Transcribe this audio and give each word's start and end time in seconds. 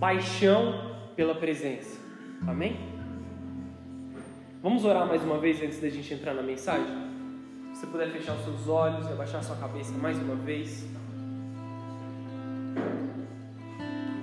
paixão 0.00 0.96
pela 1.14 1.34
presença. 1.34 2.00
Amém? 2.48 2.80
Vamos 4.62 4.84
orar 4.86 5.06
mais 5.06 5.22
uma 5.22 5.38
vez 5.38 5.62
antes 5.62 5.78
da 5.78 5.90
gente 5.90 6.14
entrar 6.14 6.32
na 6.32 6.42
mensagem? 6.42 7.10
Se 7.74 7.80
você 7.80 7.86
puder 7.86 8.10
fechar 8.10 8.34
os 8.34 8.44
seus 8.44 8.66
olhos 8.66 9.06
e 9.06 9.12
abaixar 9.12 9.44
sua 9.44 9.56
cabeça 9.56 9.92
mais 9.92 10.18
uma 10.18 10.34
vez. 10.34 10.88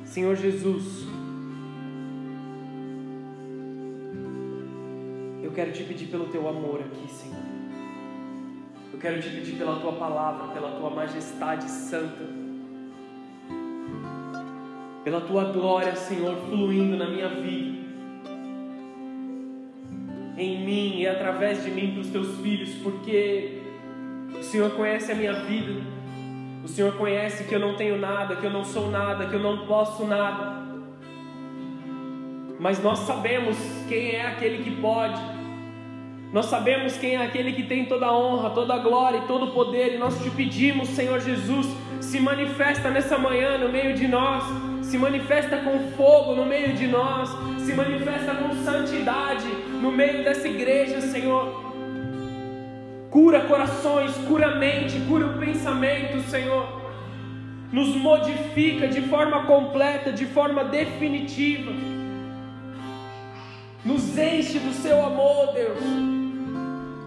Senhor 0.03 0.35
Jesus, 0.35 1.05
eu 5.44 5.52
quero 5.52 5.71
te 5.71 5.84
pedir 5.84 6.07
pelo 6.07 6.25
teu 6.25 6.49
amor 6.49 6.81
aqui, 6.81 7.07
Senhor. 7.07 7.38
Eu 8.91 8.99
quero 8.99 9.21
te 9.21 9.30
pedir 9.30 9.57
pela 9.57 9.80
tua 9.80 9.94
palavra, 9.94 10.53
pela 10.53 10.71
tua 10.80 10.89
majestade 10.89 11.70
santa, 11.70 12.47
pela 15.07 15.21
tua 15.21 15.45
glória, 15.45 15.95
Senhor, 15.95 16.35
fluindo 16.49 16.97
na 16.97 17.09
minha 17.09 17.29
vida, 17.29 17.77
em 20.38 20.65
mim 20.65 20.99
e 20.99 21.07
através 21.07 21.63
de 21.63 21.71
mim 21.71 21.93
para 21.93 22.02
os 22.02 22.09
teus 22.09 22.38
filhos, 22.41 22.71
porque 22.84 23.62
o 24.38 24.43
Senhor 24.43 24.70
conhece 24.71 25.09
a 25.09 25.15
minha 25.15 25.31
vida, 25.45 25.81
o 26.62 26.67
Senhor 26.67 26.91
conhece 26.98 27.45
que 27.45 27.55
eu 27.55 27.59
não 27.59 27.77
tenho 27.77 27.98
nada, 27.98 28.35
que 28.35 28.45
eu 28.45 28.49
não 28.49 28.65
sou 28.65 28.91
nada, 28.91 29.27
que 29.27 29.34
eu 29.34 29.39
não 29.39 29.65
posso 29.65 30.05
nada, 30.05 30.62
mas 32.59 32.84
nós 32.84 32.99
sabemos 32.99 33.55
quem 33.87 34.09
é 34.09 34.26
aquele 34.27 34.62
que 34.62 34.71
pode. 34.81 35.21
Nós 36.34 36.48
sabemos 36.48 36.98
quem 36.98 37.15
é 37.15 37.23
aquele 37.23 37.53
que 37.53 37.63
tem 37.63 37.85
toda 37.85 38.07
a 38.07 38.17
honra, 38.17 38.49
toda 38.49 38.73
a 38.73 38.79
glória 38.79 39.20
e 39.20 39.21
todo 39.21 39.45
o 39.45 39.51
poder, 39.51 39.95
e 39.95 39.98
nós 39.98 40.21
te 40.21 40.29
pedimos, 40.29 40.89
Senhor 40.89 41.21
Jesus, 41.21 41.65
se 42.01 42.19
manifesta 42.19 42.89
nessa 42.89 43.17
manhã 43.17 43.57
no 43.57 43.69
meio 43.69 43.93
de 43.95 44.07
nós, 44.07 44.43
se 44.83 44.97
manifesta 44.97 45.57
com 45.57 45.91
fogo 45.98 46.35
no 46.35 46.45
meio 46.45 46.73
de 46.73 46.87
nós, 46.87 47.29
se 47.59 47.73
manifesta 47.73 48.34
com 48.35 48.54
santidade 48.63 49.48
no 49.81 49.91
meio 49.91 50.23
dessa 50.23 50.48
igreja, 50.48 51.01
Senhor. 51.01 51.65
Cura 53.09 53.41
corações, 53.41 54.15
cura 54.27 54.55
mente, 54.55 54.99
cura 55.07 55.27
o 55.27 55.37
pensamento, 55.39 56.21
Senhor. 56.29 56.81
Nos 57.71 57.95
modifica 57.95 58.87
de 58.87 59.01
forma 59.01 59.45
completa, 59.45 60.11
de 60.11 60.26
forma 60.26 60.63
definitiva. 60.63 61.71
Nos 63.84 64.17
enche 64.17 64.59
do 64.59 64.73
seu 64.73 65.06
amor, 65.06 65.53
Deus. 65.53 65.79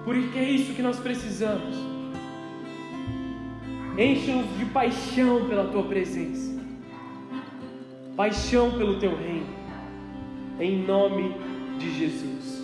Porque 0.05 0.39
é 0.39 0.45
isso 0.45 0.75
que 0.75 0.83
nós 0.83 0.99
precisamos. 0.99 2.00
Enche-nos 3.99 4.57
de 4.57 4.65
paixão 4.67 5.49
pela 5.49 5.69
tua 5.69 5.83
presença. 5.83 6.61
Paixão 8.17 8.71
pelo 8.79 8.99
teu 8.99 9.17
reino. 9.17 9.47
Em 10.59 10.85
nome 10.85 11.35
de 11.79 11.91
Jesus. 11.99 12.61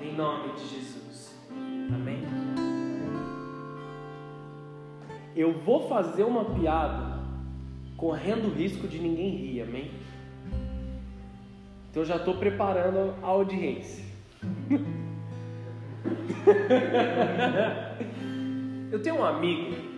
Em 0.00 0.14
nome 0.14 0.54
de 0.54 0.68
Jesus. 0.68 1.38
Amém. 1.94 2.22
Eu 5.36 5.52
vou 5.52 5.88
fazer 5.88 6.24
uma 6.24 6.44
piada 6.44 7.18
correndo 7.96 8.46
o 8.46 8.50
risco 8.50 8.88
de 8.88 8.98
ninguém 8.98 9.30
rir, 9.30 9.62
amém? 9.62 9.90
Então 11.90 12.04
já 12.04 12.16
estou 12.16 12.36
preparando 12.36 13.14
a 13.22 13.26
audiência. 13.26 14.04
Eu 18.90 19.02
tenho 19.02 19.16
um 19.16 19.24
amigo 19.24 19.97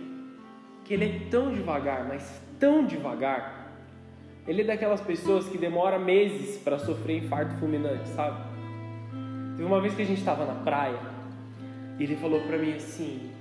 que 0.91 0.95
ele 0.95 1.05
é 1.05 1.19
tão 1.29 1.53
devagar, 1.53 2.05
mas 2.05 2.41
tão 2.59 2.85
devagar. 2.85 3.71
Ele 4.45 4.63
é 4.63 4.65
daquelas 4.65 4.99
pessoas 4.99 5.47
que 5.47 5.57
demora 5.57 5.97
meses 5.97 6.57
para 6.57 6.77
sofrer 6.77 7.23
infarto 7.23 7.55
fulminante, 7.59 8.09
sabe? 8.09 8.43
Teve 9.55 9.63
uma 9.63 9.79
vez 9.79 9.95
que 9.95 10.01
a 10.01 10.05
gente 10.05 10.17
estava 10.17 10.45
na 10.45 10.55
praia 10.55 10.99
e 11.97 12.03
ele 12.03 12.17
falou 12.17 12.41
para 12.41 12.57
mim 12.57 12.73
assim: 12.73 13.31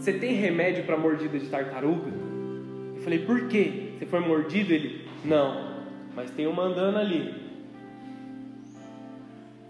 Você 0.00 0.14
tem 0.14 0.34
remédio 0.34 0.82
para 0.82 0.96
mordida 0.96 1.38
de 1.38 1.46
tartaruga? 1.46 2.10
Eu 2.96 3.02
falei: 3.02 3.20
Por 3.20 3.46
quê? 3.46 3.92
Você 3.96 4.06
foi 4.06 4.18
mordido? 4.18 4.72
Ele: 4.72 5.08
Não, 5.24 5.84
mas 6.16 6.32
tem 6.32 6.48
um 6.48 6.60
andando 6.60 6.98
ali. 6.98 7.32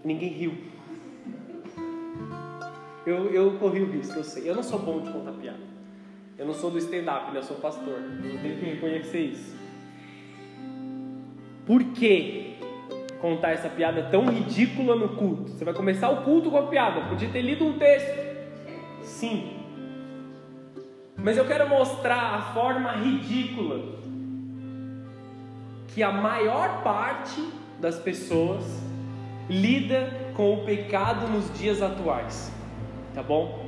Ninguém 0.03 0.29
riu. 0.29 0.53
Eu, 3.05 3.29
eu 3.29 3.59
corri 3.59 3.83
o 3.83 3.91
risco, 3.91 4.17
eu 4.17 4.23
sei. 4.23 4.49
Eu 4.49 4.55
não 4.55 4.63
sou 4.63 4.79
bom 4.79 5.01
de 5.01 5.11
contar 5.11 5.33
piada. 5.33 5.70
Eu 6.41 6.47
não 6.47 6.55
sou 6.55 6.71
do 6.71 6.79
stand-up, 6.79 7.31
né? 7.31 7.37
Eu 7.37 7.43
sou 7.43 7.57
pastor. 7.57 8.01
Eu 8.23 8.41
tenho 8.41 8.57
que 8.57 8.65
reconhecer 8.65 9.19
isso. 9.19 9.55
Por 11.67 11.83
que 11.93 12.57
contar 13.19 13.51
essa 13.51 13.69
piada 13.69 14.01
tão 14.09 14.25
ridícula 14.25 14.95
no 14.95 15.09
culto? 15.09 15.51
Você 15.51 15.63
vai 15.63 15.75
começar 15.75 16.09
o 16.09 16.23
culto 16.23 16.49
com 16.49 16.57
a 16.57 16.63
piada. 16.63 17.01
Podia 17.01 17.29
ter 17.29 17.43
lido 17.43 17.63
um 17.63 17.77
texto. 17.77 18.17
Sim. 19.03 19.51
Mas 21.15 21.37
eu 21.37 21.45
quero 21.45 21.69
mostrar 21.69 22.33
a 22.33 22.41
forma 22.53 22.93
ridícula 22.93 23.99
que 25.89 26.01
a 26.01 26.11
maior 26.11 26.81
parte 26.81 27.39
das 27.79 27.99
pessoas 27.99 28.65
lida 29.47 30.33
com 30.33 30.55
o 30.55 30.65
pecado 30.65 31.27
nos 31.27 31.55
dias 31.55 31.83
atuais 31.83 32.51
tá 33.13 33.21
bom? 33.21 33.65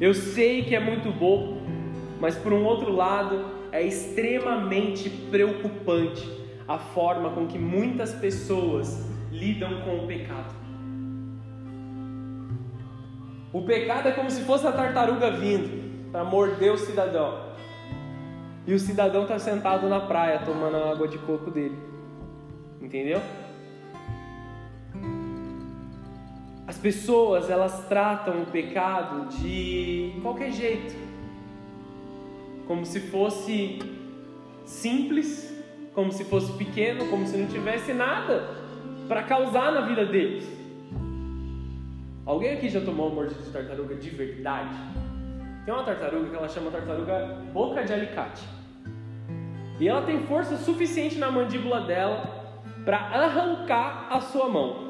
Eu 0.00 0.14
sei 0.14 0.62
que 0.62 0.74
é 0.74 0.80
muito 0.80 1.10
bobo, 1.10 1.57
mas 2.20 2.36
por 2.36 2.52
um 2.52 2.64
outro 2.64 2.92
lado 2.92 3.44
é 3.70 3.82
extremamente 3.82 5.08
preocupante 5.08 6.28
a 6.66 6.78
forma 6.78 7.30
com 7.30 7.46
que 7.46 7.58
muitas 7.58 8.12
pessoas 8.14 9.06
lidam 9.32 9.80
com 9.82 10.04
o 10.04 10.06
pecado. 10.06 10.54
O 13.52 13.62
pecado 13.62 14.08
é 14.08 14.12
como 14.12 14.30
se 14.30 14.42
fosse 14.42 14.66
a 14.66 14.72
tartaruga 14.72 15.30
vindo 15.30 16.10
para 16.12 16.24
morder 16.24 16.72
o 16.72 16.78
cidadão. 16.78 17.48
E 18.66 18.74
o 18.74 18.78
cidadão 18.78 19.22
está 19.22 19.38
sentado 19.38 19.88
na 19.88 20.00
praia 20.00 20.40
tomando 20.44 20.76
a 20.76 20.90
água 20.90 21.08
de 21.08 21.16
coco 21.18 21.50
dele. 21.50 21.78
Entendeu? 22.82 23.20
As 26.66 26.76
pessoas, 26.76 27.48
elas 27.48 27.88
tratam 27.88 28.42
o 28.42 28.46
pecado 28.46 29.28
de 29.38 30.12
qualquer 30.22 30.52
jeito. 30.52 31.07
Como 32.68 32.84
se 32.84 33.00
fosse 33.00 33.78
simples, 34.66 35.58
como 35.94 36.12
se 36.12 36.24
fosse 36.24 36.52
pequeno, 36.52 37.06
como 37.06 37.26
se 37.26 37.36
não 37.36 37.48
tivesse 37.48 37.94
nada 37.94 38.50
para 39.08 39.22
causar 39.22 39.72
na 39.72 39.80
vida 39.80 40.04
deles. 40.04 40.46
Alguém 42.26 42.52
aqui 42.52 42.68
já 42.68 42.82
tomou 42.82 43.10
um 43.10 43.14
mordida 43.14 43.42
de 43.42 43.50
tartaruga 43.50 43.94
de 43.94 44.10
verdade? 44.10 44.76
Tem 45.64 45.72
uma 45.72 45.82
tartaruga 45.82 46.28
que 46.28 46.36
ela 46.36 46.48
chama 46.48 46.70
tartaruga 46.70 47.38
boca 47.54 47.82
de 47.82 47.92
alicate. 47.94 48.44
E 49.80 49.88
ela 49.88 50.02
tem 50.02 50.26
força 50.26 50.58
suficiente 50.58 51.16
na 51.16 51.30
mandíbula 51.30 51.80
dela 51.80 52.60
para 52.84 52.98
arrancar 52.98 54.08
a 54.10 54.20
sua 54.20 54.48
mão. 54.48 54.87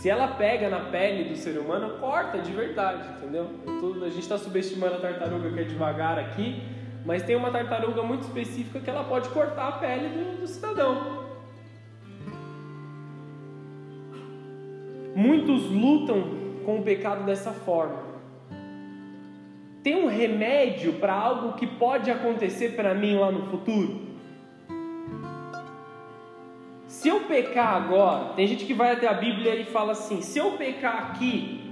Se 0.00 0.08
ela 0.08 0.28
pega 0.28 0.70
na 0.70 0.80
pele 0.80 1.28
do 1.28 1.36
ser 1.36 1.58
humano, 1.58 1.98
corta 1.98 2.38
de 2.38 2.50
verdade, 2.52 3.06
entendeu? 3.18 3.50
Tô, 3.82 4.02
a 4.02 4.08
gente 4.08 4.20
está 4.20 4.38
subestimando 4.38 4.94
a 4.94 4.98
tartaruga 4.98 5.50
que 5.52 5.60
é 5.60 5.64
devagar 5.64 6.18
aqui, 6.18 6.62
mas 7.04 7.22
tem 7.22 7.36
uma 7.36 7.50
tartaruga 7.50 8.02
muito 8.02 8.22
específica 8.22 8.80
que 8.80 8.88
ela 8.88 9.04
pode 9.04 9.28
cortar 9.28 9.68
a 9.68 9.72
pele 9.72 10.08
do, 10.08 10.40
do 10.40 10.46
cidadão. 10.46 11.26
Muitos 15.14 15.64
lutam 15.64 16.30
com 16.64 16.78
o 16.78 16.82
pecado 16.82 17.26
dessa 17.26 17.52
forma. 17.52 18.02
Tem 19.82 20.02
um 20.02 20.08
remédio 20.08 20.94
para 20.94 21.12
algo 21.12 21.58
que 21.58 21.66
pode 21.66 22.10
acontecer 22.10 22.70
para 22.70 22.94
mim 22.94 23.16
lá 23.16 23.30
no 23.30 23.50
futuro? 23.50 24.09
Se 27.00 27.08
eu 27.08 27.20
pecar 27.20 27.76
agora, 27.76 28.34
tem 28.34 28.46
gente 28.46 28.66
que 28.66 28.74
vai 28.74 28.92
até 28.92 29.08
a 29.08 29.14
Bíblia 29.14 29.54
e 29.54 29.64
fala 29.64 29.92
assim: 29.92 30.20
se 30.20 30.38
eu 30.38 30.58
pecar 30.58 30.98
aqui, 30.98 31.64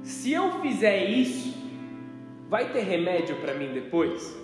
se 0.00 0.32
eu 0.32 0.52
fizer 0.62 1.04
isso, 1.04 1.54
vai 2.48 2.72
ter 2.72 2.80
remédio 2.80 3.36
para 3.36 3.52
mim 3.52 3.74
depois? 3.74 4.34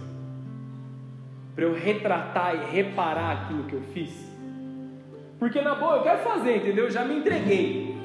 Para 1.55 1.65
eu 1.65 1.73
retratar 1.73 2.55
e 2.55 2.71
reparar 2.71 3.31
aquilo 3.31 3.65
que 3.65 3.73
eu 3.73 3.81
fiz? 3.95 4.13
Porque 5.39 5.59
na 5.63 5.75
boa 5.75 5.97
eu 5.97 6.03
quero 6.03 6.19
fazer, 6.19 6.59
entendeu? 6.59 6.85
Eu 6.85 6.91
já 6.91 7.03
me 7.03 7.17
entreguei. 7.17 7.97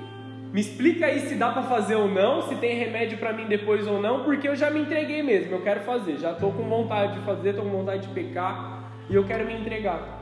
Me 0.53 0.61
explica 0.61 1.07
aí 1.07 1.19
se 1.19 1.35
dá 1.35 1.51
para 1.51 1.63
fazer 1.63 1.95
ou 1.95 2.07
não, 2.07 2.43
se 2.43 2.55
tem 2.55 2.79
remédio 2.79 3.17
para 3.17 3.33
mim 3.33 3.45
depois 3.45 3.85
ou 3.85 4.01
não, 4.01 4.23
porque 4.23 4.47
eu 4.47 4.55
já 4.55 4.71
me 4.71 4.79
entreguei 4.79 5.21
mesmo, 5.21 5.51
eu 5.51 5.61
quero 5.61 5.81
fazer, 5.81 6.15
já 6.15 6.31
estou 6.31 6.53
com 6.53 6.63
vontade 6.63 7.19
de 7.19 7.25
fazer, 7.25 7.49
estou 7.49 7.65
com 7.65 7.71
vontade 7.71 8.07
de 8.07 8.13
pecar 8.13 8.89
e 9.09 9.15
eu 9.15 9.25
quero 9.25 9.45
me 9.45 9.53
entregar. 9.53 10.14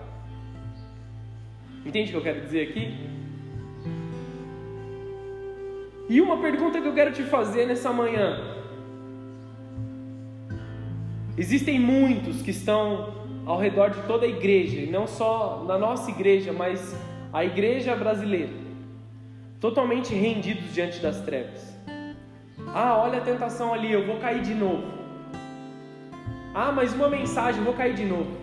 Entende 1.85 2.09
o 2.09 2.11
que 2.11 2.17
eu 2.17 2.21
quero 2.21 2.41
dizer 2.41 2.69
aqui? 2.69 2.93
E 6.09 6.21
uma 6.21 6.37
pergunta 6.37 6.81
que 6.81 6.87
eu 6.87 6.93
quero 6.93 7.11
te 7.11 7.23
fazer 7.23 7.65
nessa 7.65 7.91
manhã. 7.91 8.39
Existem 11.37 11.79
muitos 11.79 12.41
que 12.41 12.51
estão 12.51 13.13
ao 13.45 13.57
redor 13.57 13.89
de 13.89 14.01
toda 14.03 14.25
a 14.25 14.29
igreja, 14.29 14.79
e 14.79 14.89
não 14.89 15.07
só 15.07 15.63
na 15.67 15.77
nossa 15.77 16.09
igreja, 16.11 16.53
mas 16.53 16.95
a 17.33 17.43
igreja 17.43 17.95
brasileira, 17.95 18.53
totalmente 19.59 20.13
rendidos 20.13 20.73
diante 20.73 20.99
das 20.99 21.19
trevas. 21.21 21.75
Ah, 22.67 22.97
olha 22.97 23.17
a 23.17 23.21
tentação 23.21 23.73
ali, 23.73 23.91
eu 23.91 24.05
vou 24.05 24.17
cair 24.17 24.41
de 24.41 24.53
novo. 24.53 24.83
Ah, 26.53 26.71
mais 26.71 26.93
uma 26.93 27.09
mensagem, 27.09 27.59
eu 27.59 27.65
vou 27.65 27.73
cair 27.73 27.95
de 27.95 28.05
novo. 28.05 28.37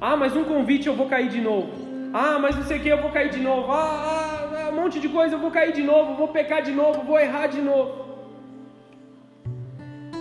Ah, 0.00 0.16
mais 0.16 0.36
um 0.36 0.44
convite, 0.44 0.86
eu 0.86 0.94
vou 0.94 1.08
cair 1.08 1.30
de 1.30 1.40
novo. 1.40 1.87
Ah, 2.12 2.38
mas 2.38 2.56
não 2.56 2.64
sei 2.64 2.78
o 2.78 2.82
que, 2.82 2.88
eu 2.88 3.00
vou 3.02 3.10
cair 3.10 3.30
de 3.30 3.40
novo. 3.40 3.70
Ah, 3.70 3.78
ah, 3.78 4.64
ah, 4.66 4.70
um 4.70 4.76
monte 4.76 4.98
de 4.98 5.08
coisa, 5.08 5.34
eu 5.34 5.40
vou 5.40 5.50
cair 5.50 5.72
de 5.72 5.82
novo, 5.82 6.14
vou 6.14 6.28
pecar 6.28 6.62
de 6.62 6.72
novo, 6.72 7.02
vou 7.02 7.18
errar 7.18 7.48
de 7.48 7.60
novo. 7.60 8.08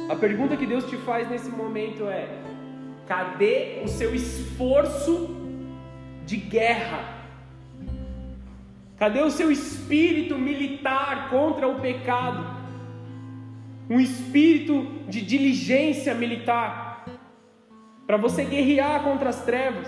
A 0.09 0.15
pergunta 0.15 0.55
que 0.55 0.65
Deus 0.65 0.85
te 0.85 0.97
faz 0.97 1.29
nesse 1.29 1.49
momento 1.49 2.07
é: 2.07 2.27
cadê 3.05 3.81
o 3.83 3.87
seu 3.87 4.13
esforço 4.13 5.35
de 6.25 6.37
guerra? 6.37 7.15
Cadê 8.97 9.21
o 9.21 9.29
seu 9.29 9.51
espírito 9.51 10.37
militar 10.37 11.29
contra 11.29 11.67
o 11.67 11.79
pecado? 11.79 12.57
Um 13.89 13.99
espírito 13.99 14.87
de 15.07 15.21
diligência 15.21 16.13
militar 16.13 17.05
para 18.05 18.17
você 18.17 18.43
guerrear 18.43 19.03
contra 19.03 19.29
as 19.29 19.43
trevas. 19.45 19.87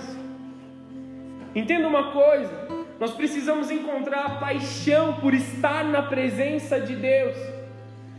Entenda 1.56 1.88
uma 1.88 2.12
coisa: 2.12 2.68
nós 3.00 3.12
precisamos 3.12 3.72
encontrar 3.72 4.40
paixão 4.40 5.14
por 5.16 5.34
estar 5.34 5.84
na 5.86 6.04
presença 6.04 6.80
de 6.80 6.96
Deus. 6.96 7.36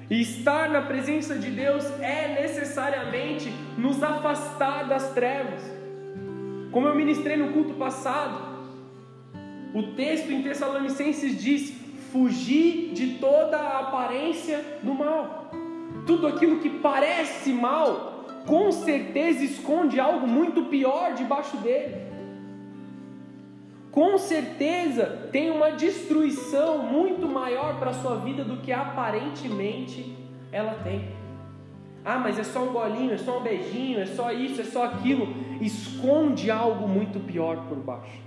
E 0.09 0.21
estar 0.23 0.69
na 0.69 0.83
presença 0.83 1.37
de 1.37 1.51
Deus 1.51 1.85
é 2.01 2.41
necessariamente 2.43 3.49
nos 3.79 4.03
afastar 4.03 4.89
das 4.89 5.13
trevas. 5.13 5.63
Como 6.73 6.89
eu 6.89 6.95
ministrei 6.97 7.37
no 7.37 7.53
culto 7.53 7.75
passado, 7.75 8.51
o 9.73 9.95
texto 9.95 10.33
em 10.33 10.43
Tessalonicenses 10.43 11.41
diz: 11.41 11.73
fugir 12.11 12.93
de 12.93 13.19
toda 13.19 13.57
a 13.57 13.81
aparência 13.81 14.65
do 14.83 14.95
mal. 14.95 15.53
Tudo 16.07 16.27
aquilo 16.27 16.59
que 16.59 16.71
parece 16.71 17.53
mal, 17.53 18.25
com 18.47 18.73
certeza 18.73 19.45
esconde 19.45 20.01
algo 20.01 20.27
muito 20.27 20.65
pior 20.65 21.15
debaixo 21.15 21.57
dele 21.59 22.10
com 23.91 24.19
certeza 24.19 25.29
tem 25.33 25.51
uma 25.51 25.73
destruição 25.73 26.79
muito 26.79 27.27
maior 27.29 27.79
para 27.79 27.91
a 27.91 27.95
sua 27.95 28.17
vida 28.17 28.45
do 28.45 28.59
que 28.59 28.73
aparentemente 28.73 30.17
ela 30.53 30.75
tem. 30.75 31.09
Ah, 32.05 32.19
mas 32.19 32.39
é 32.39 32.45
só 32.45 32.63
um 32.63 32.73
golinho, 32.73 33.13
é 33.13 33.19
só 33.19 33.39
um 33.39 33.43
beijinho, 33.43 34.01
é 34.01 34.07
só 34.07 34.33
isso, 34.33 34.61
é 34.61 34.65
só 34.65 34.85
aquilo. 34.85 35.29
Esconde 35.61 36.51
algo 36.51 36.89
muito 36.89 37.21
pior 37.21 37.67
por 37.69 37.79
baixo. 37.79 38.19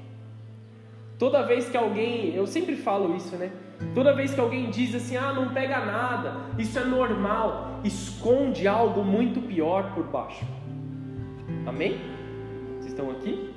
Toda 1.18 1.44
vez 1.44 1.70
que 1.70 1.78
alguém, 1.78 2.36
eu 2.36 2.46
sempre 2.46 2.76
falo 2.76 3.16
isso, 3.16 3.36
né? 3.36 3.52
Toda 3.96 4.14
vez 4.14 4.34
que 4.34 4.40
alguém 4.40 4.70
diz 4.70 4.94
assim, 4.94 5.16
ah, 5.16 5.34
não 5.34 5.54
pega 5.54 5.80
nada, 5.86 6.36
isso 6.58 6.78
é 6.78 6.84
normal, 6.84 7.80
esconde 7.84 8.68
algo 8.68 9.04
muito 9.04 9.42
pior 9.42 9.94
por 9.94 10.04
baixo. 10.04 10.46
Amém? 11.66 12.00
Vocês 12.80 12.88
estão 12.88 13.10
aqui? 13.12 13.53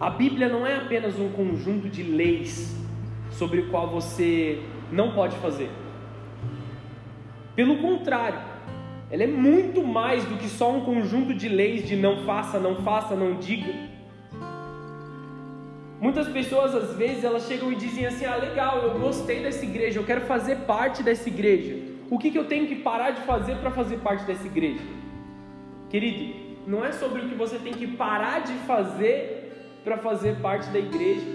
A 0.00 0.10
Bíblia 0.10 0.48
não 0.48 0.66
é 0.66 0.76
apenas 0.76 1.18
um 1.18 1.30
conjunto 1.30 1.88
de 1.88 2.02
leis 2.02 2.76
sobre 3.30 3.60
o 3.60 3.70
qual 3.70 3.88
você 3.88 4.60
não 4.90 5.12
pode 5.12 5.36
fazer. 5.36 5.70
Pelo 7.54 7.78
contrário, 7.78 8.40
ela 9.10 9.22
é 9.22 9.26
muito 9.26 9.84
mais 9.84 10.24
do 10.24 10.36
que 10.36 10.48
só 10.48 10.72
um 10.72 10.80
conjunto 10.80 11.32
de 11.32 11.48
leis 11.48 11.86
de 11.86 11.94
não 11.94 12.24
faça, 12.24 12.58
não 12.58 12.76
faça, 12.82 13.14
não 13.14 13.36
diga. 13.38 13.72
Muitas 16.00 16.28
pessoas 16.28 16.74
às 16.74 16.96
vezes 16.96 17.22
elas 17.22 17.46
chegam 17.46 17.72
e 17.72 17.76
dizem 17.76 18.04
assim: 18.06 18.24
"Ah, 18.24 18.36
legal, 18.36 18.78
eu 18.78 18.98
gostei 18.98 19.40
dessa 19.40 19.64
igreja, 19.64 20.00
eu 20.00 20.04
quero 20.04 20.22
fazer 20.22 20.56
parte 20.66 21.02
dessa 21.02 21.28
igreja. 21.28 21.76
O 22.10 22.18
que, 22.18 22.30
que 22.30 22.38
eu 22.38 22.46
tenho 22.46 22.66
que 22.66 22.76
parar 22.76 23.12
de 23.12 23.22
fazer 23.22 23.54
para 23.56 23.70
fazer 23.70 23.98
parte 23.98 24.24
dessa 24.24 24.46
igreja?" 24.46 24.82
Querido, 25.88 26.34
não 26.66 26.84
é 26.84 26.90
sobre 26.90 27.22
o 27.22 27.28
que 27.28 27.34
você 27.36 27.56
tem 27.58 27.72
que 27.72 27.86
parar 27.86 28.40
de 28.40 28.52
fazer 28.66 29.43
para 29.84 29.98
fazer 29.98 30.40
parte 30.40 30.68
da 30.70 30.78
igreja. 30.78 31.26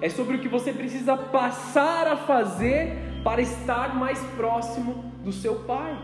É 0.00 0.08
sobre 0.08 0.36
o 0.36 0.40
que 0.40 0.48
você 0.48 0.72
precisa 0.72 1.16
passar 1.16 2.06
a 2.06 2.16
fazer 2.16 2.96
para 3.24 3.42
estar 3.42 3.96
mais 3.96 4.20
próximo 4.36 5.12
do 5.24 5.32
seu 5.32 5.56
Pai. 5.56 5.98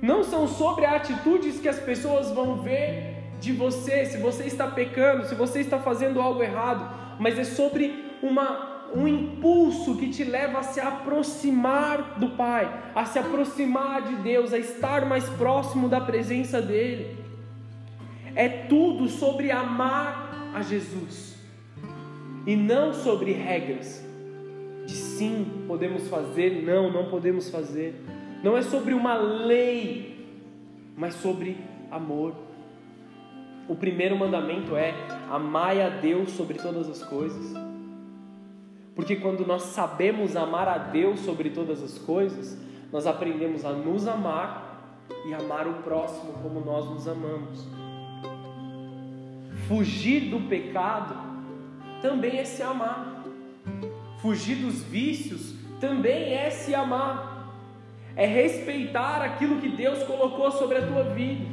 Não 0.00 0.22
são 0.22 0.46
sobre 0.46 0.86
atitudes 0.86 1.60
que 1.60 1.68
as 1.68 1.78
pessoas 1.78 2.30
vão 2.30 2.62
ver 2.62 3.16
de 3.40 3.52
você, 3.52 4.06
se 4.06 4.18
você 4.18 4.44
está 4.44 4.66
pecando, 4.66 5.26
se 5.26 5.34
você 5.34 5.60
está 5.60 5.78
fazendo 5.78 6.20
algo 6.20 6.42
errado, 6.42 7.18
mas 7.18 7.38
é 7.38 7.44
sobre 7.44 8.16
uma, 8.22 8.88
um 8.94 9.08
impulso 9.08 9.96
que 9.96 10.08
te 10.08 10.24
leva 10.24 10.60
a 10.60 10.62
se 10.62 10.80
aproximar 10.80 12.18
do 12.18 12.30
Pai, 12.30 12.70
a 12.94 13.04
se 13.04 13.18
aproximar 13.18 14.02
de 14.02 14.16
Deus, 14.16 14.52
a 14.52 14.58
estar 14.58 15.04
mais 15.04 15.28
próximo 15.30 15.88
da 15.88 16.00
presença 16.00 16.62
dEle. 16.62 17.19
É 18.34 18.48
tudo 18.48 19.08
sobre 19.08 19.50
amar 19.50 20.50
a 20.54 20.62
Jesus 20.62 21.36
e 22.46 22.56
não 22.56 22.92
sobre 22.92 23.32
regras 23.32 24.04
de 24.86 24.96
sim 24.96 25.64
podemos 25.66 26.08
fazer, 26.08 26.62
não, 26.64 26.90
não 26.92 27.08
podemos 27.08 27.48
fazer. 27.48 27.94
Não 28.42 28.56
é 28.56 28.62
sobre 28.62 28.94
uma 28.94 29.14
lei, 29.14 30.26
mas 30.96 31.14
sobre 31.14 31.58
amor. 31.90 32.34
O 33.68 33.76
primeiro 33.76 34.16
mandamento 34.16 34.74
é 34.74 34.94
amai 35.30 35.80
a 35.80 35.88
Deus 35.88 36.30
sobre 36.30 36.58
todas 36.58 36.88
as 36.88 37.02
coisas. 37.04 37.54
Porque 38.96 39.16
quando 39.16 39.46
nós 39.46 39.62
sabemos 39.62 40.34
amar 40.34 40.66
a 40.66 40.78
Deus 40.78 41.20
sobre 41.20 41.50
todas 41.50 41.82
as 41.82 41.98
coisas, 41.98 42.60
nós 42.92 43.06
aprendemos 43.06 43.64
a 43.64 43.72
nos 43.72 44.08
amar 44.08 45.06
e 45.26 45.34
amar 45.34 45.68
o 45.68 45.74
próximo 45.82 46.32
como 46.42 46.60
nós 46.60 46.88
nos 46.90 47.06
amamos. 47.06 47.79
Fugir 49.70 50.22
do 50.22 50.40
pecado 50.48 51.14
também 52.02 52.38
é 52.38 52.44
se 52.44 52.60
amar. 52.60 53.22
Fugir 54.20 54.56
dos 54.56 54.82
vícios 54.82 55.54
também 55.80 56.34
é 56.34 56.50
se 56.50 56.74
amar. 56.74 57.54
É 58.16 58.26
respeitar 58.26 59.22
aquilo 59.22 59.60
que 59.60 59.68
Deus 59.68 60.02
colocou 60.02 60.50
sobre 60.50 60.78
a 60.78 60.86
tua 60.88 61.04
vida. 61.04 61.44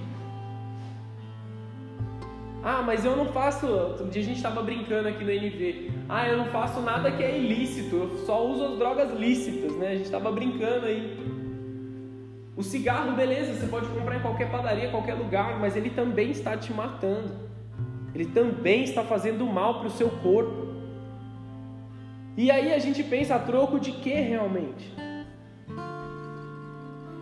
Ah, 2.64 2.82
mas 2.84 3.06
eu 3.06 3.16
não 3.16 3.28
faço. 3.28 3.68
Outro 3.68 4.08
dia 4.08 4.24
a 4.24 4.26
gente 4.26 4.38
estava 4.38 4.64
brincando 4.64 5.10
aqui 5.10 5.24
no 5.24 5.30
NV. 5.30 5.92
Ah, 6.10 6.28
eu 6.28 6.40
não 6.40 6.48
faço 6.48 6.82
nada 6.82 7.12
que 7.12 7.22
é 7.22 7.38
ilícito, 7.38 7.96
eu 7.96 8.18
só 8.26 8.44
uso 8.48 8.66
as 8.66 8.80
drogas 8.80 9.14
lícitas, 9.14 9.74
né? 9.74 9.90
A 9.90 9.96
gente 9.96 10.06
estava 10.06 10.32
brincando 10.32 10.88
aí. 10.88 11.16
O 12.56 12.64
cigarro, 12.64 13.12
beleza, 13.12 13.54
você 13.54 13.68
pode 13.68 13.88
comprar 13.90 14.18
em 14.18 14.22
qualquer 14.22 14.50
padaria, 14.50 14.90
qualquer 14.90 15.14
lugar, 15.14 15.60
mas 15.60 15.76
ele 15.76 15.92
também 15.92 16.32
está 16.32 16.58
te 16.58 16.74
matando 16.74 17.46
ele 18.14 18.26
também 18.26 18.84
está 18.84 19.04
fazendo 19.04 19.46
mal 19.46 19.80
para 19.80 19.88
o 19.88 19.92
seu 19.92 20.10
corpo. 20.10 20.68
E 22.36 22.52
aí 22.52 22.74
a 22.74 22.80
gente 22.80 23.04
pensa 23.04 23.36
a 23.36 23.40
troco 23.40 23.80
de 23.80 23.92
que 23.92 24.14
realmente? 24.14 24.94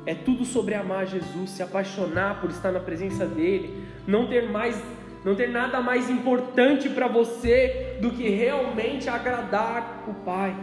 É 0.05 0.13
tudo 0.13 0.45
sobre 0.45 0.75
amar 0.75 1.07
Jesus, 1.07 1.49
se 1.49 1.63
apaixonar 1.63 2.39
por 2.39 2.49
estar 2.49 2.71
na 2.71 2.79
presença 2.79 3.25
dele, 3.25 3.83
não 4.05 4.27
ter 4.27 4.49
mais, 4.49 4.81
não 5.23 5.35
ter 5.35 5.49
nada 5.49 5.81
mais 5.81 6.09
importante 6.09 6.89
para 6.89 7.07
você 7.07 7.97
do 8.01 8.11
que 8.11 8.29
realmente 8.29 9.09
agradar 9.09 10.03
o 10.07 10.13
Pai. 10.25 10.55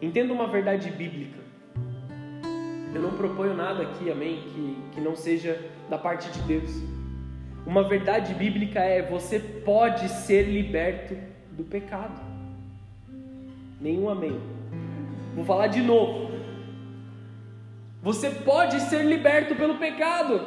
Entenda 0.00 0.32
uma 0.32 0.46
verdade 0.46 0.90
bíblica. 0.90 1.40
Eu 2.94 3.00
não 3.00 3.12
proponho 3.16 3.54
nada 3.54 3.82
aqui, 3.82 4.10
amém, 4.10 4.42
que, 4.52 4.76
que 4.92 5.00
não 5.00 5.16
seja 5.16 5.58
da 5.88 5.96
parte 5.96 6.30
de 6.30 6.42
Deus. 6.42 6.91
Uma 7.66 7.82
verdade 7.82 8.34
bíblica 8.34 8.80
é: 8.80 9.02
você 9.02 9.38
pode 9.38 10.08
ser 10.08 10.42
liberto 10.42 11.16
do 11.52 11.64
pecado. 11.64 12.20
Nenhum 13.80 14.08
amém. 14.08 14.40
Vou 15.34 15.44
falar 15.44 15.68
de 15.68 15.80
novo. 15.80 16.30
Você 18.02 18.30
pode 18.30 18.80
ser 18.80 19.04
liberto 19.04 19.54
pelo 19.54 19.76
pecado. 19.76 20.40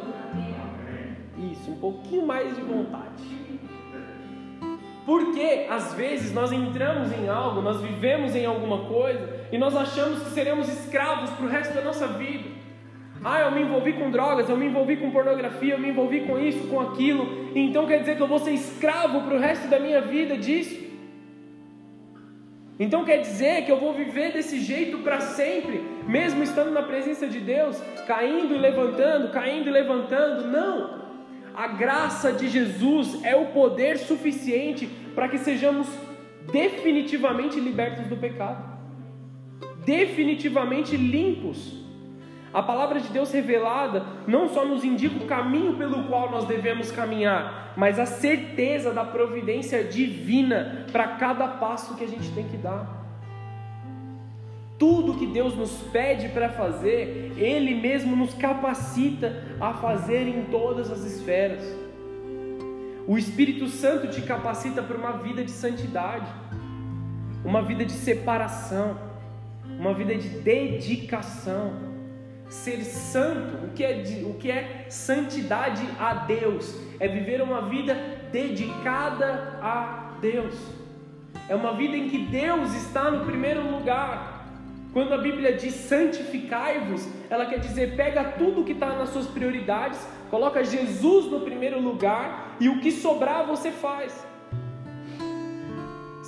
Isso, 1.52 1.72
um 1.72 1.78
pouquinho 1.78 2.26
mais 2.26 2.56
de 2.56 2.62
vontade. 2.62 3.24
Porque 5.06 5.68
às 5.70 5.94
vezes 5.94 6.34
nós 6.34 6.52
entramos 6.52 7.12
em 7.12 7.30
algo, 7.30 7.62
nós 7.62 7.80
vivemos 7.80 8.36
em 8.36 8.46
alguma 8.46 8.86
coisa 8.86 9.46
e 9.52 9.58
nós 9.58 9.76
achamos 9.76 10.24
que 10.24 10.30
seremos 10.32 10.68
escravos 10.68 11.30
para 11.30 11.46
o 11.46 11.50
resto 11.50 11.74
da 11.74 11.82
nossa 11.82 12.08
vida. 12.08 12.50
Ah, 13.28 13.40
eu 13.42 13.52
me 13.52 13.62
envolvi 13.64 13.94
com 13.94 14.12
drogas, 14.12 14.48
eu 14.48 14.56
me 14.56 14.68
envolvi 14.68 14.98
com 14.98 15.10
pornografia, 15.10 15.74
eu 15.74 15.80
me 15.80 15.90
envolvi 15.90 16.22
com 16.28 16.38
isso, 16.40 16.68
com 16.68 16.80
aquilo. 16.80 17.50
Então 17.56 17.88
quer 17.88 17.98
dizer 18.02 18.18
que 18.18 18.22
eu 18.22 18.28
vou 18.28 18.38
ser 18.38 18.52
escravo 18.52 19.22
para 19.22 19.36
o 19.36 19.40
resto 19.40 19.68
da 19.68 19.80
minha 19.80 20.00
vida 20.00 20.38
disso? 20.38 20.86
Então 22.80 23.04
quer 23.04 23.22
dizer 23.22 23.66
que 23.66 23.72
eu 23.72 23.80
vou 23.80 23.94
viver 23.94 24.32
desse 24.32 24.60
jeito 24.60 25.00
para 25.00 25.22
sempre, 25.22 25.82
mesmo 26.08 26.44
estando 26.44 26.70
na 26.70 26.84
presença 26.84 27.26
de 27.26 27.40
Deus, 27.40 27.82
caindo 28.06 28.54
e 28.54 28.60
levantando, 28.60 29.32
caindo 29.32 29.70
e 29.70 29.72
levantando? 29.72 30.48
Não. 30.48 31.04
A 31.56 31.66
graça 31.66 32.32
de 32.32 32.48
Jesus 32.48 33.24
é 33.24 33.36
o 33.36 33.48
poder 33.48 33.98
suficiente 33.98 34.86
para 35.16 35.28
que 35.28 35.40
sejamos 35.40 35.88
definitivamente 36.52 37.60
libertos 37.60 38.06
do 38.06 38.18
pecado, 38.18 38.64
definitivamente 39.84 40.96
limpos. 40.96 41.85
A 42.56 42.64
palavra 42.64 43.02
de 43.02 43.10
Deus 43.10 43.34
revelada 43.34 44.06
não 44.26 44.48
só 44.48 44.64
nos 44.64 44.82
indica 44.82 45.22
o 45.22 45.28
caminho 45.28 45.76
pelo 45.76 46.06
qual 46.06 46.32
nós 46.32 46.46
devemos 46.46 46.90
caminhar, 46.90 47.74
mas 47.76 48.00
a 48.00 48.06
certeza 48.06 48.94
da 48.94 49.04
providência 49.04 49.84
divina 49.84 50.86
para 50.90 51.18
cada 51.18 51.50
passo 51.50 51.98
que 51.98 52.06
a 52.06 52.08
gente 52.08 52.32
tem 52.32 52.48
que 52.48 52.56
dar. 52.56 53.04
Tudo 54.80 55.16
que 55.16 55.26
Deus 55.26 55.54
nos 55.54 55.72
pede 55.92 56.30
para 56.30 56.48
fazer, 56.48 57.34
Ele 57.36 57.76
mesmo 57.76 58.16
nos 58.16 58.34
capacita 58.34 59.44
a 59.60 59.74
fazer 59.74 60.26
em 60.26 60.46
todas 60.46 60.90
as 60.90 61.04
esferas. 61.04 61.62
O 63.06 63.18
Espírito 63.18 63.68
Santo 63.68 64.08
te 64.08 64.22
capacita 64.22 64.82
para 64.82 64.96
uma 64.96 65.12
vida 65.12 65.44
de 65.44 65.52
santidade, 65.52 66.32
uma 67.44 67.62
vida 67.62 67.84
de 67.84 67.92
separação, 67.92 68.98
uma 69.78 69.94
vida 69.94 70.16
de 70.16 70.30
dedicação. 70.40 71.95
Ser 72.50 72.84
santo, 72.84 73.66
o 73.66 73.70
que, 73.70 73.84
é, 73.84 74.04
o 74.24 74.34
que 74.36 74.52
é 74.52 74.86
santidade 74.90 75.84
a 76.00 76.14
Deus? 76.14 76.80
É 77.00 77.08
viver 77.08 77.42
uma 77.42 77.64
vida 77.70 77.96
dedicada 78.32 79.60
a 79.62 80.18
Deus. 80.22 80.56
É 81.50 81.56
uma 81.56 81.74
vida 81.74 81.96
em 81.96 82.10
que 82.10 82.20
Deus 82.20 82.74
está 82.76 83.12
no 83.12 83.26
primeiro 83.26 83.70
lugar. 83.70 84.48
Quando 84.94 85.14
a 85.14 85.18
Bíblia 85.18 85.54
diz 85.54 85.74
santificai-vos, 85.74 87.08
ela 87.30 87.46
quer 87.46 87.60
dizer 87.60 87.96
pega 87.98 88.24
tudo 88.24 88.64
que 88.64 88.72
está 88.72 88.94
nas 88.94 89.10
suas 89.10 89.28
prioridades, 89.28 90.00
coloca 90.30 90.64
Jesus 90.64 91.26
no 91.26 91.42
primeiro 91.42 91.82
lugar 91.82 92.56
e 92.60 92.70
o 92.70 92.80
que 92.80 92.92
sobrar 92.92 93.46
você 93.46 93.72
faz. 93.72 94.26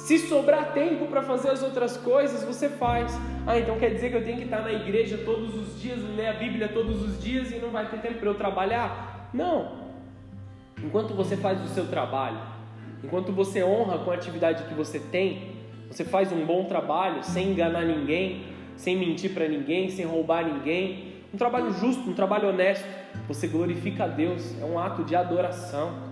Se 0.07 0.17
sobrar 0.19 0.71
tempo 0.71 1.07
para 1.07 1.21
fazer 1.21 1.49
as 1.49 1.61
outras 1.61 1.97
coisas, 1.97 2.41
você 2.41 2.69
faz. 2.69 3.13
Ah, 3.45 3.59
então 3.59 3.77
quer 3.77 3.89
dizer 3.89 4.09
que 4.09 4.15
eu 4.15 4.23
tenho 4.23 4.37
que 4.37 4.45
estar 4.45 4.61
na 4.61 4.71
igreja 4.71 5.17
todos 5.25 5.53
os 5.53 5.81
dias, 5.81 5.99
ler 6.15 6.27
a 6.27 6.33
Bíblia 6.33 6.69
todos 6.69 7.01
os 7.01 7.21
dias 7.21 7.51
e 7.51 7.55
não 7.55 7.71
vai 7.71 7.89
ter 7.89 7.99
tempo 7.99 8.19
para 8.19 8.29
eu 8.29 8.35
trabalhar? 8.35 9.29
Não. 9.33 9.79
Enquanto 10.81 11.13
você 11.13 11.35
faz 11.35 11.61
o 11.61 11.67
seu 11.67 11.87
trabalho, 11.87 12.39
enquanto 13.03 13.33
você 13.33 13.61
honra 13.61 13.97
com 13.97 14.09
a 14.09 14.13
atividade 14.13 14.63
que 14.63 14.73
você 14.73 14.97
tem, 14.97 15.57
você 15.91 16.05
faz 16.05 16.31
um 16.31 16.45
bom 16.45 16.63
trabalho 16.63 17.21
sem 17.21 17.51
enganar 17.51 17.83
ninguém, 17.83 18.45
sem 18.77 18.95
mentir 18.95 19.33
para 19.33 19.45
ninguém, 19.45 19.89
sem 19.89 20.05
roubar 20.05 20.45
ninguém, 20.45 21.15
um 21.33 21.37
trabalho 21.37 21.73
justo, 21.73 22.09
um 22.09 22.13
trabalho 22.13 22.47
honesto, 22.47 22.87
você 23.27 23.45
glorifica 23.45 24.05
a 24.05 24.07
Deus, 24.07 24.55
é 24.61 24.63
um 24.63 24.79
ato 24.79 25.03
de 25.03 25.17
adoração. 25.17 26.06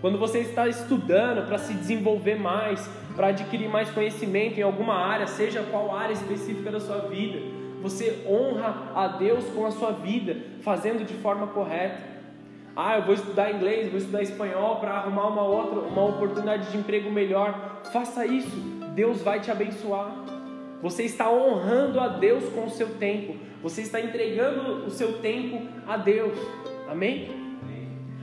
Quando 0.00 0.18
você 0.18 0.38
está 0.38 0.66
estudando 0.66 1.46
para 1.46 1.58
se 1.58 1.74
desenvolver 1.74 2.36
mais, 2.36 2.88
para 3.14 3.28
adquirir 3.28 3.68
mais 3.68 3.90
conhecimento 3.90 4.58
em 4.58 4.62
alguma 4.62 4.94
área, 4.94 5.26
seja 5.26 5.62
qual 5.70 5.94
área 5.94 6.14
específica 6.14 6.70
da 6.70 6.80
sua 6.80 6.98
vida, 7.00 7.38
você 7.82 8.24
honra 8.26 8.92
a 8.94 9.08
Deus 9.08 9.44
com 9.54 9.66
a 9.66 9.70
sua 9.70 9.92
vida, 9.92 10.36
fazendo 10.62 11.04
de 11.04 11.14
forma 11.14 11.48
correta. 11.48 12.00
Ah, 12.74 12.96
eu 12.96 13.02
vou 13.02 13.14
estudar 13.14 13.52
inglês, 13.52 13.90
vou 13.90 13.98
estudar 13.98 14.22
espanhol 14.22 14.76
para 14.76 14.92
arrumar 14.92 15.26
uma 15.26 15.42
outra, 15.42 15.80
uma 15.80 16.04
oportunidade 16.04 16.70
de 16.70 16.78
emprego 16.78 17.10
melhor. 17.10 17.80
Faça 17.92 18.24
isso, 18.24 18.56
Deus 18.94 19.20
vai 19.20 19.40
te 19.40 19.50
abençoar. 19.50 20.14
Você 20.80 21.02
está 21.02 21.30
honrando 21.30 22.00
a 22.00 22.08
Deus 22.08 22.44
com 22.54 22.64
o 22.64 22.70
seu 22.70 22.94
tempo. 22.94 23.36
Você 23.62 23.82
está 23.82 24.00
entregando 24.00 24.86
o 24.86 24.90
seu 24.90 25.18
tempo 25.18 25.60
a 25.86 25.98
Deus. 25.98 26.38
Amém? 26.88 27.39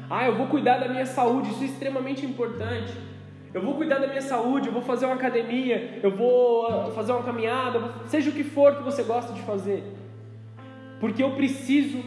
Ah, 0.09 0.25
eu 0.25 0.35
vou 0.35 0.47
cuidar 0.47 0.77
da 0.77 0.87
minha 0.87 1.05
saúde, 1.05 1.51
isso 1.51 1.63
é 1.63 1.65
extremamente 1.65 2.25
importante. 2.25 2.93
Eu 3.53 3.61
vou 3.61 3.75
cuidar 3.75 3.99
da 3.99 4.07
minha 4.07 4.21
saúde, 4.21 4.67
eu 4.67 4.73
vou 4.73 4.81
fazer 4.81 5.05
uma 5.05 5.15
academia, 5.15 5.99
eu 6.01 6.11
vou 6.11 6.67
ah, 6.67 6.91
fazer 6.91 7.11
uma 7.11 7.23
caminhada, 7.23 7.81
seja 8.05 8.29
o 8.29 8.33
que 8.33 8.43
for 8.43 8.75
que 8.75 8.83
você 8.83 9.03
gosta 9.03 9.33
de 9.33 9.41
fazer. 9.41 9.83
Porque 10.99 11.21
eu 11.21 11.31
preciso 11.31 12.01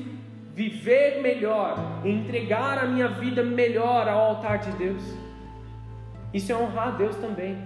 viver 0.54 1.20
melhor, 1.22 1.76
entregar 2.04 2.78
a 2.78 2.86
minha 2.86 3.08
vida 3.08 3.42
melhor 3.42 4.08
ao 4.08 4.18
altar 4.18 4.58
de 4.58 4.70
Deus. 4.72 5.02
Isso 6.32 6.52
é 6.52 6.56
honrar 6.56 6.88
a 6.88 6.90
Deus 6.92 7.16
também. 7.16 7.58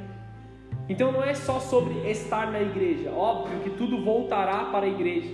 Então 0.89 1.11
não 1.13 1.23
é 1.23 1.35
só 1.35 1.61
sobre 1.61 2.11
estar 2.11 2.51
na 2.51 2.61
igreja, 2.61 3.11
óbvio 3.11 3.61
que 3.61 3.71
tudo 3.71 4.05
voltará 4.05 4.67
para 4.67 4.85
a 4.85 4.89
igreja, 4.89 5.31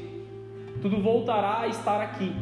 tudo 0.80 1.02
voltará 1.02 1.60
a 1.60 1.68
estar 1.68 2.00
aqui. 2.00 2.32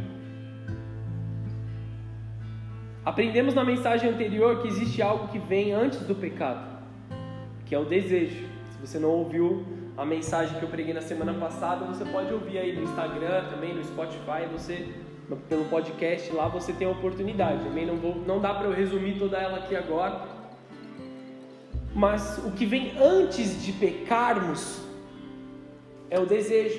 Aprendemos 3.08 3.54
na 3.54 3.64
mensagem 3.64 4.10
anterior 4.10 4.60
que 4.60 4.68
existe 4.68 5.00
algo 5.00 5.28
que 5.28 5.38
vem 5.38 5.72
antes 5.72 6.00
do 6.00 6.14
pecado, 6.14 6.62
que 7.64 7.74
é 7.74 7.78
o 7.78 7.86
desejo. 7.86 8.44
Se 8.70 8.86
você 8.86 8.98
não 8.98 9.08
ouviu 9.08 9.64
a 9.96 10.04
mensagem 10.04 10.58
que 10.58 10.62
eu 10.62 10.68
preguei 10.68 10.92
na 10.92 11.00
semana 11.00 11.32
passada, 11.32 11.86
você 11.86 12.04
pode 12.04 12.30
ouvir 12.30 12.58
aí 12.58 12.76
no 12.76 12.82
Instagram, 12.82 13.46
também 13.48 13.72
no 13.72 13.82
Spotify, 13.82 14.46
você 14.52 14.92
pelo 15.48 15.64
podcast 15.70 16.30
lá 16.34 16.48
você 16.48 16.70
tem 16.70 16.86
a 16.86 16.90
oportunidade. 16.90 17.64
Também 17.64 17.86
não 17.86 17.96
vou, 17.96 18.14
não 18.14 18.42
dá 18.42 18.52
para 18.52 18.66
eu 18.66 18.74
resumir 18.74 19.18
toda 19.18 19.38
ela 19.38 19.56
aqui 19.56 19.74
agora. 19.74 20.28
Mas 21.94 22.36
o 22.44 22.50
que 22.50 22.66
vem 22.66 22.92
antes 23.00 23.64
de 23.64 23.72
pecarmos 23.72 24.82
é 26.10 26.20
o 26.20 26.26
desejo. 26.26 26.78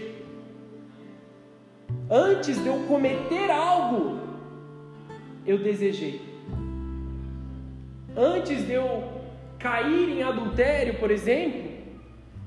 Antes 2.07 2.61
de 2.61 2.67
eu 2.67 2.83
cometer 2.87 3.49
algo, 3.49 4.28
eu 5.45 5.57
desejei. 5.57 6.21
Antes 8.15 8.65
de 8.65 8.73
eu 8.73 9.03
cair 9.57 10.09
em 10.09 10.23
adultério, 10.23 10.95
por 10.95 11.11
exemplo, 11.11 11.69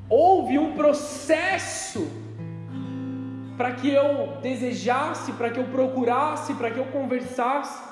houve 0.09 0.59
um 0.59 0.73
processo 0.73 2.07
para 3.57 3.73
que 3.73 3.91
eu 3.91 4.39
desejasse, 4.43 5.33
para 5.33 5.51
que 5.51 5.59
eu 5.59 5.65
procurasse, 5.65 6.55
para 6.55 6.71
que 6.71 6.79
eu 6.79 6.87
conversasse, 6.87 7.83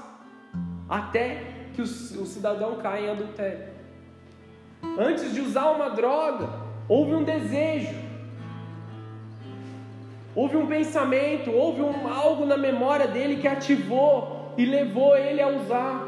até 0.88 1.42
que 1.74 1.82
o, 1.82 1.86
cidadão 1.86 2.76
caia 2.76 3.06
em 3.06 3.10
adultério. 3.10 3.68
Antes 4.98 5.32
de 5.32 5.40
usar 5.40 5.70
uma 5.70 5.90
droga, 5.90 6.48
houve 6.88 7.14
um 7.14 7.22
desejo, 7.22 7.94
houve 10.34 10.56
um 10.56 10.66
pensamento, 10.66 11.50
houve 11.50 11.82
um, 11.82 12.08
algo 12.08 12.44
na 12.46 12.56
memória 12.56 13.06
dele 13.06 13.36
que 13.36 13.46
ativou 13.46 14.39
e 14.60 14.66
levou 14.66 15.16
ele 15.16 15.40
a 15.40 15.48
usar. 15.48 16.06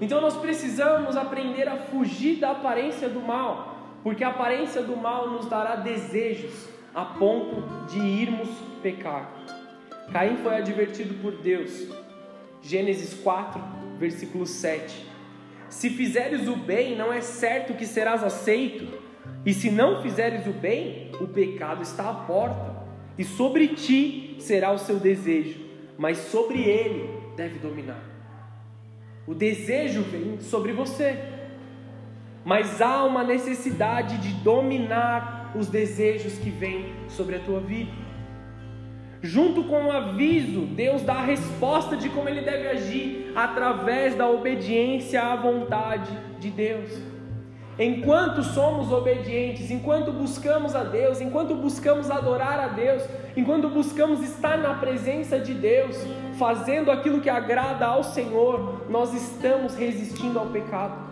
Então 0.00 0.20
nós 0.20 0.36
precisamos 0.36 1.16
aprender 1.16 1.68
a 1.68 1.78
fugir 1.78 2.36
da 2.36 2.52
aparência 2.52 3.08
do 3.08 3.18
mal, 3.18 3.98
porque 4.04 4.22
a 4.22 4.28
aparência 4.28 4.82
do 4.82 4.96
mal 4.96 5.28
nos 5.28 5.46
dará 5.46 5.74
desejos 5.74 6.68
a 6.94 7.04
ponto 7.04 7.90
de 7.90 7.98
irmos 7.98 8.48
pecar. 8.80 9.32
Caim 10.12 10.36
foi 10.36 10.58
advertido 10.58 11.14
por 11.14 11.32
Deus. 11.32 11.88
Gênesis 12.62 13.12
4, 13.24 13.60
versículo 13.98 14.46
7. 14.46 15.06
Se 15.68 15.90
fizeres 15.90 16.46
o 16.46 16.54
bem, 16.54 16.96
não 16.96 17.12
é 17.12 17.20
certo 17.20 17.74
que 17.74 17.84
serás 17.84 18.22
aceito, 18.22 18.86
e 19.44 19.52
se 19.52 19.72
não 19.72 20.02
fizeres 20.02 20.46
o 20.46 20.52
bem, 20.52 21.10
o 21.20 21.26
pecado 21.26 21.82
está 21.82 22.08
à 22.08 22.14
porta, 22.14 22.76
e 23.18 23.24
sobre 23.24 23.68
ti 23.68 24.36
será 24.38 24.70
o 24.70 24.78
seu 24.78 25.00
desejo, 25.00 25.69
mas 26.00 26.16
sobre 26.16 26.62
ele 26.62 27.10
deve 27.36 27.58
dominar. 27.58 28.02
O 29.26 29.34
desejo 29.34 30.00
vem 30.00 30.40
sobre 30.40 30.72
você, 30.72 31.14
mas 32.42 32.80
há 32.80 33.04
uma 33.04 33.22
necessidade 33.22 34.16
de 34.16 34.32
dominar 34.42 35.52
os 35.54 35.68
desejos 35.68 36.38
que 36.38 36.48
vêm 36.48 36.94
sobre 37.06 37.36
a 37.36 37.38
tua 37.40 37.60
vida. 37.60 37.92
Junto 39.20 39.64
com 39.64 39.88
o 39.88 39.92
aviso, 39.92 40.62
Deus 40.62 41.02
dá 41.02 41.16
a 41.16 41.22
resposta 41.22 41.94
de 41.98 42.08
como 42.08 42.30
ele 42.30 42.40
deve 42.40 42.68
agir 42.68 43.32
através 43.36 44.14
da 44.14 44.26
obediência 44.26 45.20
à 45.20 45.36
vontade 45.36 46.10
de 46.38 46.48
Deus. 46.50 47.09
Enquanto 47.80 48.42
somos 48.42 48.92
obedientes, 48.92 49.70
enquanto 49.70 50.12
buscamos 50.12 50.76
a 50.76 50.84
Deus, 50.84 51.18
enquanto 51.18 51.54
buscamos 51.54 52.10
adorar 52.10 52.60
a 52.60 52.68
Deus, 52.68 53.02
enquanto 53.34 53.70
buscamos 53.70 54.22
estar 54.22 54.58
na 54.58 54.74
presença 54.74 55.38
de 55.38 55.54
Deus, 55.54 55.96
fazendo 56.38 56.90
aquilo 56.90 57.22
que 57.22 57.30
agrada 57.30 57.86
ao 57.86 58.04
Senhor, 58.04 58.82
nós 58.90 59.14
estamos 59.14 59.74
resistindo 59.74 60.38
ao 60.38 60.48
pecado. 60.48 61.08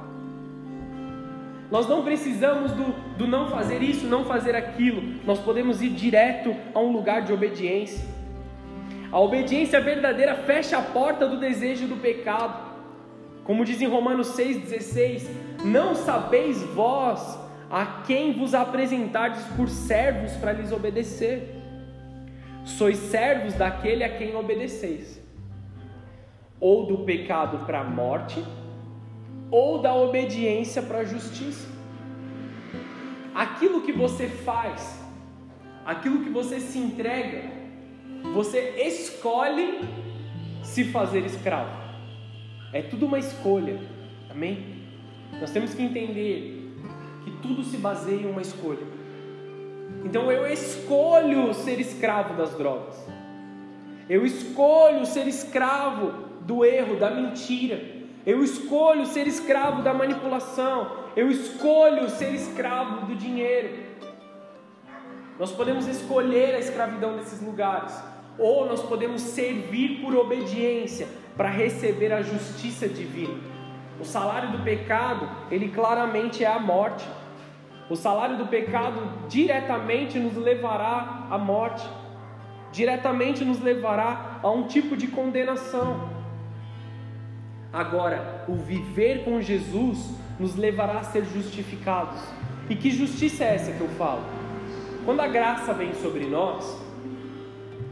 Nós 1.71 1.89
não 1.89 2.05
precisamos 2.05 2.71
do, 2.73 2.95
do 3.17 3.27
não 3.27 3.49
fazer 3.49 3.83
isso, 3.83 4.07
não 4.07 4.27
fazer 4.27 4.55
aquilo, 4.55 5.03
nós 5.25 5.39
podemos 5.39 5.81
ir 5.81 5.89
direto 5.89 6.55
a 6.75 6.81
um 6.81 6.93
lugar 6.93 7.23
de 7.23 7.33
obediência. 7.33 8.07
A 9.11 9.19
obediência 9.19 9.81
verdadeira 9.81 10.35
fecha 10.35 10.77
a 10.77 10.83
porta 10.83 11.27
do 11.27 11.39
desejo 11.39 11.87
do 11.87 11.97
pecado 11.97 12.68
Como 13.49 13.65
diz 13.65 13.81
em 13.81 13.87
Romanos 13.87 14.37
6,16: 14.37 15.27
Não 15.65 15.95
sabeis 15.95 16.63
vós 16.63 17.39
a 17.71 18.03
quem 18.07 18.35
vos 18.35 18.53
apresentardes 18.53 19.43
por 19.57 19.71
servos 19.71 20.33
para 20.33 20.53
lhes 20.53 20.71
obedecer. 20.71 21.55
Sois 22.63 22.99
servos 22.99 23.55
daquele 23.55 24.05
a 24.05 24.19
quem 24.19 24.37
obedeceis, 24.37 25.19
ou 26.61 26.85
do 26.85 26.99
pecado 27.07 27.65
para 27.65 27.81
a 27.81 27.85
morte, 27.85 28.45
ou 29.51 29.81
da 29.81 29.95
obediência 29.95 30.83
para 30.83 30.99
a 30.99 31.05
justiça. 31.05 31.67
Aquilo 33.35 33.81
que 33.81 33.93
você 33.93 34.29
faz, 34.29 35.03
aquilo 35.87 36.23
que 36.23 36.29
você 36.29 36.61
se 36.61 36.79
entrega, 36.79 37.45
você 38.35 38.75
escolhe 38.87 39.89
se 40.63 40.85
fazer 40.85 41.25
escravo. 41.25 41.88
É 42.71 42.83
tudo 42.83 43.07
uma 43.07 43.19
escolha, 43.19 43.81
amém? 44.31 44.83
Nós 45.41 45.51
temos 45.51 45.73
que 45.73 45.83
entender 45.83 46.71
que 47.25 47.31
tudo 47.43 47.65
se 47.65 47.79
baseia 47.79 48.21
em 48.21 48.31
uma 48.31 48.43
escolha. 48.43 48.87
Então 50.05 50.31
eu 50.31 50.47
escolho 50.47 51.55
ser 51.55 51.81
escravo 51.81 52.35
das 52.35 52.55
drogas. 52.59 52.95
Eu 54.09 54.25
escolho 54.27 55.07
ser 55.07 55.27
escravo 55.27 56.13
do 56.43 56.63
erro, 56.63 56.97
da 56.97 57.11
mentira. 57.11 57.83
Eu 58.27 58.45
escolho 58.45 59.07
ser 59.07 59.27
escravo 59.27 59.81
da 59.81 59.95
manipulação. 59.95 60.93
Eu 61.17 61.31
escolho 61.31 62.11
ser 62.11 62.35
escravo 62.35 63.07
do 63.07 63.15
dinheiro. 63.15 63.89
Nós 65.39 65.53
podemos 65.53 65.87
escolher 65.87 66.55
a 66.55 66.59
escravidão 66.59 67.17
nesses 67.17 67.41
lugares, 67.41 67.97
ou 68.39 68.67
nós 68.67 68.83
podemos 68.83 69.23
servir 69.23 70.01
por 70.01 70.15
obediência 70.15 71.07
para 71.39 71.49
receber 71.49 72.13
a 72.13 72.21
justiça 72.21 72.89
divina. 72.89 73.39
O 74.01 74.05
salário 74.05 74.51
do 74.51 74.65
pecado, 74.65 75.29
ele 75.53 75.69
claramente 75.69 76.43
é 76.45 76.49
a 76.49 76.59
morte. 76.59 77.07
O 77.89 77.95
salário 77.95 78.37
do 78.37 78.47
pecado 78.47 79.01
diretamente 79.29 80.19
nos 80.19 80.37
levará 80.37 81.29
à 81.31 81.39
morte, 81.39 81.89
diretamente 82.73 83.45
nos 83.45 83.61
levará 83.61 84.41
a 84.43 84.51
um 84.51 84.65
tipo 84.65 84.97
de 84.97 85.07
condenação. 85.07 86.11
Agora, 87.73 88.45
o 88.49 88.55
viver 88.55 89.25
com 89.25 89.41
Jesus 89.41 90.11
nos 90.41 90.57
levará 90.57 90.99
a 90.99 91.05
ser 91.05 91.25
justificados. 91.25 92.21
E 92.69 92.75
que 92.75 92.91
justiça 92.91 93.45
é 93.45 93.55
essa 93.55 93.73
que 93.73 93.81
eu 93.81 93.89
falo? 93.91 94.25
Quando 95.05 95.21
a 95.21 95.29
graça 95.29 95.73
vem 95.73 95.95
sobre 95.95 96.27
nós, 96.27 96.77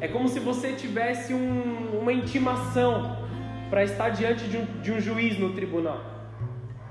é 0.01 0.09
como 0.09 0.29
se 0.29 0.41
você 0.41 0.73
tivesse 0.73 1.33
um, 1.33 1.99
uma 2.01 2.13
intimação 2.13 3.26
para 3.71 3.85
estar 3.85 4.11
diante 4.11 4.45
de 4.49 4.57
um, 4.57 4.65
de 4.81 4.93
um 4.93 5.01
juiz 5.01 5.39
no 5.39 5.53
tribunal. 5.53 6.01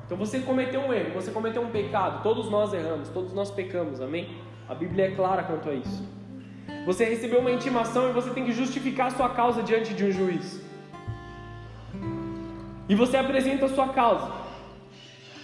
Então 0.06 0.18
você 0.18 0.40
cometeu 0.40 0.82
um 0.82 0.94
erro, 0.94 1.14
você 1.14 1.32
cometeu 1.32 1.62
um 1.62 1.72
pecado, 1.72 2.22
todos 2.22 2.50
nós 2.50 2.74
erramos, 2.74 3.10
todos 3.10 3.34
nós 3.34 3.50
pecamos, 3.50 4.00
amém? 4.00 4.38
A 4.70 4.76
Bíblia 4.76 5.08
é 5.08 5.12
clara 5.12 5.44
quanto 5.44 5.70
a 5.70 5.74
isso. 5.74 6.08
Você 6.86 7.06
recebeu 7.06 7.40
uma 7.40 7.52
intimação 7.52 8.10
e 8.10 8.14
você 8.14 8.30
tem 8.30 8.46
que 8.46 8.52
justificar 8.52 9.12
sua 9.12 9.30
causa 9.30 9.64
diante 9.64 9.94
de 9.94 10.06
um 10.06 10.12
juiz. 10.12 10.64
E 12.88 12.94
você 12.94 13.18
apresenta 13.18 13.66
a 13.66 13.70
sua 13.70 13.90
causa. 13.90 14.32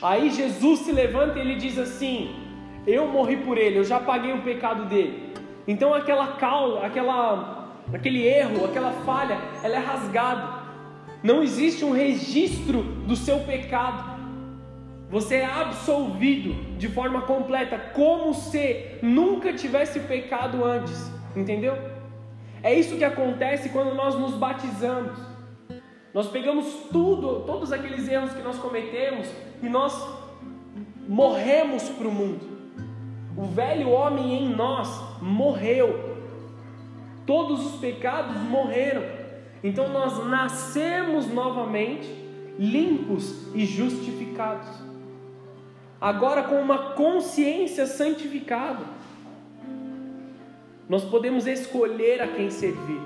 Aí 0.02 0.30
Jesus 0.30 0.82
se 0.82 0.92
levanta 0.92 1.40
e 1.40 1.42
ele 1.42 1.56
diz 1.56 1.78
assim: 1.80 2.36
eu 2.86 3.08
morri 3.08 3.38
por 3.38 3.58
ele, 3.58 3.80
eu 3.80 3.84
já 3.84 4.00
paguei 4.00 4.34
o 4.34 4.42
pecado 4.42 4.86
dele. 4.86 5.34
Então 5.68 5.94
aquela 5.94 6.34
causa, 6.34 6.86
aquela, 6.86 7.78
aquele 7.94 8.28
erro, 8.28 8.66
aquela 8.66 8.92
falha, 9.04 9.38
ela 9.64 9.76
é 9.76 9.80
rasgada. 9.80 10.61
Não 11.24 11.44
existe 11.44 11.86
um 11.86 11.92
registro 11.92 12.82
do 12.82 13.16
seu 13.16 13.40
pecado. 13.42 14.20
Você 15.10 15.36
é 15.36 15.46
absolvido 15.46 16.78
de 16.78 16.88
forma 16.88 17.24
completa, 17.24 17.78
como 17.94 18.34
se 18.34 18.98
nunca 19.02 19.54
tivesse 19.54 20.00
pecado 20.00 20.64
antes. 20.64 21.12
Entendeu? 21.36 21.78
É 22.64 22.74
isso 22.74 22.98
que 22.98 23.04
acontece 23.04 23.70
quando 23.70 23.94
nós 23.94 24.16
nos 24.16 24.34
batizamos. 24.34 25.18
Nós 26.14 26.28
pegamos 26.28 26.66
tudo, 26.92 27.42
todos 27.42 27.72
aqueles 27.72 28.08
erros 28.08 28.34
que 28.34 28.42
nós 28.42 28.58
cometemos 28.58 29.28
e 29.62 29.70
nós 29.70 29.94
morremos 31.08 31.84
para 31.90 32.08
o 32.08 32.12
mundo. 32.12 32.52
O 33.38 33.44
velho 33.46 33.90
homem 33.90 34.44
em 34.44 34.50
nós 34.50 34.90
morreu. 35.22 36.18
Todos 37.26 37.66
os 37.66 37.80
pecados 37.80 38.38
morreram. 38.42 39.21
Então 39.64 39.90
nós 39.90 40.26
nascemos 40.26 41.28
novamente, 41.28 42.08
limpos 42.58 43.48
e 43.54 43.66
justificados. 43.66 44.68
Agora 46.00 46.44
com 46.44 46.56
uma 46.56 46.94
consciência 46.94 47.86
santificada. 47.86 48.84
Nós 50.90 51.06
podemos 51.06 51.46
escolher 51.46 52.22
a 52.22 52.28
quem 52.28 52.50
servir, 52.50 53.02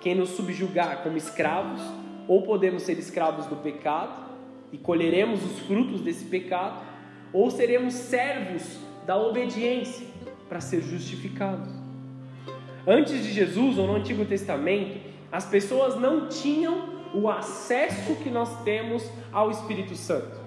quem 0.00 0.14
nos 0.14 0.30
subjugar 0.30 1.02
como 1.02 1.16
escravos, 1.16 1.80
ou 2.28 2.42
podemos 2.42 2.82
ser 2.82 2.98
escravos 2.98 3.46
do 3.46 3.56
pecado 3.56 4.28
e 4.70 4.76
colheremos 4.76 5.42
os 5.42 5.58
frutos 5.60 6.02
desse 6.02 6.26
pecado, 6.26 6.86
ou 7.32 7.50
seremos 7.50 7.94
servos 7.94 8.78
da 9.06 9.16
obediência 9.16 10.06
para 10.48 10.60
ser 10.60 10.82
justificados. 10.82 11.68
Antes 12.86 13.22
de 13.22 13.32
Jesus, 13.32 13.78
ou 13.78 13.86
no 13.86 13.96
Antigo 13.96 14.24
Testamento, 14.26 15.07
as 15.30 15.44
pessoas 15.44 15.96
não 15.96 16.28
tinham 16.28 16.88
o 17.14 17.28
acesso 17.28 18.14
que 18.16 18.30
nós 18.30 18.62
temos 18.62 19.08
ao 19.32 19.50
Espírito 19.50 19.94
Santo. 19.94 20.38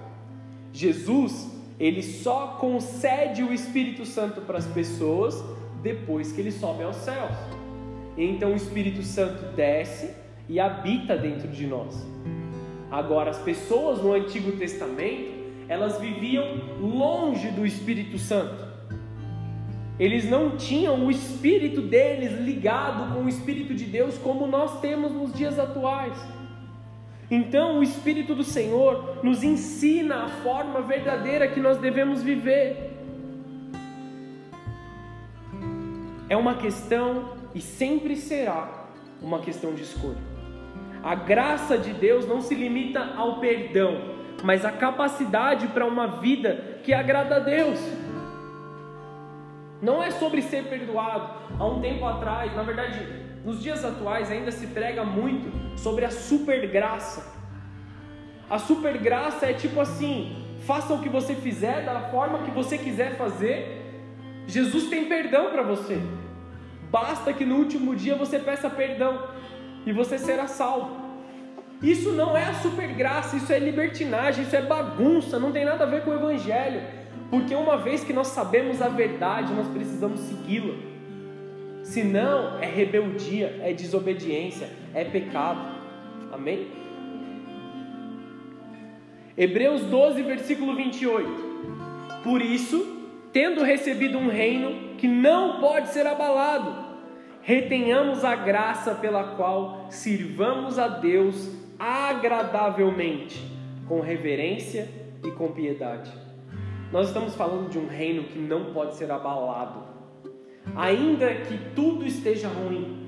Jesus, 0.74 1.50
ele 1.80 2.02
só 2.02 2.58
concede 2.60 3.44
o 3.44 3.54
Espírito 3.54 4.06
Santo 4.06 4.42
para 4.42 4.58
as 4.58 4.68
pessoas 4.68 5.44
depois 5.82 6.32
que 6.32 6.42
ele 6.42 6.52
sobe 6.52 6.84
aos 6.84 6.96
céus. 6.98 7.36
Então 8.18 8.54
o 8.54 8.56
Espírito 8.56 9.02
Santo 9.04 9.56
desce 9.56 10.14
e 10.48 10.60
habita 10.60 11.18
dentro 11.18 11.48
de 11.48 11.66
nós. 11.66 12.06
Agora, 12.92 13.30
as 13.30 13.40
pessoas 13.40 14.02
no 14.02 14.14
Antigo 14.14 14.52
Testamento, 14.54 15.32
elas 15.70 15.98
viviam 16.00 16.46
longe 16.82 17.50
do 17.52 17.66
Espírito 17.66 18.20
Santo. 18.20 18.71
Eles 20.02 20.28
não 20.28 20.58
tinham 20.58 21.06
o 21.06 21.12
espírito 21.12 21.80
deles 21.80 22.32
ligado 22.40 23.14
com 23.14 23.26
o 23.26 23.30
espírito 23.30 23.76
de 23.76 23.86
Deus 23.86 24.18
como 24.18 24.48
nós 24.48 24.82
temos 24.82 25.12
nos 25.12 25.32
dias 25.32 25.60
atuais. 25.60 26.18
Então, 27.30 27.78
o 27.78 27.84
espírito 27.84 28.34
do 28.34 28.44
Senhor 28.44 29.20
nos 29.22 29.44
ensina 29.44 30.24
a 30.24 30.28
forma 30.28 30.82
verdadeira 30.82 31.48
que 31.48 31.60
nós 31.60 31.78
devemos 31.78 32.24
viver. 32.24 32.98
É 36.28 36.36
uma 36.36 36.56
questão 36.56 37.36
e 37.54 37.62
sempre 37.62 38.16
será 38.16 38.88
uma 39.22 39.38
questão 39.38 39.76
de 39.76 39.84
escolha. 39.84 40.18
A 41.04 41.14
graça 41.14 41.78
de 41.78 41.94
Deus 41.94 42.28
não 42.28 42.42
se 42.42 42.56
limita 42.56 43.14
ao 43.16 43.40
perdão, 43.40 44.02
mas 44.44 44.66
a 44.66 44.72
capacidade 44.72 45.68
para 45.68 45.86
uma 45.86 46.08
vida 46.08 46.80
que 46.84 46.92
agrada 46.92 47.36
a 47.36 47.40
Deus. 47.40 47.80
Não 49.82 50.02
é 50.02 50.12
sobre 50.12 50.42
ser 50.42 50.66
perdoado. 50.66 51.30
Há 51.58 51.66
um 51.66 51.82
tempo 51.82 52.06
atrás, 52.06 52.56
na 52.56 52.62
verdade, 52.62 53.00
nos 53.44 53.62
dias 53.62 53.84
atuais 53.84 54.30
ainda 54.30 54.52
se 54.52 54.68
prega 54.68 55.04
muito 55.04 55.52
sobre 55.78 56.06
a 56.06 56.12
super 56.12 56.68
graça. 56.70 57.34
A 58.50 58.60
super 58.60 58.98
graça 58.98 59.48
é 59.48 59.54
tipo 59.54 59.80
assim: 59.80 60.46
faça 60.68 60.94
o 60.94 61.02
que 61.02 61.10
você 61.10 61.34
fizer 61.34 61.84
da 61.84 62.02
forma 62.12 62.40
que 62.40 62.52
você 62.52 62.78
quiser 62.78 63.16
fazer. 63.16 63.80
Jesus 64.46 64.90
tem 64.90 65.06
perdão 65.06 65.50
para 65.50 65.64
você. 65.64 66.00
Basta 66.92 67.32
que 67.34 67.46
no 67.46 67.56
último 67.56 67.96
dia 67.96 68.16
você 68.16 68.38
peça 68.38 68.70
perdão 68.70 69.30
e 69.86 69.94
você 69.94 70.18
será 70.18 70.48
salvo. 70.48 71.02
Isso 71.82 72.12
não 72.12 72.38
é 72.38 72.44
a 72.44 72.54
super 72.56 72.90
graça, 72.94 73.38
isso 73.38 73.52
é 73.52 73.58
libertinagem, 73.58 74.44
isso 74.44 74.56
é 74.56 74.62
bagunça, 74.62 75.40
não 75.40 75.52
tem 75.52 75.66
nada 75.66 75.84
a 75.84 75.88
ver 75.88 76.04
com 76.04 76.12
o 76.12 76.14
Evangelho. 76.14 77.01
Porque 77.30 77.56
uma 77.56 77.78
vez 77.78 78.04
que 78.04 78.12
nós 78.12 78.28
sabemos 78.28 78.82
a 78.82 78.90
verdade, 78.90 79.54
nós 79.54 79.68
precisamos 79.68 80.20
segui-la. 80.22 80.76
Senão 81.84 82.60
é 82.60 82.66
rebeldia, 82.66 83.60
é 83.62 83.74
desobediência, 83.74 84.70
é 84.94 85.04
pecado. 85.04 85.60
Amém? 86.32 86.68
Hebreus 89.38 89.82
12, 89.84 90.22
versículo 90.24 90.76
28. 90.76 91.52
Por 92.24 92.42
isso, 92.42 93.02
tendo 93.32 93.64
recebido 93.64 94.18
um 94.18 94.28
reino 94.28 94.96
que 94.98 95.08
não 95.08 95.60
pode 95.60 95.90
ser 95.90 96.06
abalado, 96.06 96.76
retenhamos 97.42 98.24
a 98.24 98.36
graça 98.36 98.94
pela 98.94 99.36
qual 99.36 99.88
sirvamos 99.90 100.78
a 100.78 100.88
Deus 100.88 101.50
agradavelmente, 101.80 103.44
com 103.88 104.00
reverência 104.02 104.88
e 105.24 105.32
com 105.32 105.52
piedade. 105.52 106.12
Nós 106.92 107.08
estamos 107.08 107.36
falando 107.36 107.70
de 107.70 107.80
um 107.80 107.88
reino 107.88 108.24
que 108.24 108.38
não 108.38 108.74
pode 108.74 108.96
ser 108.96 109.10
abalado, 109.12 109.84
ainda 110.76 111.34
que 111.34 111.58
tudo 111.74 112.06
esteja 112.06 112.48
ruim, 112.48 113.02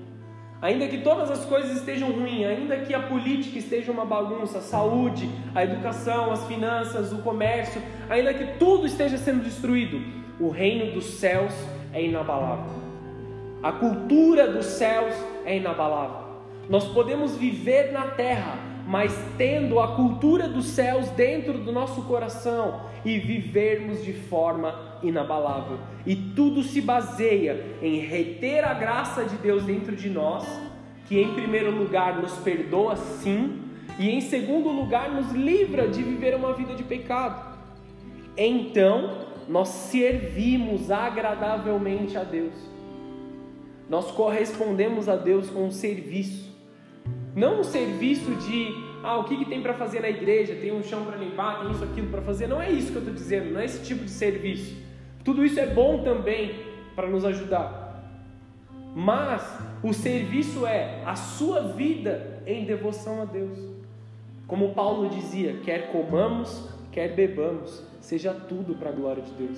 Ainda 0.64 0.88
que 0.88 1.00
todas 1.00 1.30
as 1.30 1.44
coisas 1.44 1.76
estejam 1.76 2.10
ruins, 2.10 2.46
ainda 2.46 2.78
que 2.78 2.94
a 2.94 3.02
política 3.02 3.60
esteja 3.60 3.92
uma 3.92 4.06
bagunça, 4.06 4.60
a 4.60 4.62
saúde, 4.62 5.30
a 5.54 5.62
educação, 5.62 6.32
as 6.32 6.48
finanças, 6.48 7.12
o 7.12 7.18
comércio, 7.18 7.82
ainda 8.10 8.34
que 8.34 8.58
tudo 8.58 8.88
esteja 8.88 9.18
sendo 9.18 9.44
destruído, 9.44 10.00
o 10.40 10.48
reino 10.48 10.94
dos 10.94 11.04
céus 11.04 11.54
é 11.92 12.02
inabalável. 12.02 12.72
A 13.62 13.74
cultura 13.74 14.48
dos 14.48 14.68
céus 14.68 15.14
é 15.44 15.58
inabalável. 15.58 16.28
Nós 16.70 16.86
podemos 16.86 17.36
viver 17.36 17.92
na 17.92 18.08
terra, 18.12 18.58
mas 18.86 19.14
tendo 19.38 19.80
a 19.80 19.96
cultura 19.96 20.48
dos 20.48 20.66
céus 20.66 21.10
dentro 21.10 21.58
do 21.58 21.72
nosso 21.72 22.04
coração 22.04 22.82
e 23.06 23.18
vivermos 23.18 24.04
de 24.04 24.14
forma 24.14 25.00
inabalável. 25.02 25.80
E 26.06 26.16
tudo 26.16 26.64
se 26.64 26.82
baseia 26.82 27.78
em 27.82 28.00
reter 28.00 28.64
a 28.64 28.74
graça 28.74 29.24
de 29.24 29.36
Deus 29.38 29.64
dentro 29.64 29.96
de 29.96 30.10
nós, 30.10 30.46
que 31.06 31.20
em 31.20 31.34
primeiro 31.34 31.72
lugar 31.72 32.22
nos 32.22 32.34
perdoa 32.38 32.96
sim, 32.96 33.62
e 34.00 34.10
em 34.10 34.22
segundo 34.22 34.70
lugar 34.70 35.12
nos 35.12 35.32
livra 35.32 35.88
de 35.88 36.02
viver 36.02 36.36
uma 36.36 36.54
vida 36.54 36.74
de 36.74 36.84
pecado. 36.84 37.58
Então, 38.36 39.28
nós 39.48 39.70
servimos 39.70 40.90
agradavelmente 40.90 42.18
a 42.18 42.24
Deus. 42.24 42.54
Nós 43.90 44.10
correspondemos 44.12 45.08
a 45.08 45.16
Deus 45.16 45.50
com 45.50 45.68
um 45.68 45.72
serviço. 45.72 46.53
Não 47.36 47.62
um 47.62 47.64
serviço 47.64 48.36
de 48.36 48.84
ah, 49.04 49.18
o 49.18 49.24
que, 49.26 49.36
que 49.38 49.46
tem 49.46 49.62
para 49.62 49.74
fazer 49.74 50.02
na 50.02 50.10
igreja? 50.10 50.56
Tem 50.56 50.72
um 50.72 50.84
chão 50.84 51.04
para 51.04 51.18
limpar, 51.18 51.62
tem 51.62 51.72
isso, 51.72 51.84
aquilo 51.84 52.10
para 52.10 52.22
fazer. 52.22 52.48
Não 52.48 52.62
é 52.62 52.72
isso 52.72 52.92
que 52.92 52.96
eu 52.96 53.02
estou 53.02 53.14
dizendo, 53.14 53.52
não 53.52 53.60
é 53.60 53.66
esse 53.66 53.84
tipo 53.84 54.06
de 54.06 54.12
serviço. 54.12 54.76
Tudo 55.26 55.44
isso 55.44 55.60
é 55.60 55.66
bom 55.66 56.04
também 56.04 56.56
para 56.96 57.10
nos 57.10 57.26
ajudar. 57.26 57.82
Mas 58.96 59.60
o 59.82 59.94
serviço 59.94 60.66
é 60.68 61.02
a 61.06 61.16
sua 61.16 61.62
vida 61.62 62.42
em 62.46 62.66
devoção 62.66 63.22
a 63.22 63.26
Deus. 63.26 63.58
Como 64.48 64.74
Paulo 64.74 65.10
dizia: 65.10 65.60
quer 65.64 65.92
comamos, 65.92 66.70
quer 66.92 67.16
bebamos, 67.16 67.84
seja 68.00 68.34
tudo 68.34 68.76
para 68.76 68.90
a 68.90 68.94
glória 68.94 69.24
de 69.24 69.32
Deus. 69.32 69.58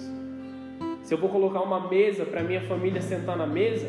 Se 1.03 1.13
eu 1.13 1.17
vou 1.17 1.29
colocar 1.29 1.61
uma 1.61 1.87
mesa 1.87 2.25
para 2.25 2.41
minha 2.41 2.61
família 2.61 3.01
sentar 3.01 3.37
na 3.37 3.45
mesa, 3.45 3.87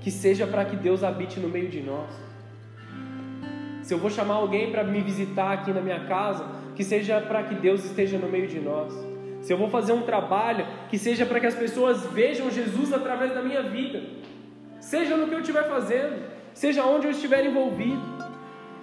que 0.00 0.10
seja 0.10 0.46
para 0.46 0.64
que 0.64 0.74
Deus 0.74 1.04
habite 1.04 1.38
no 1.38 1.48
meio 1.48 1.68
de 1.68 1.82
nós 1.82 2.27
se 3.88 3.94
eu 3.94 3.98
vou 3.98 4.10
chamar 4.10 4.34
alguém 4.34 4.70
para 4.70 4.84
me 4.84 5.00
visitar 5.00 5.50
aqui 5.50 5.72
na 5.72 5.80
minha 5.80 6.00
casa, 6.00 6.44
que 6.76 6.84
seja 6.84 7.22
para 7.22 7.42
que 7.44 7.54
Deus 7.54 7.82
esteja 7.86 8.18
no 8.18 8.28
meio 8.28 8.46
de 8.46 8.60
nós. 8.60 8.92
Se 9.40 9.50
eu 9.50 9.56
vou 9.56 9.70
fazer 9.70 9.94
um 9.94 10.02
trabalho, 10.02 10.66
que 10.90 10.98
seja 10.98 11.24
para 11.24 11.40
que 11.40 11.46
as 11.46 11.54
pessoas 11.54 12.04
vejam 12.08 12.50
Jesus 12.50 12.92
através 12.92 13.32
da 13.32 13.40
minha 13.40 13.62
vida. 13.62 14.02
Seja 14.78 15.16
no 15.16 15.26
que 15.26 15.34
eu 15.34 15.40
estiver 15.40 15.66
fazendo, 15.66 16.22
seja 16.52 16.84
onde 16.84 17.06
eu 17.06 17.12
estiver 17.12 17.46
envolvido. 17.46 18.02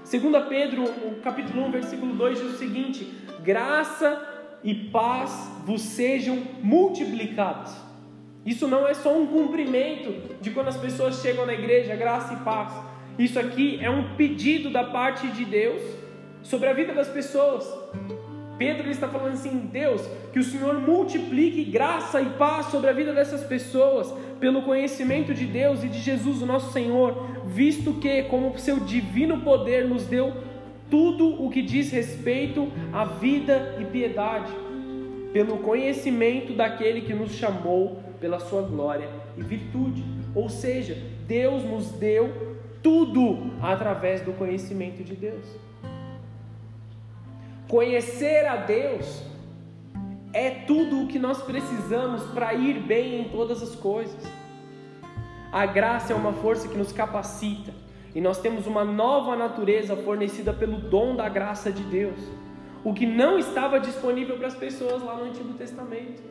2 0.10 0.46
Pedro, 0.50 0.86
capítulo 1.24 1.68
1, 1.68 1.72
versículo 1.72 2.14
2 2.16 2.42
diz 2.42 2.56
o 2.56 2.58
seguinte: 2.58 3.08
graça 3.44 4.20
e 4.64 4.74
paz 4.74 5.52
vos 5.66 5.84
sejam 5.84 6.42
multiplicadas. 6.64 7.80
Isso 8.44 8.68
não 8.68 8.88
é 8.88 8.96
só 8.96 9.16
um 9.16 9.28
cumprimento 9.28 10.36
de 10.42 10.50
quando 10.50 10.70
as 10.70 10.78
pessoas 10.78 11.22
chegam 11.22 11.46
na 11.46 11.54
igreja, 11.54 11.96
graça 11.96 12.34
e 12.34 12.38
paz. 12.38 12.95
Isso 13.18 13.40
aqui 13.40 13.80
é 13.82 13.90
um 13.90 14.16
pedido 14.16 14.70
da 14.70 14.84
parte 14.84 15.28
de 15.28 15.46
Deus 15.46 15.82
sobre 16.44 16.68
a 16.70 16.74
vida 16.74 16.94
das 16.94 17.08
pessoas. 17.08 17.66
Pedro 18.58 18.90
está 18.90 19.08
falando 19.08 19.34
assim: 19.34 19.70
Deus, 19.72 20.02
que 20.34 20.40
o 20.40 20.44
Senhor 20.44 20.80
multiplique 20.82 21.64
graça 21.64 22.22
e 22.22 22.26
paz 22.32 22.68
sobre 22.68 22.90
a 22.90 22.94
vida 22.94 23.14
dessas 23.14 23.44
pessoas, 23.44 24.14
pelo 24.40 24.62
conhecimento 24.64 25.34
de 25.34 25.46
Deus 25.46 25.84
e 25.84 25.88
de 25.88 26.00
Jesus, 26.00 26.42
o 26.42 26.46
nosso 26.46 26.72
Senhor, 26.72 27.28
visto 27.46 27.94
que, 27.94 28.24
como 28.24 28.58
seu 28.58 28.80
divino 28.82 29.42
poder, 29.42 29.88
nos 29.88 30.06
deu 30.06 30.34
tudo 30.90 31.42
o 31.44 31.50
que 31.50 31.62
diz 31.62 31.92
respeito 31.92 32.72
à 32.94 33.06
vida 33.06 33.78
e 33.80 33.86
piedade, 33.86 34.52
pelo 35.34 35.58
conhecimento 35.58 36.54
daquele 36.54 37.02
que 37.02 37.14
nos 37.14 37.32
chamou 37.32 38.00
pela 38.20 38.40
sua 38.40 38.62
glória 38.62 39.10
e 39.38 39.42
virtude. 39.42 40.04
Ou 40.34 40.50
seja, 40.50 40.98
Deus 41.28 41.64
nos 41.64 41.92
deu 41.92 42.45
tudo 42.86 43.52
através 43.64 44.22
do 44.22 44.32
conhecimento 44.34 45.04
de 45.04 45.16
Deus. 45.16 45.44
Conhecer 47.68 48.46
a 48.46 48.58
Deus 48.58 49.24
é 50.32 50.52
tudo 50.52 51.02
o 51.02 51.08
que 51.08 51.18
nós 51.18 51.42
precisamos 51.42 52.22
para 52.26 52.54
ir 52.54 52.80
bem 52.80 53.22
em 53.22 53.30
todas 53.30 53.64
as 53.64 53.74
coisas. 53.74 54.24
A 55.52 55.66
graça 55.66 56.14
é 56.14 56.16
uma 56.16 56.32
força 56.34 56.68
que 56.68 56.78
nos 56.78 56.92
capacita 56.92 57.74
e 58.14 58.22
nós 58.22 58.38
temos 58.38 58.68
uma 58.68 58.86
nova 58.86 59.36
natureza 59.36 59.96
fornecida 59.96 60.54
pelo 60.54 60.78
dom 60.78 61.16
da 61.16 61.28
graça 61.28 61.72
de 61.72 61.82
Deus, 61.86 62.20
o 62.84 62.94
que 62.94 63.08
não 63.08 63.40
estava 63.40 63.80
disponível 63.80 64.38
para 64.38 64.46
as 64.46 64.56
pessoas 64.56 65.02
lá 65.02 65.16
no 65.16 65.24
Antigo 65.24 65.54
Testamento. 65.56 66.22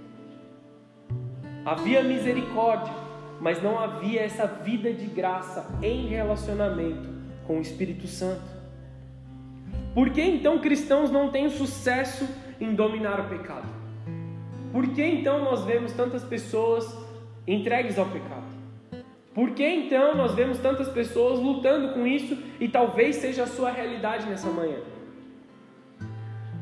Havia 1.66 2.00
misericórdia, 2.04 3.03
mas 3.40 3.62
não 3.62 3.78
havia 3.78 4.22
essa 4.22 4.46
vida 4.46 4.92
de 4.92 5.06
graça 5.06 5.66
em 5.82 6.06
relacionamento 6.06 7.08
com 7.46 7.58
o 7.58 7.60
Espírito 7.60 8.06
Santo. 8.06 8.54
Por 9.94 10.10
que 10.10 10.20
então 10.20 10.58
cristãos 10.58 11.10
não 11.10 11.30
têm 11.30 11.48
sucesso 11.48 12.26
em 12.60 12.74
dominar 12.74 13.20
o 13.20 13.28
pecado? 13.28 13.68
Por 14.72 14.88
que 14.88 15.02
então 15.02 15.44
nós 15.44 15.64
vemos 15.64 15.92
tantas 15.92 16.24
pessoas 16.24 16.96
entregues 17.46 17.98
ao 17.98 18.06
pecado? 18.06 18.54
Por 19.34 19.50
que 19.50 19.66
então 19.66 20.14
nós 20.14 20.34
vemos 20.34 20.58
tantas 20.58 20.88
pessoas 20.88 21.38
lutando 21.38 21.92
com 21.92 22.06
isso 22.06 22.38
e 22.60 22.68
talvez 22.68 23.16
seja 23.16 23.44
a 23.44 23.46
sua 23.46 23.70
realidade 23.70 24.26
nessa 24.26 24.48
manhã? 24.48 24.78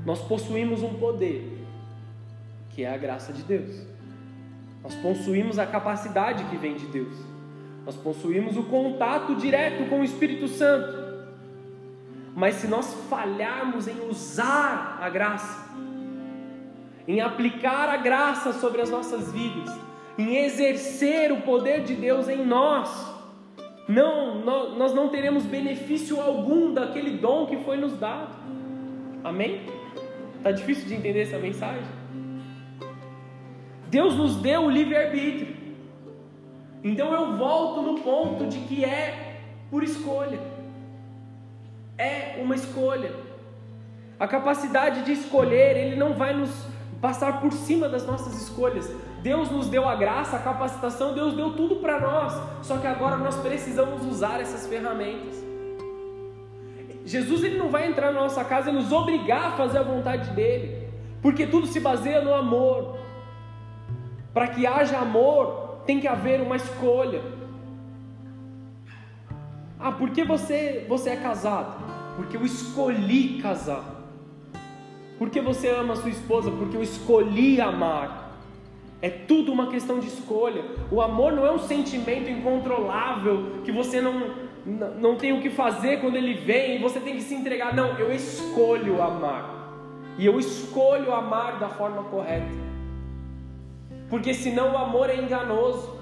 Nós 0.05 0.21
possuímos 0.23 0.83
um 0.83 0.95
poder, 0.95 1.59
que 2.71 2.83
é 2.83 2.93
a 2.93 2.97
graça 2.97 3.33
de 3.33 3.43
Deus. 3.43 3.92
Nós 4.83 4.95
possuímos 4.97 5.59
a 5.59 5.67
capacidade 5.67 6.45
que 6.45 6.57
vem 6.57 6.75
de 6.75 6.87
Deus. 6.87 7.15
Nós 7.85 7.97
possuímos 7.97 8.57
o 8.57 8.65
contato 8.65 9.35
direto 9.35 9.89
com 9.89 10.01
o 10.01 10.05
Espírito 10.05 10.49
Santo. 10.49 11.03
Mas 12.35 12.57
se 12.57 12.67
nós 12.67 12.93
falharmos 13.09 13.87
em 13.87 14.09
usar 14.09 14.99
a 15.01 15.09
graça, 15.09 15.71
em 17.07 17.21
aplicar 17.21 17.89
a 17.89 17.97
graça 17.97 18.53
sobre 18.55 18.81
as 18.81 18.91
nossas 18.91 19.31
vidas, 19.33 19.71
em 20.17 20.37
exercer 20.37 21.33
o 21.33 21.43
poder 21.43 21.83
de 21.83 21.95
Deus 21.95 22.29
em 22.29 22.45
nós, 22.45 23.13
não, 23.89 24.41
nós 24.77 24.95
não 24.95 25.09
teremos 25.09 25.45
benefício 25.45 26.21
algum 26.21 26.73
daquele 26.73 27.19
dom 27.19 27.47
que 27.47 27.57
foi 27.59 27.77
nos 27.77 27.99
dado. 27.99 28.35
Amém? 29.23 29.67
Tá 30.43 30.51
difícil 30.51 30.87
de 30.87 30.95
entender 30.95 31.23
essa 31.23 31.39
mensagem? 31.39 32.02
Deus 33.93 34.15
nos 34.15 34.37
deu 34.37 34.63
o 34.63 34.71
livre-arbítrio. 34.71 35.55
Então 36.83 37.13
eu 37.13 37.37
volto 37.37 37.83
no 37.83 38.01
ponto 38.01 38.47
de 38.47 38.61
que 38.61 38.83
é 38.83 39.37
por 39.71 39.85
escolha. 39.85 40.41
É 41.99 42.41
uma 42.43 42.55
escolha. 42.55 43.13
A 44.19 44.27
capacidade 44.27 45.03
de 45.03 45.13
escolher, 45.13 45.77
ele 45.77 45.97
não 45.97 46.15
vai 46.15 46.33
nos 46.33 46.49
passar 47.03 47.39
por 47.43 47.53
cima 47.53 47.87
das 47.87 48.07
nossas 48.07 48.35
escolhas. 48.41 48.91
Deus 49.21 49.51
nos 49.51 49.69
deu 49.69 49.87
a 49.87 49.95
graça, 49.95 50.37
a 50.37 50.39
capacitação, 50.39 51.13
Deus 51.13 51.35
deu 51.35 51.53
tudo 51.53 51.77
para 51.77 52.01
nós. 52.01 52.33
Só 52.63 52.79
que 52.79 52.87
agora 52.87 53.19
nós 53.19 53.37
precisamos 53.37 54.07
usar 54.07 54.41
essas 54.41 54.67
ferramentas. 54.67 55.45
Jesus 57.05 57.45
ele 57.45 57.59
não 57.59 57.69
vai 57.69 57.89
entrar 57.89 58.11
na 58.11 58.23
nossa 58.23 58.43
casa 58.43 58.71
e 58.71 58.73
nos 58.73 58.91
obrigar 58.91 59.49
a 59.49 59.57
fazer 59.59 59.81
a 59.81 59.83
vontade 59.83 60.31
dele, 60.31 60.89
porque 61.21 61.47
tudo 61.47 61.67
se 61.67 61.79
baseia 61.79 62.23
no 62.23 62.33
amor. 62.33 63.02
Para 64.33 64.49
que 64.49 64.67
haja 64.67 64.99
amor, 64.99 65.83
tem 65.87 66.01
que 66.01 66.09
haver 66.09 66.41
uma 66.41 66.57
escolha. 66.57 67.21
Ah, 69.79 69.93
por 69.93 70.11
que 70.11 70.25
você, 70.25 70.87
você 70.89 71.11
é 71.11 71.17
casado? 71.17 71.77
Porque 72.17 72.37
eu 72.37 72.45
escolhi 72.45 73.41
casar. 73.43 73.85
Por 75.19 75.29
que 75.29 75.41
você 75.41 75.69
ama 75.69 75.93
a 75.95 75.97
sua 75.97 76.11
esposa? 76.11 76.51
Porque 76.51 76.77
eu 76.77 76.83
escolhi 76.83 77.61
amar. 77.61 78.39
É 79.03 79.11
tudo 79.11 79.53
uma 79.53 79.67
questão 79.67 79.99
de 79.99 80.07
escolha. 80.07 80.65
O 80.91 81.03
amor 81.03 81.33
não 81.33 81.45
é 81.45 81.51
um 81.51 81.59
sentimento 81.59 82.31
incontrolável 82.31 83.61
que 83.65 83.73
você 83.73 84.01
não, 84.01 84.31
não 84.99 85.17
tem 85.17 85.33
o 85.33 85.43
que 85.43 85.51
fazer 85.51 86.01
quando 86.01 86.17
ele 86.17 86.35
vem 86.35 86.77
e 86.77 86.79
você 86.79 87.01
tem 87.01 87.17
que 87.17 87.23
se 87.23 87.35
entregar. 87.35 87.75
Não, 87.75 87.99
eu 87.99 88.13
escolho 88.13 89.03
amar. 89.03 89.59
E 90.17 90.25
eu 90.25 90.39
escolho 90.39 91.13
amar 91.13 91.59
da 91.59 91.69
forma 91.69 92.05
correta 92.05 92.72
porque 94.13 94.35
senão 94.35 94.75
o 94.75 94.77
amor 94.77 95.09
é 95.09 95.17
enganoso. 95.17 95.99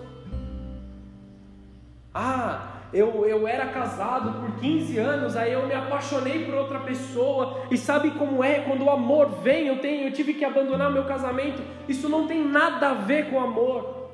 Ah, 2.12 2.80
eu, 2.92 3.24
eu 3.24 3.46
era 3.46 3.66
casado 3.66 4.40
por 4.40 4.58
15 4.58 4.98
anos, 4.98 5.36
aí 5.36 5.52
eu 5.52 5.64
me 5.64 5.74
apaixonei 5.74 6.44
por 6.44 6.54
outra 6.54 6.80
pessoa, 6.80 7.60
e 7.70 7.76
sabe 7.76 8.10
como 8.10 8.42
é? 8.42 8.62
Quando 8.62 8.82
o 8.82 8.90
amor 8.90 9.28
vem, 9.44 9.68
eu, 9.68 9.78
tenho, 9.78 10.08
eu 10.08 10.12
tive 10.12 10.34
que 10.34 10.44
abandonar 10.44 10.90
meu 10.90 11.04
casamento. 11.04 11.62
Isso 11.88 12.08
não 12.08 12.26
tem 12.26 12.44
nada 12.44 12.90
a 12.90 12.94
ver 12.94 13.30
com 13.30 13.38
amor. 13.38 14.10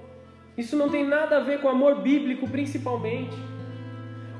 Isso 0.58 0.76
não 0.76 0.90
tem 0.90 1.02
nada 1.02 1.38
a 1.38 1.40
ver 1.40 1.62
com 1.62 1.68
amor 1.70 1.94
bíblico, 2.02 2.46
principalmente. 2.46 3.38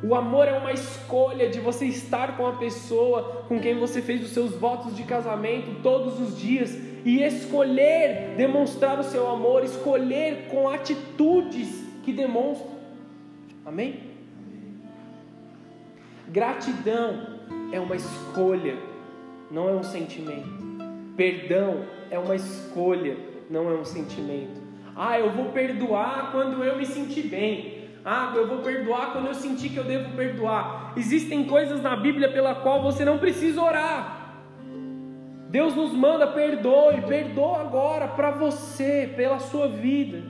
O 0.03 0.14
amor 0.14 0.47
é 0.49 0.53
uma 0.53 0.73
escolha 0.73 1.49
de 1.49 1.61
você 1.61 1.87
estar 1.87 2.37
com 2.37 2.47
a 2.47 2.53
pessoa 2.53 3.47
com 3.49 3.59
quem 3.59 3.79
você 3.79 4.03
fez 4.03 4.23
os 4.23 4.33
seus 4.33 4.55
votos 4.55 4.95
de 4.95 5.05
casamento 5.05 5.81
todos 5.83 6.21
os 6.21 6.38
dias 6.38 6.86
e 7.07 7.23
escolher 7.23 8.35
demonstrar 8.37 8.99
o 8.99 9.05
seu 9.05 9.31
amor, 9.31 9.62
escolher 9.62 10.49
com 10.51 10.69
atitudes 10.69 11.85
que 12.03 12.12
demonstram. 12.12 12.73
Amém? 13.64 14.01
Gratidão 16.27 17.38
é 17.71 17.79
uma 17.79 17.95
escolha, 17.95 18.77
não 19.49 19.69
é 19.69 19.73
um 19.73 19.85
sentimento. 19.85 20.49
Perdão 21.16 21.85
é 22.11 22.19
uma 22.19 22.35
escolha, 22.35 23.16
não 23.49 23.71
é 23.71 23.75
um 23.75 23.85
sentimento. 23.85 24.61
Ah, 24.97 25.16
eu 25.16 25.31
vou 25.31 25.51
perdoar 25.51 26.33
quando 26.33 26.64
eu 26.64 26.77
me 26.77 26.85
sentir 26.85 27.29
bem. 27.29 27.88
Ah, 28.05 28.33
eu 28.35 28.49
vou 28.49 28.59
perdoar 28.59 29.12
quando 29.12 29.29
eu 29.29 29.35
sentir 29.35 29.69
que 29.69 29.77
eu 29.77 29.85
devo 29.85 30.16
perdoar. 30.16 30.92
Existem 30.97 31.45
coisas 31.45 31.81
na 31.81 31.95
Bíblia 31.95 32.33
pela 32.33 32.57
qual 32.57 32.83
você 32.83 33.05
não 33.05 33.19
precisa 33.19 33.62
orar. 33.62 34.15
Deus 35.57 35.75
nos 35.75 35.90
manda 35.90 36.27
perdoe, 36.27 37.01
perdoa 37.01 37.62
agora 37.62 38.09
para 38.09 38.31
você, 38.31 39.11
pela 39.16 39.38
sua 39.38 39.66
vida. 39.66 40.23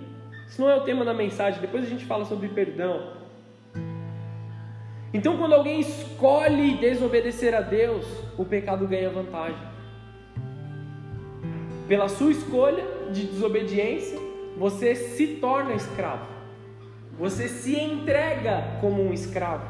Isso 0.47 0.61
não 0.61 0.71
é 0.71 0.77
o 0.77 0.83
tema 0.83 1.05
da 1.05 1.13
mensagem, 1.13 1.61
depois 1.61 1.85
a 1.85 1.89
gente 1.89 2.05
fala 2.05 2.25
sobre 2.25 2.49
perdão. 2.51 3.11
Então, 5.13 5.37
quando 5.37 5.55
alguém 5.55 5.81
escolhe 5.81 6.77
desobedecer 6.77 7.57
a 7.57 7.61
Deus, 7.61 8.07
o 8.39 8.45
pecado 8.45 8.87
ganha 8.87 9.11
vantagem. 9.11 9.59
Pela 11.89 12.09
sua 12.09 12.31
escolha 12.31 12.85
de 13.11 13.25
desobediência, 13.27 14.21
você 14.57 14.95
se 14.95 15.39
torna 15.41 15.75
escravo. 15.75 16.25
Você 17.19 17.49
se 17.49 17.75
entrega 17.75 18.79
como 18.81 19.03
um 19.03 19.13
escravo. 19.13 19.67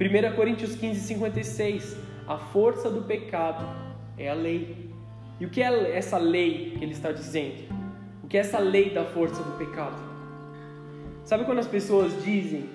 1 0.00 0.34
Coríntios 0.34 0.74
15, 0.74 0.98
56. 1.02 1.96
A 2.26 2.36
força 2.36 2.90
do 2.90 3.02
pecado 3.02 3.83
é 4.18 4.28
a 4.28 4.34
lei. 4.34 4.90
E 5.40 5.46
o 5.46 5.50
que 5.50 5.62
é 5.62 5.96
essa 5.96 6.18
lei 6.18 6.74
que 6.76 6.84
ele 6.84 6.92
está 6.92 7.12
dizendo? 7.12 7.64
O 8.22 8.26
que 8.28 8.36
é 8.36 8.40
essa 8.40 8.58
lei 8.58 8.90
da 8.90 9.04
força 9.04 9.42
do 9.42 9.58
pecado? 9.58 9.96
Sabe 11.24 11.44
quando 11.44 11.58
as 11.58 11.66
pessoas 11.66 12.22
dizem: 12.22 12.70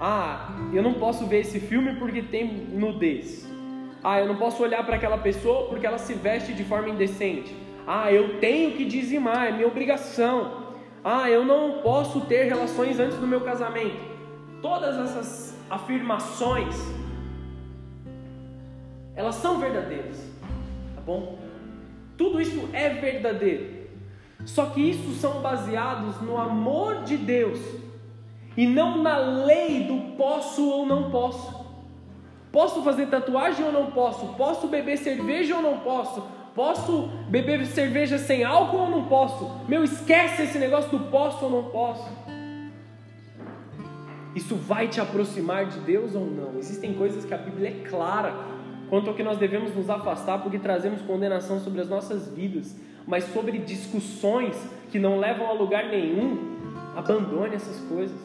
Ah, 0.00 0.50
eu 0.72 0.82
não 0.82 0.94
posso 0.94 1.26
ver 1.26 1.40
esse 1.40 1.60
filme 1.60 1.94
porque 1.96 2.22
tem 2.22 2.46
nudez. 2.46 3.48
Ah, 4.02 4.20
eu 4.20 4.26
não 4.26 4.36
posso 4.36 4.62
olhar 4.62 4.84
para 4.84 4.96
aquela 4.96 5.16
pessoa 5.18 5.68
porque 5.68 5.86
ela 5.86 5.98
se 5.98 6.12
veste 6.14 6.52
de 6.52 6.64
forma 6.64 6.90
indecente. 6.90 7.56
Ah, 7.86 8.12
eu 8.12 8.38
tenho 8.38 8.72
que 8.72 8.84
dizimar, 8.84 9.46
é 9.46 9.52
minha 9.52 9.66
obrigação. 9.66 10.64
Ah, 11.02 11.30
eu 11.30 11.44
não 11.44 11.82
posso 11.82 12.22
ter 12.22 12.44
relações 12.44 12.98
antes 12.98 13.18
do 13.18 13.26
meu 13.26 13.42
casamento. 13.42 13.96
Todas 14.60 14.96
essas 14.96 15.54
afirmações, 15.70 16.74
elas 19.14 19.34
são 19.34 19.58
verdadeiras, 19.58 20.33
bom? 21.04 21.38
Tudo 22.16 22.40
isso 22.40 22.68
é 22.72 22.88
verdadeiro. 22.90 23.84
Só 24.44 24.66
que 24.66 24.80
isso 24.80 25.12
são 25.14 25.40
baseados 25.40 26.20
no 26.20 26.36
amor 26.36 27.02
de 27.04 27.16
Deus 27.16 27.58
e 28.56 28.66
não 28.66 29.02
na 29.02 29.16
lei 29.16 29.84
do 29.84 30.16
posso 30.16 30.68
ou 30.68 30.86
não 30.86 31.10
posso. 31.10 31.64
Posso 32.52 32.82
fazer 32.82 33.06
tatuagem 33.06 33.64
ou 33.64 33.72
não 33.72 33.90
posso? 33.90 34.28
Posso 34.34 34.68
beber 34.68 34.96
cerveja 34.98 35.56
ou 35.56 35.62
não 35.62 35.78
posso? 35.78 36.22
Posso 36.54 37.08
beber 37.28 37.66
cerveja 37.66 38.16
sem 38.16 38.44
álcool 38.44 38.82
ou 38.82 38.90
não 38.90 39.04
posso? 39.06 39.50
Meu, 39.66 39.82
esquece 39.82 40.42
esse 40.42 40.58
negócio 40.58 40.90
do 40.90 41.10
posso 41.10 41.44
ou 41.46 41.50
não 41.50 41.64
posso. 41.64 42.08
Isso 44.36 44.54
vai 44.54 44.86
te 44.86 45.00
aproximar 45.00 45.66
de 45.66 45.80
Deus 45.80 46.14
ou 46.14 46.26
não? 46.26 46.58
Existem 46.58 46.94
coisas 46.94 47.24
que 47.24 47.34
a 47.34 47.38
Bíblia 47.38 47.70
é 47.70 47.88
clara 47.88 48.53
quanto 48.94 49.10
ao 49.10 49.16
que 49.16 49.24
nós 49.24 49.38
devemos 49.38 49.74
nos 49.74 49.90
afastar 49.90 50.40
porque 50.40 50.56
trazemos 50.56 51.02
condenação 51.02 51.58
sobre 51.58 51.80
as 51.80 51.88
nossas 51.88 52.28
vidas, 52.28 52.76
mas 53.04 53.24
sobre 53.32 53.58
discussões 53.58 54.56
que 54.88 55.00
não 55.00 55.18
levam 55.18 55.48
a 55.48 55.52
lugar 55.52 55.86
nenhum, 55.86 56.56
abandone 56.94 57.56
essas 57.56 57.80
coisas. 57.88 58.16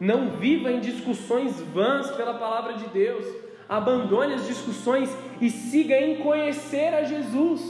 Não 0.00 0.30
viva 0.30 0.72
em 0.72 0.80
discussões 0.80 1.60
vãs 1.72 2.10
pela 2.10 2.34
palavra 2.34 2.72
de 2.72 2.88
Deus 2.88 3.24
abandone 3.68 4.34
as 4.34 4.48
discussões 4.48 5.16
e 5.40 5.48
siga 5.48 5.96
em 5.96 6.16
conhecer 6.16 6.92
a 6.92 7.04
Jesus. 7.04 7.62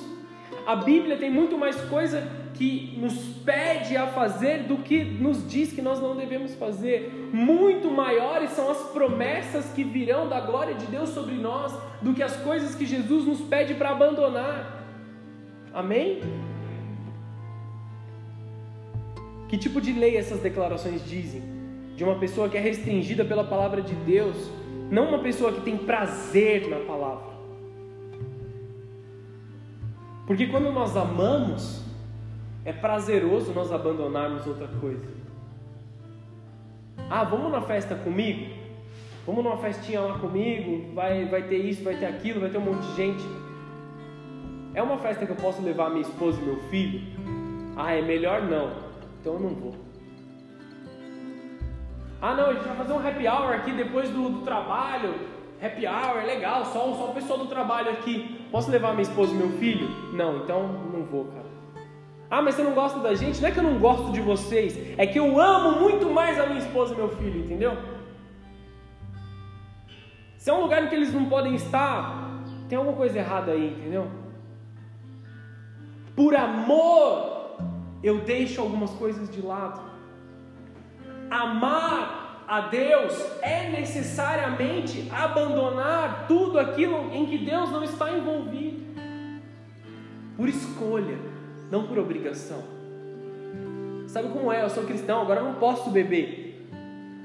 A 0.66 0.76
Bíblia 0.76 1.16
tem 1.16 1.30
muito 1.30 1.56
mais 1.58 1.76
coisa 1.82 2.26
que 2.54 2.94
nos 2.98 3.14
pede 3.44 3.96
a 3.96 4.06
fazer 4.06 4.64
do 4.64 4.76
que 4.78 5.02
nos 5.02 5.48
diz 5.48 5.72
que 5.72 5.80
nós 5.80 6.00
não 6.00 6.16
devemos 6.16 6.54
fazer. 6.54 7.30
Muito 7.32 7.90
maiores 7.90 8.50
são 8.50 8.70
as 8.70 8.78
promessas 8.92 9.66
que 9.72 9.82
virão 9.82 10.28
da 10.28 10.40
glória 10.40 10.74
de 10.74 10.86
Deus 10.86 11.10
sobre 11.10 11.34
nós 11.34 11.72
do 12.02 12.12
que 12.12 12.22
as 12.22 12.36
coisas 12.36 12.74
que 12.74 12.84
Jesus 12.84 13.24
nos 13.24 13.40
pede 13.40 13.74
para 13.74 13.90
abandonar. 13.90 14.84
Amém? 15.72 16.20
Que 19.48 19.56
tipo 19.56 19.80
de 19.80 19.92
lei 19.92 20.16
essas 20.16 20.40
declarações 20.40 21.04
dizem? 21.08 21.42
De 21.96 22.04
uma 22.04 22.18
pessoa 22.18 22.48
que 22.48 22.56
é 22.56 22.60
restringida 22.60 23.24
pela 23.24 23.44
palavra 23.44 23.80
de 23.82 23.94
Deus 23.94 24.50
não 24.90 25.08
uma 25.08 25.20
pessoa 25.20 25.52
que 25.52 25.60
tem 25.60 25.76
prazer 25.76 26.68
na 26.68 26.80
palavra. 26.80 27.30
Porque 30.30 30.46
quando 30.46 30.70
nós 30.70 30.96
amamos, 30.96 31.84
é 32.64 32.72
prazeroso 32.72 33.52
nós 33.52 33.72
abandonarmos 33.72 34.46
outra 34.46 34.68
coisa. 34.80 35.04
Ah, 37.10 37.24
vamos 37.24 37.50
na 37.50 37.60
festa 37.62 37.96
comigo? 37.96 38.54
Vamos 39.26 39.42
numa 39.42 39.56
festinha 39.56 40.00
lá 40.00 40.20
comigo? 40.20 40.94
Vai, 40.94 41.24
vai 41.24 41.42
ter 41.48 41.56
isso, 41.56 41.82
vai 41.82 41.96
ter 41.96 42.06
aquilo, 42.06 42.38
vai 42.38 42.48
ter 42.48 42.58
um 42.58 42.60
monte 42.60 42.80
de 42.80 42.94
gente. 42.94 43.24
É 44.72 44.80
uma 44.80 44.98
festa 44.98 45.26
que 45.26 45.32
eu 45.32 45.36
posso 45.36 45.60
levar 45.62 45.90
minha 45.90 46.02
esposa 46.02 46.40
e 46.40 46.44
meu 46.44 46.60
filho? 46.70 47.00
Ah, 47.76 47.92
é 47.92 48.00
melhor 48.00 48.42
não. 48.42 48.70
Então 49.20 49.32
eu 49.32 49.40
não 49.40 49.50
vou. 49.50 49.74
Ah, 52.22 52.36
não, 52.36 52.50
a 52.50 52.52
gente 52.52 52.68
vai 52.68 52.76
fazer 52.76 52.92
um 52.92 53.04
happy 53.04 53.26
hour 53.26 53.52
aqui 53.52 53.72
depois 53.72 54.08
do, 54.10 54.28
do 54.28 54.44
trabalho. 54.44 55.12
Happy 55.62 55.86
hour, 55.86 56.24
legal, 56.24 56.64
só, 56.64 56.92
só 56.94 57.10
o 57.10 57.14
pessoal 57.14 57.38
do 57.38 57.46
trabalho 57.46 57.90
aqui. 57.90 58.46
Posso 58.50 58.70
levar 58.70 58.92
minha 58.92 59.02
esposa 59.02 59.32
e 59.32 59.36
meu 59.36 59.50
filho? 59.58 59.88
Não, 60.14 60.38
então 60.38 60.66
não 60.92 61.04
vou, 61.04 61.26
cara. 61.26 61.50
Ah, 62.30 62.40
mas 62.40 62.54
você 62.54 62.62
não 62.62 62.72
gosta 62.72 62.98
da 63.00 63.14
gente? 63.14 63.40
Não 63.40 63.48
é 63.48 63.52
que 63.52 63.58
eu 63.58 63.62
não 63.62 63.78
gosto 63.78 64.12
de 64.12 64.20
vocês, 64.20 64.78
é 64.96 65.06
que 65.06 65.18
eu 65.18 65.40
amo 65.40 65.80
muito 65.80 66.08
mais 66.08 66.40
a 66.40 66.46
minha 66.46 66.60
esposa 66.60 66.94
e 66.94 66.96
meu 66.96 67.08
filho, 67.08 67.40
entendeu? 67.40 67.76
Se 70.38 70.48
é 70.48 70.52
um 70.54 70.62
lugar 70.62 70.84
em 70.84 70.88
que 70.88 70.94
eles 70.94 71.12
não 71.12 71.26
podem 71.26 71.54
estar, 71.54 72.40
tem 72.68 72.78
alguma 72.78 72.96
coisa 72.96 73.18
errada 73.18 73.52
aí, 73.52 73.68
entendeu? 73.68 74.08
Por 76.16 76.34
amor, 76.34 77.58
eu 78.02 78.20
deixo 78.20 78.60
algumas 78.60 78.90
coisas 78.92 79.28
de 79.28 79.42
lado 79.42 79.90
amar 81.30 82.19
a 82.50 82.62
Deus 82.62 83.14
é 83.42 83.70
necessariamente 83.70 85.08
abandonar 85.12 86.24
tudo 86.26 86.58
aquilo 86.58 87.08
em 87.14 87.24
que 87.24 87.38
Deus 87.38 87.70
não 87.70 87.84
está 87.84 88.10
envolvido. 88.10 88.80
Por 90.36 90.48
escolha, 90.48 91.16
não 91.70 91.86
por 91.86 91.96
obrigação. 91.96 92.64
Sabe 94.08 94.30
como 94.30 94.52
é? 94.52 94.64
Eu 94.64 94.68
sou 94.68 94.82
cristão, 94.82 95.22
agora 95.22 95.40
não 95.40 95.54
posso 95.54 95.90
beber. 95.90 96.66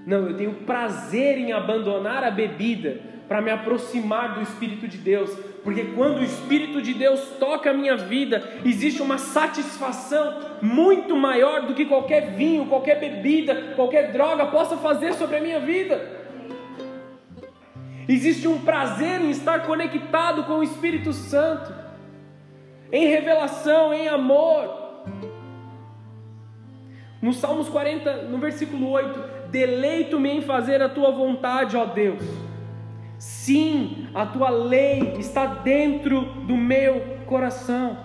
Não, 0.06 0.28
eu 0.28 0.38
tenho 0.38 0.54
prazer 0.64 1.40
em 1.40 1.52
abandonar 1.52 2.24
a 2.24 2.30
bebida 2.30 3.02
para 3.28 3.42
me 3.42 3.50
aproximar 3.50 4.36
do 4.36 4.44
Espírito 4.44 4.88
de 4.88 5.00
Deus, 5.00 5.36
porque 5.66 5.84
quando 5.96 6.20
o 6.20 6.24
Espírito 6.24 6.80
de 6.80 6.94
Deus 6.94 7.20
toca 7.40 7.72
a 7.72 7.74
minha 7.74 7.98
vida, 7.98 8.48
existe 8.64 9.02
uma 9.02 9.18
satisfação 9.18 10.40
muito 10.62 11.18
maior 11.18 11.64
do 11.64 11.74
que 11.74 11.86
qualquer 11.86 12.36
vinho, 12.36 12.68
qualquer 12.68 13.00
bebida, 13.00 13.74
qualquer 13.76 14.12
droga 14.12 14.46
possa 14.46 14.78
fazer 14.78 15.16
sobre 15.16 15.38
a 15.38 15.42
minha 15.42 15.60
vida. 15.60 16.08
Existe 18.08 18.48
um 18.48 18.62
prazer 18.62 19.20
em 19.22 19.32
estar 19.32 19.66
conectado 19.66 20.44
com 20.44 20.60
o 20.60 20.64
Espírito 20.64 21.12
Santo, 21.12 21.74
em 22.92 23.08
revelação, 23.08 23.92
em 23.92 24.08
amor. 24.08 25.02
No 27.20 27.34
Salmos 27.34 27.68
40, 27.70 28.18
no 28.28 28.38
versículo 28.38 28.92
8: 28.92 29.50
Deleito-me 29.50 30.30
em 30.30 30.42
fazer 30.44 30.84
a 30.84 30.90
tua 30.90 31.10
vontade, 31.10 31.76
ó 31.76 31.86
Deus 31.86 32.22
Sim, 33.18 34.08
a 34.14 34.26
tua 34.26 34.50
lei 34.50 35.16
está 35.18 35.46
dentro 35.46 36.22
do 36.22 36.56
meu 36.56 37.02
coração. 37.26 37.98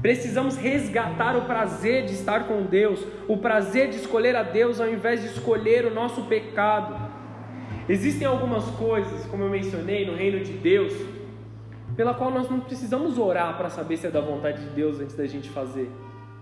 Precisamos 0.00 0.56
resgatar 0.56 1.36
o 1.36 1.42
prazer 1.42 2.06
de 2.06 2.14
estar 2.14 2.48
com 2.48 2.64
Deus, 2.64 3.06
o 3.28 3.36
prazer 3.36 3.88
de 3.88 3.96
escolher 3.96 4.34
a 4.34 4.42
Deus 4.42 4.80
ao 4.80 4.88
invés 4.88 5.20
de 5.20 5.28
escolher 5.28 5.86
o 5.86 5.94
nosso 5.94 6.22
pecado. 6.22 6.96
Existem 7.88 8.26
algumas 8.26 8.64
coisas, 8.72 9.26
como 9.26 9.44
eu 9.44 9.50
mencionei, 9.50 10.04
no 10.04 10.16
reino 10.16 10.42
de 10.42 10.52
Deus, 10.52 10.92
pela 11.96 12.14
qual 12.14 12.30
nós 12.30 12.50
não 12.50 12.58
precisamos 12.58 13.18
orar 13.18 13.56
para 13.56 13.70
saber 13.70 13.96
se 13.96 14.06
é 14.06 14.10
da 14.10 14.20
vontade 14.20 14.60
de 14.60 14.70
Deus 14.70 14.98
antes 14.98 15.14
da 15.14 15.26
gente 15.26 15.48
fazer. 15.50 15.88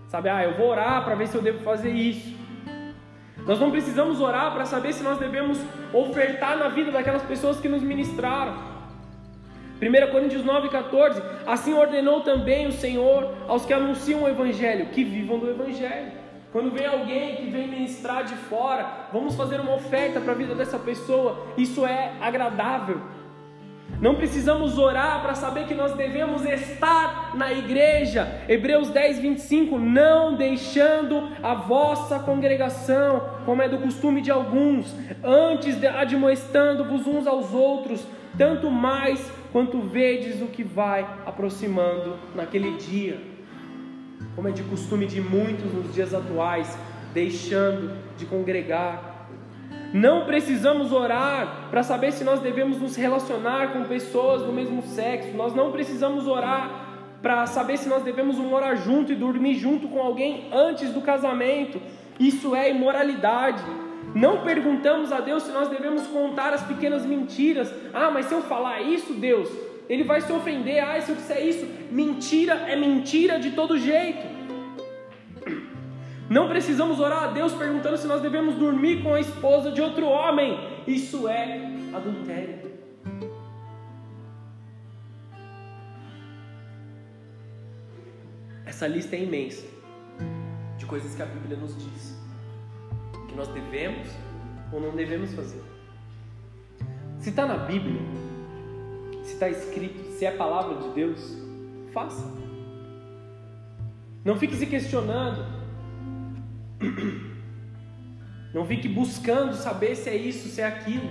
Sabe, 0.07 0.29
ah, 0.29 0.43
eu 0.43 0.57
vou 0.57 0.69
orar 0.69 1.03
para 1.03 1.15
ver 1.15 1.27
se 1.27 1.35
eu 1.35 1.41
devo 1.41 1.59
fazer 1.59 1.91
isso. 1.91 2.40
Nós 3.45 3.59
não 3.59 3.71
precisamos 3.71 4.21
orar 4.21 4.53
para 4.53 4.65
saber 4.65 4.93
se 4.93 5.03
nós 5.03 5.17
devemos 5.17 5.59
ofertar 5.93 6.57
na 6.57 6.67
vida 6.67 6.91
daquelas 6.91 7.23
pessoas 7.23 7.59
que 7.59 7.67
nos 7.67 7.81
ministraram. 7.81 8.71
1 9.81 10.11
Coríntios 10.11 10.43
9,14: 10.43 11.21
Assim 11.45 11.73
ordenou 11.73 12.21
também 12.21 12.67
o 12.67 12.71
Senhor 12.71 13.33
aos 13.47 13.65
que 13.65 13.73
anunciam 13.73 14.23
o 14.23 14.29
Evangelho, 14.29 14.87
que 14.87 15.03
vivam 15.03 15.39
do 15.39 15.49
Evangelho. 15.49 16.11
Quando 16.51 16.69
vem 16.69 16.85
alguém 16.85 17.37
que 17.37 17.49
vem 17.49 17.67
ministrar 17.67 18.25
de 18.25 18.35
fora, 18.35 19.07
vamos 19.11 19.35
fazer 19.35 19.59
uma 19.59 19.73
oferta 19.73 20.19
para 20.19 20.33
a 20.33 20.35
vida 20.35 20.53
dessa 20.53 20.77
pessoa, 20.77 21.47
isso 21.57 21.85
é 21.85 22.11
agradável. 22.19 23.01
Não 23.99 24.15
precisamos 24.15 24.77
orar 24.77 25.21
para 25.21 25.35
saber 25.35 25.65
que 25.65 25.75
nós 25.75 25.93
devemos 25.93 26.43
estar 26.45 27.35
na 27.35 27.51
igreja. 27.51 28.41
Hebreus 28.47 28.89
10, 28.89 29.19
25. 29.19 29.77
Não 29.77 30.35
deixando 30.35 31.29
a 31.43 31.53
vossa 31.53 32.17
congregação, 32.19 33.29
como 33.45 33.61
é 33.61 33.69
do 33.69 33.77
costume 33.77 34.21
de 34.21 34.31
alguns, 34.31 34.95
antes 35.23 35.83
admoestando-vos 35.83 37.05
uns 37.05 37.27
aos 37.27 37.53
outros, 37.53 38.05
tanto 38.37 38.71
mais 38.71 39.31
quanto 39.51 39.81
vedes 39.81 40.41
o 40.41 40.47
que 40.47 40.63
vai 40.63 41.01
aproximando 41.25 42.17
naquele 42.33 42.77
dia. 42.77 43.19
Como 44.35 44.47
é 44.47 44.51
de 44.51 44.63
costume 44.63 45.05
de 45.05 45.19
muitos 45.21 45.71
nos 45.73 45.93
dias 45.93 46.13
atuais, 46.13 46.77
deixando 47.13 47.91
de 48.17 48.25
congregar 48.25 49.10
não 49.93 50.25
precisamos 50.25 50.91
orar 50.91 51.67
para 51.69 51.83
saber 51.83 52.13
se 52.13 52.23
nós 52.23 52.39
devemos 52.39 52.79
nos 52.79 52.95
relacionar 52.95 53.73
com 53.73 53.83
pessoas 53.83 54.41
do 54.41 54.53
mesmo 54.53 54.81
sexo. 54.83 55.35
Nós 55.35 55.53
não 55.53 55.71
precisamos 55.71 56.27
orar 56.27 56.89
para 57.21 57.45
saber 57.45 57.77
se 57.77 57.89
nós 57.89 58.01
devemos 58.01 58.37
morar 58.37 58.75
junto 58.75 59.11
e 59.11 59.15
dormir 59.15 59.55
junto 59.55 59.87
com 59.89 60.01
alguém 60.01 60.47
antes 60.51 60.91
do 60.91 61.01
casamento. 61.01 61.81
Isso 62.19 62.55
é 62.55 62.69
imoralidade. 62.69 63.63
Não 64.15 64.43
perguntamos 64.43 65.11
a 65.11 65.19
Deus 65.19 65.43
se 65.43 65.51
nós 65.51 65.67
devemos 65.67 66.07
contar 66.07 66.53
as 66.53 66.63
pequenas 66.63 67.05
mentiras. 67.05 67.73
Ah, 67.93 68.09
mas 68.11 68.27
se 68.27 68.33
eu 68.33 68.41
falar 68.41 68.81
isso, 68.81 69.13
Deus, 69.13 69.49
ele 69.89 70.03
vai 70.03 70.21
se 70.21 70.31
ofender. 70.31 70.81
Ah, 70.83 70.99
se 71.01 71.11
eu 71.11 71.15
disser 71.15 71.45
isso, 71.45 71.67
mentira 71.91 72.53
é 72.67 72.75
mentira 72.77 73.39
de 73.39 73.51
todo 73.51 73.77
jeito. 73.77 74.30
Não 76.31 76.47
precisamos 76.47 77.01
orar 77.01 77.23
a 77.25 77.27
Deus 77.27 77.51
perguntando 77.51 77.97
se 77.97 78.07
nós 78.07 78.21
devemos 78.21 78.55
dormir 78.55 79.03
com 79.03 79.13
a 79.13 79.19
esposa 79.19 79.69
de 79.69 79.81
outro 79.81 80.05
homem. 80.05 80.57
Isso 80.87 81.27
é 81.27 81.59
adultério. 81.93 82.71
Essa 88.65 88.87
lista 88.87 89.17
é 89.17 89.23
imensa 89.23 89.67
de 90.77 90.85
coisas 90.85 91.13
que 91.13 91.21
a 91.21 91.25
Bíblia 91.25 91.57
nos 91.57 91.75
diz 91.75 92.17
que 93.27 93.35
nós 93.35 93.49
devemos 93.49 94.07
ou 94.71 94.79
não 94.79 94.95
devemos 94.95 95.33
fazer. 95.33 95.61
Se 97.19 97.31
está 97.31 97.45
na 97.45 97.57
Bíblia, 97.57 97.99
se 99.21 99.33
está 99.33 99.49
escrito, 99.49 100.01
se 100.17 100.23
é 100.23 100.29
a 100.29 100.37
palavra 100.37 100.77
de 100.77 100.93
Deus, 100.95 101.37
faça. 101.91 102.25
Não 104.23 104.37
fique 104.37 104.55
se 104.55 104.65
questionando 104.65 105.60
não 108.53 108.65
fique 108.65 108.87
buscando 108.87 109.55
saber 109.55 109.95
se 109.95 110.09
é 110.09 110.15
isso, 110.15 110.47
se 110.49 110.61
é 110.61 110.65
aquilo. 110.65 111.09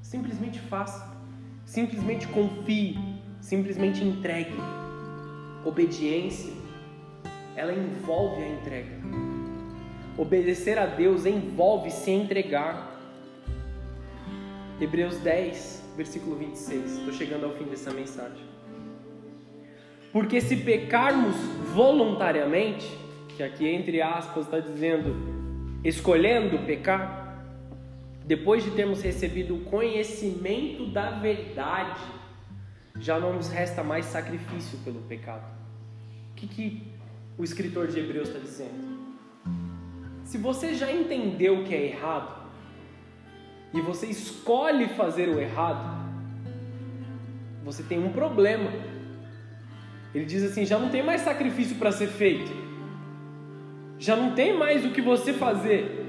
Simplesmente 0.00 0.58
faça. 0.58 1.16
Simplesmente 1.64 2.26
confie. 2.28 2.98
Simplesmente 3.40 4.04
entregue. 4.04 4.56
Obediência, 5.64 6.52
ela 7.56 7.72
envolve 7.72 8.42
a 8.42 8.48
entrega. 8.48 9.00
Obedecer 10.16 10.78
a 10.78 10.86
Deus 10.86 11.26
envolve 11.26 11.90
se 11.90 12.10
entregar. 12.10 12.98
Hebreus 14.80 15.18
10, 15.18 15.92
versículo 15.96 16.36
26. 16.36 16.98
Estou 16.98 17.12
chegando 17.12 17.44
ao 17.44 17.52
fim 17.52 17.64
dessa 17.64 17.90
mensagem. 17.90 18.44
Porque 20.12 20.40
se 20.40 20.56
pecarmos 20.56 21.36
voluntariamente, 21.74 22.86
que 23.40 23.42
aqui 23.42 23.66
entre 23.66 24.02
aspas 24.02 24.44
está 24.44 24.60
dizendo 24.60 25.16
escolhendo 25.82 26.58
pecar, 26.66 27.42
depois 28.26 28.62
de 28.62 28.70
termos 28.72 29.00
recebido 29.00 29.56
o 29.56 29.60
conhecimento 29.60 30.86
da 30.86 31.10
verdade, 31.10 32.02
já 32.98 33.18
não 33.18 33.32
nos 33.32 33.48
resta 33.48 33.82
mais 33.82 34.04
sacrifício 34.04 34.78
pelo 34.84 35.00
pecado. 35.00 35.50
O 36.32 36.34
que, 36.34 36.46
que 36.46 36.82
o 37.38 37.42
escritor 37.42 37.86
de 37.86 37.98
Hebreus 37.98 38.28
está 38.28 38.40
dizendo? 38.40 39.16
Se 40.22 40.36
você 40.36 40.74
já 40.74 40.92
entendeu 40.92 41.60
o 41.60 41.64
que 41.64 41.74
é 41.74 41.86
errado 41.86 42.46
e 43.72 43.80
você 43.80 44.06
escolhe 44.06 44.86
fazer 44.88 45.30
o 45.30 45.40
errado, 45.40 45.98
você 47.64 47.82
tem 47.82 47.98
um 47.98 48.12
problema. 48.12 48.70
Ele 50.14 50.26
diz 50.26 50.42
assim: 50.42 50.66
já 50.66 50.78
não 50.78 50.90
tem 50.90 51.02
mais 51.02 51.22
sacrifício 51.22 51.76
para 51.76 51.90
ser 51.90 52.08
feito 52.08 52.69
já 54.00 54.16
não 54.16 54.34
tem 54.34 54.56
mais 54.56 54.84
o 54.84 54.90
que 54.90 55.00
você 55.02 55.34
fazer. 55.34 56.06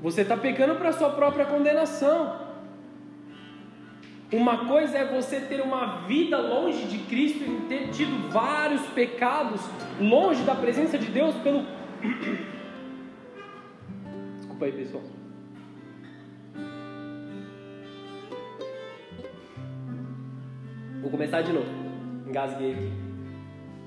Você 0.00 0.22
está 0.22 0.36
pecando 0.36 0.76
para 0.76 0.92
sua 0.92 1.10
própria 1.10 1.44
condenação. 1.44 2.48
Uma 4.32 4.68
coisa 4.68 4.96
é 4.96 5.04
você 5.04 5.40
ter 5.40 5.60
uma 5.60 6.06
vida 6.06 6.38
longe 6.38 6.86
de 6.86 6.98
Cristo 6.98 7.42
e 7.42 7.66
ter 7.68 7.88
tido 7.88 8.30
vários 8.30 8.82
pecados 8.90 9.60
longe 10.00 10.44
da 10.44 10.54
presença 10.54 10.96
de 10.96 11.06
Deus 11.06 11.34
pelo. 11.38 11.66
Desculpa 14.38 14.66
aí, 14.66 14.72
pessoal. 14.72 15.02
Vou 21.02 21.10
começar 21.10 21.42
de 21.42 21.52
novo. 21.52 21.66
Engasguei 22.28 22.74
aqui. 22.74 22.92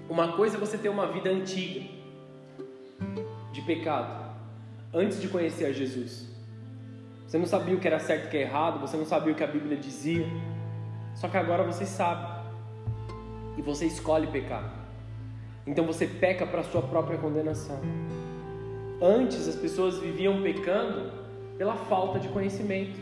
Uma 0.09 0.33
coisa 0.33 0.57
é 0.57 0.59
você 0.59 0.77
ter 0.77 0.89
uma 0.89 1.07
vida 1.07 1.29
antiga 1.29 2.02
de 3.53 3.61
pecado 3.61 4.33
antes 4.93 5.21
de 5.21 5.29
conhecer 5.29 5.65
a 5.65 5.71
Jesus. 5.71 6.29
Você 7.25 7.37
não 7.37 7.45
sabia 7.45 7.75
o 7.75 7.79
que 7.79 7.87
era 7.87 7.99
certo 7.99 8.25
e 8.25 8.27
o 8.27 8.29
que 8.29 8.37
era 8.37 8.49
errado, 8.49 8.79
você 8.79 8.97
não 8.97 9.05
sabia 9.05 9.31
o 9.31 9.35
que 9.35 9.43
a 9.43 9.47
Bíblia 9.47 9.77
dizia. 9.77 10.27
Só 11.15 11.27
que 11.27 11.37
agora 11.37 11.63
você 11.63 11.85
sabe. 11.85 12.43
E 13.57 13.61
você 13.61 13.85
escolhe 13.85 14.27
pecar. 14.27 14.71
Então 15.65 15.85
você 15.85 16.05
peca 16.05 16.45
para 16.45 16.63
sua 16.63 16.81
própria 16.81 17.17
condenação. 17.17 17.79
Antes 19.01 19.47
as 19.47 19.55
pessoas 19.55 19.99
viviam 19.99 20.41
pecando 20.41 21.11
pela 21.57 21.75
falta 21.75 22.19
de 22.19 22.27
conhecimento. 22.27 22.99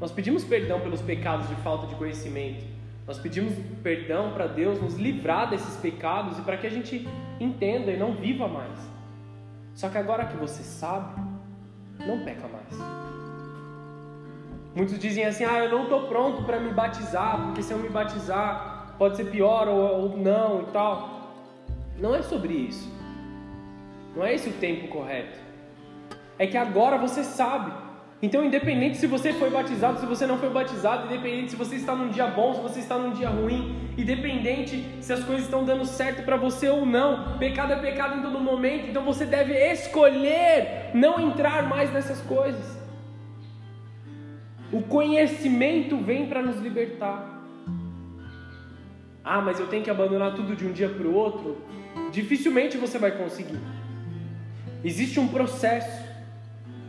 Nós 0.00 0.10
pedimos 0.10 0.44
perdão 0.44 0.80
pelos 0.80 1.00
pecados 1.00 1.48
de 1.48 1.54
falta 1.56 1.86
de 1.86 1.94
conhecimento. 1.94 2.64
Nós 3.06 3.18
pedimos 3.18 3.54
perdão 3.82 4.32
para 4.32 4.46
Deus 4.46 4.80
nos 4.80 4.96
livrar 4.96 5.48
desses 5.48 5.76
pecados 5.76 6.38
e 6.38 6.42
para 6.42 6.58
que 6.58 6.66
a 6.66 6.70
gente 6.70 7.08
entenda 7.40 7.90
e 7.90 7.96
não 7.96 8.12
viva 8.12 8.46
mais. 8.46 8.97
Só 9.78 9.88
que 9.88 9.96
agora 9.96 10.26
que 10.26 10.36
você 10.36 10.64
sabe, 10.64 11.22
não 12.04 12.24
peca 12.24 12.48
mais. 12.48 12.66
Muitos 14.74 14.98
dizem 14.98 15.24
assim: 15.24 15.44
ah, 15.44 15.60
eu 15.60 15.70
não 15.70 15.84
estou 15.84 16.08
pronto 16.08 16.42
para 16.42 16.58
me 16.58 16.72
batizar, 16.72 17.40
porque 17.44 17.62
se 17.62 17.72
eu 17.72 17.78
me 17.78 17.88
batizar 17.88 18.96
pode 18.98 19.16
ser 19.16 19.30
pior 19.30 19.68
ou, 19.68 19.78
ou 19.78 20.16
não 20.16 20.62
e 20.62 20.66
tal. 20.72 21.32
Não 21.96 22.12
é 22.12 22.22
sobre 22.22 22.54
isso. 22.54 22.92
Não 24.16 24.24
é 24.24 24.34
esse 24.34 24.48
o 24.48 24.54
tempo 24.54 24.88
correto. 24.88 25.38
É 26.40 26.44
que 26.48 26.56
agora 26.56 26.98
você 26.98 27.22
sabe. 27.22 27.70
Então, 28.20 28.44
independente 28.44 28.96
se 28.96 29.06
você 29.06 29.32
foi 29.32 29.48
batizado, 29.48 30.00
se 30.00 30.06
você 30.06 30.26
não 30.26 30.38
foi 30.38 30.50
batizado, 30.50 31.06
independente 31.06 31.50
se 31.50 31.56
você 31.56 31.76
está 31.76 31.94
num 31.94 32.08
dia 32.08 32.26
bom, 32.26 32.52
se 32.52 32.60
você 32.60 32.80
está 32.80 32.98
num 32.98 33.12
dia 33.12 33.28
ruim, 33.28 33.76
independente 33.96 34.84
se 35.00 35.12
as 35.12 35.22
coisas 35.22 35.44
estão 35.44 35.64
dando 35.64 35.84
certo 35.84 36.24
para 36.24 36.36
você 36.36 36.68
ou 36.68 36.84
não, 36.84 37.38
pecado 37.38 37.72
é 37.72 37.76
pecado 37.76 38.18
em 38.18 38.22
todo 38.22 38.40
momento, 38.40 38.88
então 38.88 39.04
você 39.04 39.24
deve 39.24 39.54
escolher 39.54 40.90
não 40.94 41.20
entrar 41.20 41.68
mais 41.68 41.92
nessas 41.92 42.20
coisas. 42.22 42.76
O 44.72 44.82
conhecimento 44.82 45.96
vem 45.96 46.26
para 46.26 46.42
nos 46.42 46.60
libertar. 46.60 47.38
Ah, 49.24 49.40
mas 49.40 49.60
eu 49.60 49.68
tenho 49.68 49.84
que 49.84 49.90
abandonar 49.90 50.34
tudo 50.34 50.56
de 50.56 50.66
um 50.66 50.72
dia 50.72 50.88
para 50.88 51.06
o 51.06 51.14
outro? 51.14 51.58
Dificilmente 52.10 52.76
você 52.76 52.98
vai 52.98 53.12
conseguir. 53.12 53.60
Existe 54.82 55.20
um 55.20 55.28
processo. 55.28 56.07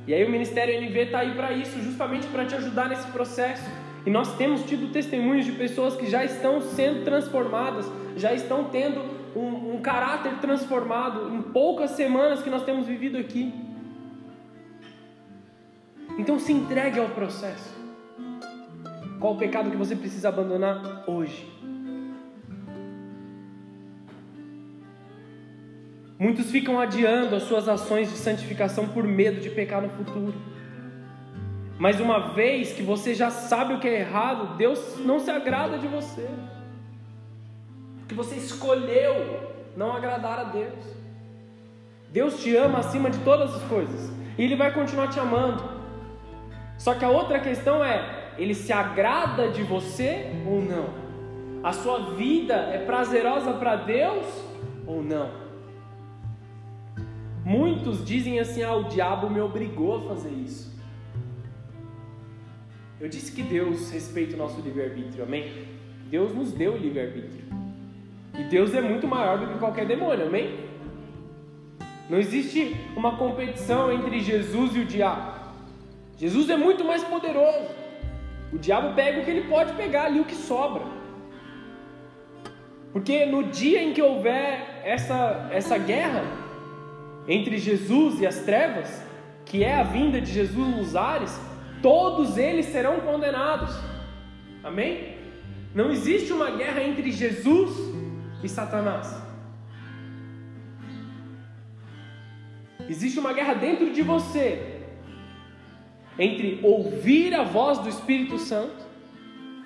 E 0.09 0.13
aí 0.15 0.25
o 0.25 0.29
Ministério 0.31 0.73
NV 0.81 1.01
está 1.01 1.19
aí 1.19 1.35
para 1.35 1.51
isso, 1.51 1.79
justamente 1.83 2.25
para 2.29 2.43
te 2.43 2.55
ajudar 2.55 2.89
nesse 2.89 3.05
processo. 3.11 3.69
E 4.07 4.09
nós 4.09 4.35
temos 4.37 4.63
tido 4.63 4.91
testemunhos 4.91 5.45
de 5.45 5.51
pessoas 5.51 5.95
que 5.95 6.09
já 6.09 6.25
estão 6.25 6.61
sendo 6.61 7.03
transformadas, 7.03 7.85
já 8.17 8.33
estão 8.33 8.63
tendo 8.63 9.01
um, 9.35 9.75
um 9.75 9.81
caráter 9.83 10.39
transformado 10.41 11.31
em 11.31 11.43
poucas 11.43 11.91
semanas 11.91 12.41
que 12.41 12.49
nós 12.49 12.63
temos 12.63 12.87
vivido 12.87 13.19
aqui. 13.19 13.53
Então 16.17 16.39
se 16.39 16.51
entregue 16.53 16.99
ao 16.99 17.09
processo. 17.09 17.71
Qual 19.19 19.35
o 19.35 19.37
pecado 19.37 19.69
que 19.69 19.77
você 19.77 19.95
precisa 19.95 20.29
abandonar 20.29 21.03
hoje? 21.05 21.47
Muitos 26.19 26.51
ficam 26.51 26.77
adiando 26.77 27.33
as 27.33 27.43
suas 27.43 27.69
ações 27.69 28.11
de 28.11 28.17
santificação 28.17 28.89
por 28.89 29.05
medo 29.05 29.39
de 29.39 29.49
pecar 29.49 29.81
no 29.81 29.87
futuro. 29.87 30.33
Mas 31.77 32.01
uma 32.01 32.33
vez 32.33 32.73
que 32.73 32.83
você 32.83 33.15
já 33.15 33.31
sabe 33.31 33.75
o 33.75 33.79
que 33.79 33.87
é 33.87 34.01
errado, 34.01 34.57
Deus 34.57 34.97
não 34.99 35.17
se 35.17 35.31
agrada 35.31 35.77
de 35.77 35.87
você. 35.87 36.27
Que 38.05 38.13
você 38.13 38.35
escolheu 38.35 39.49
não 39.77 39.95
agradar 39.95 40.39
a 40.39 40.43
Deus. 40.43 40.99
Deus 42.11 42.43
te 42.43 42.53
ama 42.53 42.79
acima 42.79 43.09
de 43.09 43.19
todas 43.19 43.55
as 43.55 43.63
coisas. 43.69 44.11
E 44.37 44.43
Ele 44.43 44.57
vai 44.57 44.73
continuar 44.73 45.07
te 45.07 45.21
amando. 45.21 45.63
Só 46.77 46.95
que 46.95 47.05
a 47.05 47.09
outra 47.09 47.39
questão 47.39 47.81
é: 47.81 48.33
Ele 48.37 48.53
se 48.53 48.73
agrada 48.73 49.47
de 49.47 49.63
você 49.63 50.33
ou 50.45 50.61
não? 50.61 50.89
A 51.63 51.71
sua 51.71 52.11
vida 52.15 52.55
é 52.55 52.79
prazerosa 52.79 53.53
para 53.53 53.77
Deus 53.77 54.25
ou 54.85 55.01
não? 55.01 55.48
Muitos 57.49 58.05
dizem 58.05 58.39
assim: 58.39 58.61
ah, 58.61 58.75
o 58.75 58.83
diabo 58.83 59.27
me 59.27 59.41
obrigou 59.41 59.97
a 59.97 60.01
fazer 60.09 60.29
isso. 60.29 60.71
Eu 63.01 63.09
disse 63.09 63.31
que 63.31 63.41
Deus 63.41 63.89
respeita 63.89 64.35
o 64.35 64.37
nosso 64.37 64.61
livre-arbítrio, 64.61 65.23
amém? 65.23 65.65
Deus 66.11 66.31
nos 66.31 66.51
deu 66.51 66.73
o 66.73 66.77
livre-arbítrio. 66.77 67.43
E 68.37 68.43
Deus 68.43 68.75
é 68.75 68.81
muito 68.81 69.07
maior 69.07 69.39
do 69.39 69.47
que 69.47 69.57
qualquer 69.57 69.87
demônio, 69.87 70.27
amém? 70.27 70.59
Não 72.07 72.19
existe 72.19 72.75
uma 72.95 73.17
competição 73.17 73.91
entre 73.91 74.19
Jesus 74.19 74.75
e 74.75 74.81
o 74.81 74.85
diabo. 74.85 75.39
Jesus 76.17 76.51
é 76.51 76.57
muito 76.57 76.85
mais 76.85 77.03
poderoso. 77.03 77.67
O 78.53 78.59
diabo 78.59 78.93
pega 78.93 79.21
o 79.21 79.25
que 79.25 79.31
ele 79.31 79.49
pode 79.49 79.73
pegar 79.73 80.03
ali, 80.05 80.19
o 80.19 80.25
que 80.25 80.35
sobra. 80.35 80.83
Porque 82.93 83.25
no 83.25 83.41
dia 83.45 83.81
em 83.81 83.91
que 83.91 84.03
houver 84.03 84.81
essa, 84.83 85.49
essa 85.51 85.79
guerra 85.79 86.48
entre 87.29 87.59
Jesus 87.59 88.19
e 88.19 88.25
as 88.25 88.39
trevas, 88.39 89.03
que 89.45 89.63
é 89.63 89.75
a 89.75 89.83
vinda 89.83 90.19
de 90.19 90.33
Jesus 90.33 90.75
nos 90.75 90.95
ares, 90.95 91.39
todos 91.79 92.37
eles 92.37 92.65
serão 92.65 93.01
condenados. 93.01 93.73
Amém? 94.63 95.15
Não 95.75 95.91
existe 95.91 96.33
uma 96.33 96.49
guerra 96.49 96.81
entre 96.83 97.11
Jesus 97.11 97.69
e 98.43 98.49
Satanás. 98.49 99.15
Existe 102.89 103.19
uma 103.19 103.31
guerra 103.31 103.53
dentro 103.53 103.93
de 103.93 104.01
você 104.01 104.79
entre 106.17 106.59
ouvir 106.63 107.35
a 107.35 107.43
voz 107.43 107.77
do 107.77 107.87
Espírito 107.87 108.39
Santo 108.39 108.83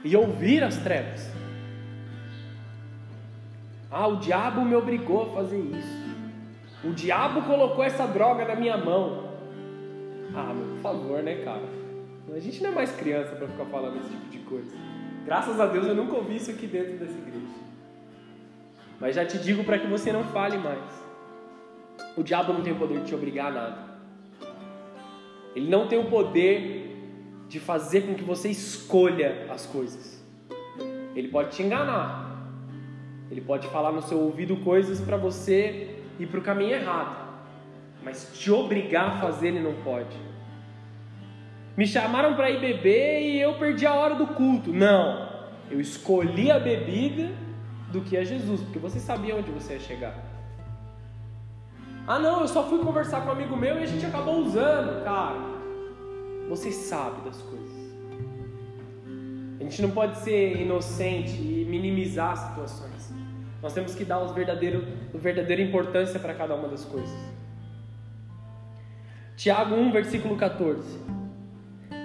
e 0.04 0.14
ouvir 0.18 0.62
as 0.62 0.76
trevas. 0.78 1.32
Ah, 3.90 4.08
o 4.08 4.18
diabo 4.18 4.66
me 4.66 4.76
obrigou 4.76 5.24
a 5.24 5.36
fazer 5.36 5.60
isso. 5.60 6.03
O 6.84 6.92
diabo 6.92 7.44
colocou 7.44 7.84
essa 7.84 8.06
droga 8.06 8.46
na 8.46 8.56
minha 8.56 8.76
mão. 8.76 9.32
Ah, 10.36 10.54
por 10.54 10.82
favor, 10.82 11.24
né, 11.24 11.36
cara? 11.44 11.64
A 12.36 12.40
gente 12.40 12.62
não 12.62 12.72
é 12.72 12.74
mais 12.74 12.92
criança 12.92 13.36
para 13.36 13.48
ficar 13.48 13.66
falando 13.66 13.98
esse 14.00 14.10
tipo 14.10 14.30
de 14.30 14.40
coisa. 14.40 14.76
Graças 15.26 15.60
a 15.60 15.68
Deus 15.68 15.88
eu 15.88 15.96
nunca 15.96 16.16
ouvi 16.16 16.36
isso 16.36 16.52
aqui 16.52 16.68
dentro 16.68 16.98
dessa 16.98 17.18
igreja. 17.18 17.46
Mas 19.00 19.16
já 19.16 19.26
te 19.26 19.38
digo 19.38 19.64
para 19.64 19.78
que 19.78 19.88
você 19.88 20.12
não 20.12 20.24
fale 20.26 20.58
mais. 20.58 21.04
O 22.18 22.24
diabo 22.24 22.54
não 22.54 22.62
tem 22.62 22.74
o 22.74 22.76
poder 22.76 23.00
de 23.00 23.06
te 23.06 23.16
obrigar 23.16 23.48
a 23.48 23.52
nada. 23.52 23.78
Ele 25.56 25.70
não 25.70 25.88
tem 25.88 26.00
o 26.00 26.10
poder 26.10 26.84
de 27.48 27.60
fazer 27.60 28.02
com 28.02 28.16
que 28.16 28.24
você 28.24 28.50
escolha 28.50 29.46
as 29.50 29.66
coisas. 29.66 30.22
Ele 31.16 31.28
pode 31.28 31.56
te 31.56 31.62
enganar. 31.62 32.50
Ele 33.30 33.42
pode 33.42 33.68
falar 33.68 33.92
no 33.92 34.02
seu 34.02 34.20
ouvido 34.20 34.58
coisas 34.58 35.00
para 35.00 35.18
você 35.18 35.93
ir 36.20 36.28
para 36.28 36.40
o 36.40 36.44
caminho 36.44 36.74
errado. 36.74 37.24
Mas 38.04 38.32
te 38.34 38.52
obrigar 38.52 39.08
a 39.08 39.22
fazer 39.22 39.50
ele 39.50 39.62
não 39.62 39.74
pode. 39.84 40.18
Me 41.76 41.88
chamaram 41.88 42.36
para 42.36 42.52
ir 42.52 42.60
beber 42.60 43.22
e 43.22 43.40
eu 43.40 43.56
perdi 43.56 43.86
a 43.86 43.94
hora 43.94 44.16
do 44.16 44.28
culto. 44.28 44.72
Não. 44.72 45.30
Eu 45.72 45.80
escolhi 45.80 46.52
a 46.52 46.60
bebida 46.60 47.32
do 47.92 48.02
que 48.02 48.18
a 48.18 48.24
Jesus, 48.24 48.62
porque 48.62 48.80
você 48.80 49.00
sabia 49.00 49.36
onde 49.36 49.50
você 49.50 49.74
ia 49.74 49.80
chegar. 49.80 50.16
Ah, 52.06 52.20
não, 52.20 52.42
eu 52.42 52.48
só 52.48 52.68
fui 52.68 52.80
conversar 52.80 53.22
com 53.22 53.30
um 53.30 53.32
amigo 53.32 53.56
meu 53.56 53.80
e 53.80 53.84
a 53.84 53.86
gente 53.86 54.06
acabou 54.06 54.40
usando. 54.40 55.04
Cara, 55.04 55.40
você 56.50 56.72
sabe 56.72 57.22
das 57.22 57.42
coisas. 57.42 57.64
A 59.60 59.64
gente 59.64 59.82
não 59.82 59.92
pode 59.92 60.18
ser 60.18 60.60
inocente 60.60 61.32
e 61.32 61.66
minimizar 61.68 62.36
situações. 62.36 63.14
Nós 63.64 63.74
temos 63.74 63.96
que 63.96 64.04
dar 64.04 64.20
os 64.20 64.34
verdadeiro, 64.34 64.86
a 65.16 65.18
verdadeira 65.18 65.62
importância 65.62 66.20
para 66.20 66.34
cada 66.34 66.54
uma 66.54 66.68
das 66.68 66.84
coisas. 66.84 67.18
Tiago 69.38 69.74
1, 69.74 69.90
versículo 69.90 70.36
14. 70.36 71.00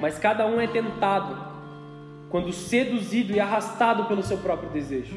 Mas 0.01 0.21
cada 0.21 0.47
um 0.47 0.61
é 0.61 0.69
tentado 0.69 1.37
quando 2.31 2.53
seduzido 2.53 3.33
e 3.33 3.41
arrastado 3.41 4.05
pelo 4.05 4.23
seu 4.23 4.39
próprio 4.39 4.71
desejo. 4.71 5.17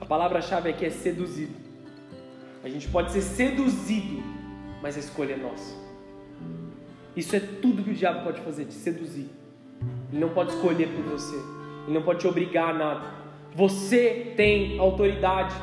A 0.00 0.04
palavra-chave 0.04 0.70
aqui 0.70 0.84
é 0.84 0.90
seduzido. 0.90 1.54
A 2.64 2.68
gente 2.68 2.88
pode 2.88 3.12
ser 3.12 3.22
seduzido, 3.22 4.20
mas 4.82 4.96
a 4.96 5.00
escolha 5.00 5.34
é 5.34 5.36
nossa. 5.36 5.72
Isso 7.14 7.36
é 7.36 7.40
tudo 7.40 7.84
que 7.84 7.90
o 7.90 7.94
diabo 7.94 8.24
pode 8.24 8.40
fazer, 8.40 8.64
te 8.64 8.74
seduzir. 8.74 9.30
Ele 10.10 10.20
não 10.20 10.30
pode 10.30 10.50
escolher 10.50 10.88
por 10.88 11.04
você. 11.04 11.36
Ele 11.84 11.94
não 11.94 12.02
pode 12.02 12.18
te 12.18 12.26
obrigar 12.26 12.70
a 12.70 12.74
nada. 12.74 13.29
Você 13.54 14.34
tem 14.36 14.78
autoridade. 14.78 15.54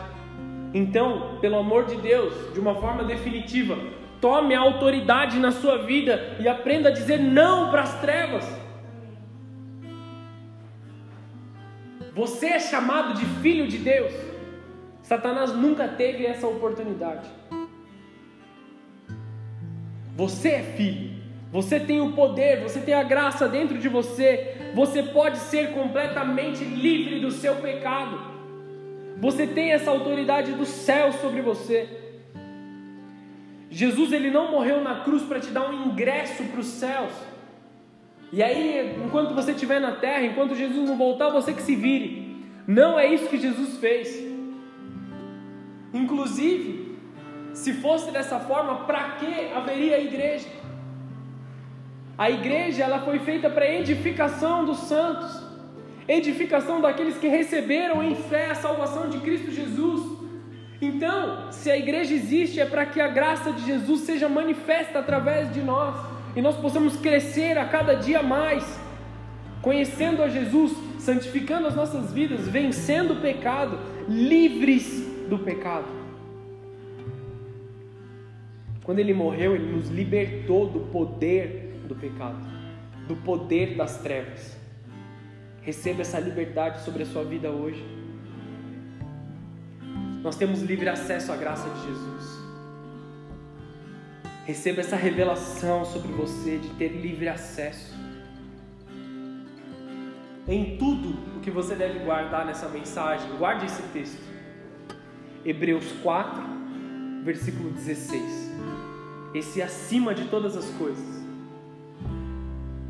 Então, 0.74 1.38
pelo 1.40 1.58
amor 1.58 1.86
de 1.86 1.96
Deus, 1.96 2.54
de 2.54 2.60
uma 2.60 2.76
forma 2.76 3.04
definitiva, 3.04 3.78
tome 4.20 4.54
a 4.54 4.60
autoridade 4.60 5.40
na 5.40 5.52
sua 5.52 5.78
vida 5.80 6.36
e 6.40 6.48
aprenda 6.48 6.90
a 6.90 6.92
dizer 6.92 7.20
não 7.20 7.70
para 7.72 7.82
as 7.84 8.00
trevas. 8.02 8.46
Você 12.14 12.48
é 12.48 12.60
chamado 12.60 13.14
de 13.14 13.26
filho 13.42 13.68
de 13.68 13.78
Deus. 13.78 14.12
Satanás 15.04 15.54
nunca 15.54 15.88
teve 15.88 16.26
essa 16.26 16.48
oportunidade. 16.48 17.30
Você 20.16 20.50
é 20.50 20.64
filho, 20.64 21.22
você 21.52 21.80
tem 21.80 22.02
o 22.02 22.14
poder, 22.14 22.64
você 22.64 22.80
tem 22.80 22.96
a 22.96 23.04
graça 23.04 23.48
dentro 23.48 23.78
de 23.78 23.88
você, 23.88 24.57
você 24.78 25.02
pode 25.02 25.40
ser 25.40 25.72
completamente 25.72 26.64
livre 26.64 27.20
do 27.20 27.32
seu 27.32 27.56
pecado. 27.56 28.16
Você 29.18 29.48
tem 29.48 29.72
essa 29.72 29.90
autoridade 29.90 30.52
do 30.52 30.66
céu 30.68 31.12
sobre 31.14 31.42
você. 31.42 31.90
Jesus 33.72 34.12
ele 34.12 34.30
não 34.30 34.52
morreu 34.52 34.80
na 34.84 35.00
cruz 35.00 35.24
para 35.24 35.40
te 35.40 35.50
dar 35.50 35.68
um 35.68 35.88
ingresso 35.88 36.44
para 36.44 36.60
os 36.60 36.68
céus. 36.68 37.12
E 38.32 38.44
aí, 38.44 38.96
enquanto 39.04 39.34
você 39.34 39.52
estiver 39.54 39.82
na 39.82 39.94
terra, 39.94 40.24
enquanto 40.24 40.54
Jesus 40.54 40.88
não 40.88 40.96
voltar, 40.96 41.32
você 41.32 41.54
que 41.54 41.64
se 41.64 41.76
vire. 41.76 42.46
Não 42.68 43.00
é 43.00 43.12
isso 43.12 43.30
que 43.30 43.40
Jesus 43.40 43.80
fez. 43.80 44.24
Inclusive, 45.92 47.00
se 47.52 47.74
fosse 47.74 48.12
dessa 48.12 48.40
forma, 48.42 48.86
para 48.86 49.10
que 49.14 49.52
haveria 49.56 50.00
igreja? 50.00 50.48
A 52.18 52.32
igreja 52.32 52.84
ela 52.84 53.00
foi 53.02 53.20
feita 53.20 53.48
para 53.48 53.72
edificação 53.72 54.66
dos 54.66 54.80
santos, 54.80 55.40
edificação 56.08 56.82
daqueles 56.82 57.18
que 57.18 57.28
receberam 57.28 58.04
em 58.04 58.16
fé 58.16 58.50
a 58.50 58.56
salvação 58.56 59.08
de 59.08 59.20
Cristo 59.20 59.52
Jesus. 59.52 60.18
Então, 60.82 61.52
se 61.52 61.70
a 61.70 61.78
igreja 61.78 62.14
existe, 62.16 62.60
é 62.60 62.66
para 62.66 62.86
que 62.88 63.00
a 63.00 63.08
graça 63.08 63.52
de 63.52 63.64
Jesus 63.64 64.02
seja 64.02 64.28
manifesta 64.28 64.98
através 64.98 65.54
de 65.54 65.62
nós 65.62 65.96
e 66.36 66.42
nós 66.42 66.56
possamos 66.56 66.98
crescer 66.98 67.58
a 67.58 67.66
cada 67.66 67.94
dia 67.94 68.24
mais, 68.24 68.80
conhecendo 69.62 70.24
a 70.24 70.28
Jesus, 70.28 70.72
santificando 71.00 71.68
as 71.68 71.76
nossas 71.76 72.12
vidas, 72.12 72.48
vencendo 72.48 73.14
o 73.14 73.22
pecado, 73.22 73.78
livres 74.08 75.06
do 75.30 75.38
pecado. 75.38 75.88
Quando 78.84 79.00
ele 79.00 79.14
morreu, 79.14 79.54
ele 79.54 79.72
nos 79.72 79.90
libertou 79.90 80.68
do 80.68 80.80
poder 80.92 81.67
do 81.88 81.96
pecado, 81.96 82.38
do 83.08 83.16
poder 83.16 83.76
das 83.76 83.98
trevas. 83.98 84.58
Receba 85.62 86.02
essa 86.02 86.20
liberdade 86.20 86.84
sobre 86.84 87.04
a 87.04 87.06
sua 87.06 87.24
vida 87.24 87.50
hoje. 87.50 87.84
Nós 90.22 90.36
temos 90.36 90.62
livre 90.62 90.88
acesso 90.90 91.32
à 91.32 91.36
graça 91.36 91.70
de 91.70 91.86
Jesus. 91.86 92.38
Receba 94.46 94.80
essa 94.80 94.96
revelação 94.96 95.84
sobre 95.84 96.12
você 96.14 96.58
de 96.58 96.70
ter 96.76 96.90
livre 96.90 97.28
acesso. 97.28 97.94
Em 100.48 100.78
tudo 100.78 101.38
o 101.38 101.42
que 101.42 101.52
você 101.52 101.76
deve 101.76 102.00
guardar 102.00 102.46
nessa 102.46 102.70
mensagem, 102.70 103.30
guarde 103.38 103.66
esse 103.66 103.82
texto. 103.92 104.22
Hebreus 105.44 105.92
4, 106.02 106.42
versículo 107.24 107.72
16. 107.72 108.52
Esse 109.34 109.62
acima 109.62 110.16
de 110.16 110.30
todas 110.30 110.56
as 110.56 110.70
coisas. 110.72 111.17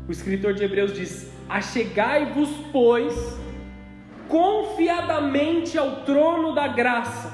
O 0.08 0.10
escritor 0.12 0.54
de 0.54 0.64
Hebreus 0.64 0.94
diz: 0.94 1.30
Achegai-vos, 1.46 2.48
pois, 2.72 3.14
confiadamente 4.26 5.76
ao 5.76 5.96
trono 5.96 6.54
da 6.54 6.66
graça, 6.66 7.30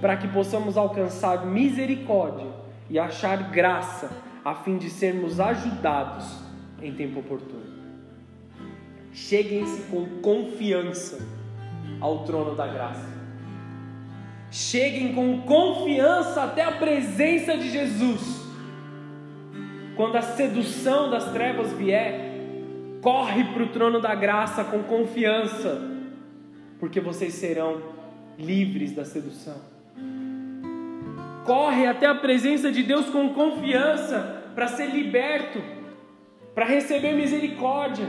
para 0.00 0.16
que 0.16 0.26
possamos 0.26 0.78
alcançar 0.78 1.44
misericórdia 1.44 2.46
e 2.88 2.98
achar 2.98 3.50
graça, 3.50 4.10
a 4.42 4.54
fim 4.54 4.78
de 4.78 4.88
sermos 4.88 5.38
ajudados 5.38 6.24
em 6.80 6.94
tempo 6.94 7.20
oportuno. 7.20 7.74
Cheguem-se 9.12 9.82
com 9.82 10.06
confiança 10.22 11.18
ao 12.00 12.24
trono 12.24 12.54
da 12.56 12.66
graça. 12.66 13.12
Cheguem 14.50 15.14
com 15.14 15.42
confiança 15.42 16.44
até 16.44 16.62
a 16.64 16.72
presença 16.72 17.56
de 17.58 17.70
Jesus. 17.70 18.43
Quando 19.96 20.16
a 20.16 20.22
sedução 20.22 21.10
das 21.10 21.32
trevas 21.32 21.72
vier, 21.72 22.34
corre 23.00 23.44
para 23.44 23.62
o 23.62 23.68
trono 23.68 24.00
da 24.00 24.14
graça 24.14 24.64
com 24.64 24.82
confiança, 24.82 25.80
porque 26.80 27.00
vocês 27.00 27.34
serão 27.34 27.80
livres 28.38 28.92
da 28.92 29.04
sedução. 29.04 29.56
Corre 31.44 31.86
até 31.86 32.06
a 32.06 32.14
presença 32.14 32.72
de 32.72 32.82
Deus 32.82 33.06
com 33.10 33.28
confiança 33.34 34.42
para 34.54 34.66
ser 34.66 34.86
liberto, 34.86 35.62
para 36.54 36.64
receber 36.64 37.12
misericórdia, 37.12 38.06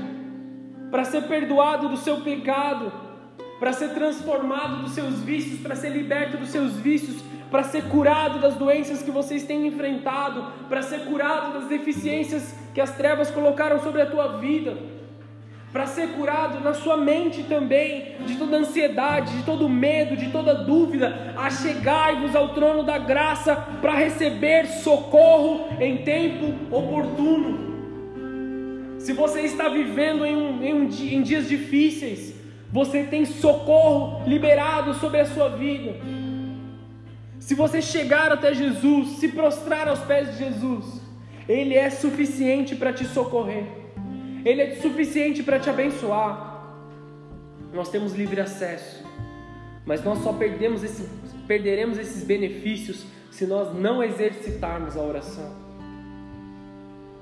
para 0.90 1.04
ser 1.04 1.24
perdoado 1.24 1.90
do 1.90 1.98
seu 1.98 2.22
pecado, 2.22 2.92
para 3.60 3.74
ser 3.74 3.90
transformado 3.90 4.84
dos 4.84 4.94
seus 4.94 5.20
vícios, 5.22 5.60
para 5.60 5.76
ser 5.76 5.90
liberto 5.90 6.38
dos 6.38 6.50
seus 6.50 6.74
vícios, 6.78 7.22
para 7.50 7.64
ser 7.64 7.84
curado 7.86 8.40
das 8.40 8.56
doenças 8.56 9.02
que 9.02 9.12
vocês 9.12 9.44
têm 9.44 9.68
enfrentado, 9.68 10.46
para 10.68 10.82
ser 10.82 11.06
curado 11.06 11.60
das 11.60 11.70
deficiências 11.70 12.56
que 12.74 12.82
as 12.82 12.92
trevas 12.96 13.32
colocaram 13.32 13.80
sobre 13.82 14.02
a 14.02 14.06
tua 14.06 14.38
vida 14.38 14.76
para 15.76 15.88
ser 15.88 16.08
curado 16.14 16.64
na 16.64 16.74
sua 16.74 16.96
mente 16.96 17.44
também, 17.44 18.16
de 18.26 18.38
toda 18.38 18.56
ansiedade, 18.56 19.36
de 19.36 19.44
todo 19.44 19.68
medo, 19.68 20.16
de 20.16 20.30
toda 20.30 20.56
dúvida. 20.56 21.34
Achegai-vos 21.36 22.34
ao 22.34 22.54
trono 22.54 22.82
da 22.82 22.98
graça 22.98 23.58
para 23.82 23.94
receber 23.94 24.68
socorro 24.68 25.68
em 25.82 25.98
tempo 25.98 26.54
oportuno. 26.74 27.76
Se 29.00 29.12
você 29.12 29.42
está 29.42 29.68
vivendo 29.68 30.26
em, 30.26 30.38
um, 30.38 30.64
em, 30.64 30.74
um, 30.74 30.84
em 30.86 31.22
dias 31.22 31.50
difíceis, 31.50 32.34
você 32.72 33.04
tem 33.04 33.26
socorro 33.26 34.24
liberado 34.26 34.94
sobre 34.94 35.20
a 35.20 35.26
sua 35.26 35.50
vida. 35.50 35.96
Se 37.46 37.54
você 37.54 37.80
chegar 37.80 38.32
até 38.32 38.56
Jesus, 38.56 39.20
se 39.20 39.28
prostrar 39.28 39.88
aos 39.88 40.00
pés 40.00 40.32
de 40.32 40.46
Jesus, 40.46 41.00
Ele 41.48 41.76
é 41.76 41.92
suficiente 41.92 42.76
para 42.76 42.92
te 42.92 43.06
socorrer. 43.06 43.68
Ele 44.44 44.64
é 44.64 44.76
suficiente 44.78 45.44
para 45.44 45.60
te 45.60 45.70
abençoar. 45.70 46.74
Nós 47.72 47.90
temos 47.90 48.16
livre 48.16 48.42
acesso, 48.42 49.06
mas 49.86 50.04
nós 50.04 50.24
só 50.24 50.34
perdemos 50.34 50.84
esse, 50.84 51.08
perderemos 51.46 52.00
esses 52.00 52.24
benefícios 52.24 53.06
se 53.30 53.46
nós 53.46 53.72
não 53.76 54.02
exercitarmos 54.02 54.98
a 54.98 55.02
oração. 55.02 55.56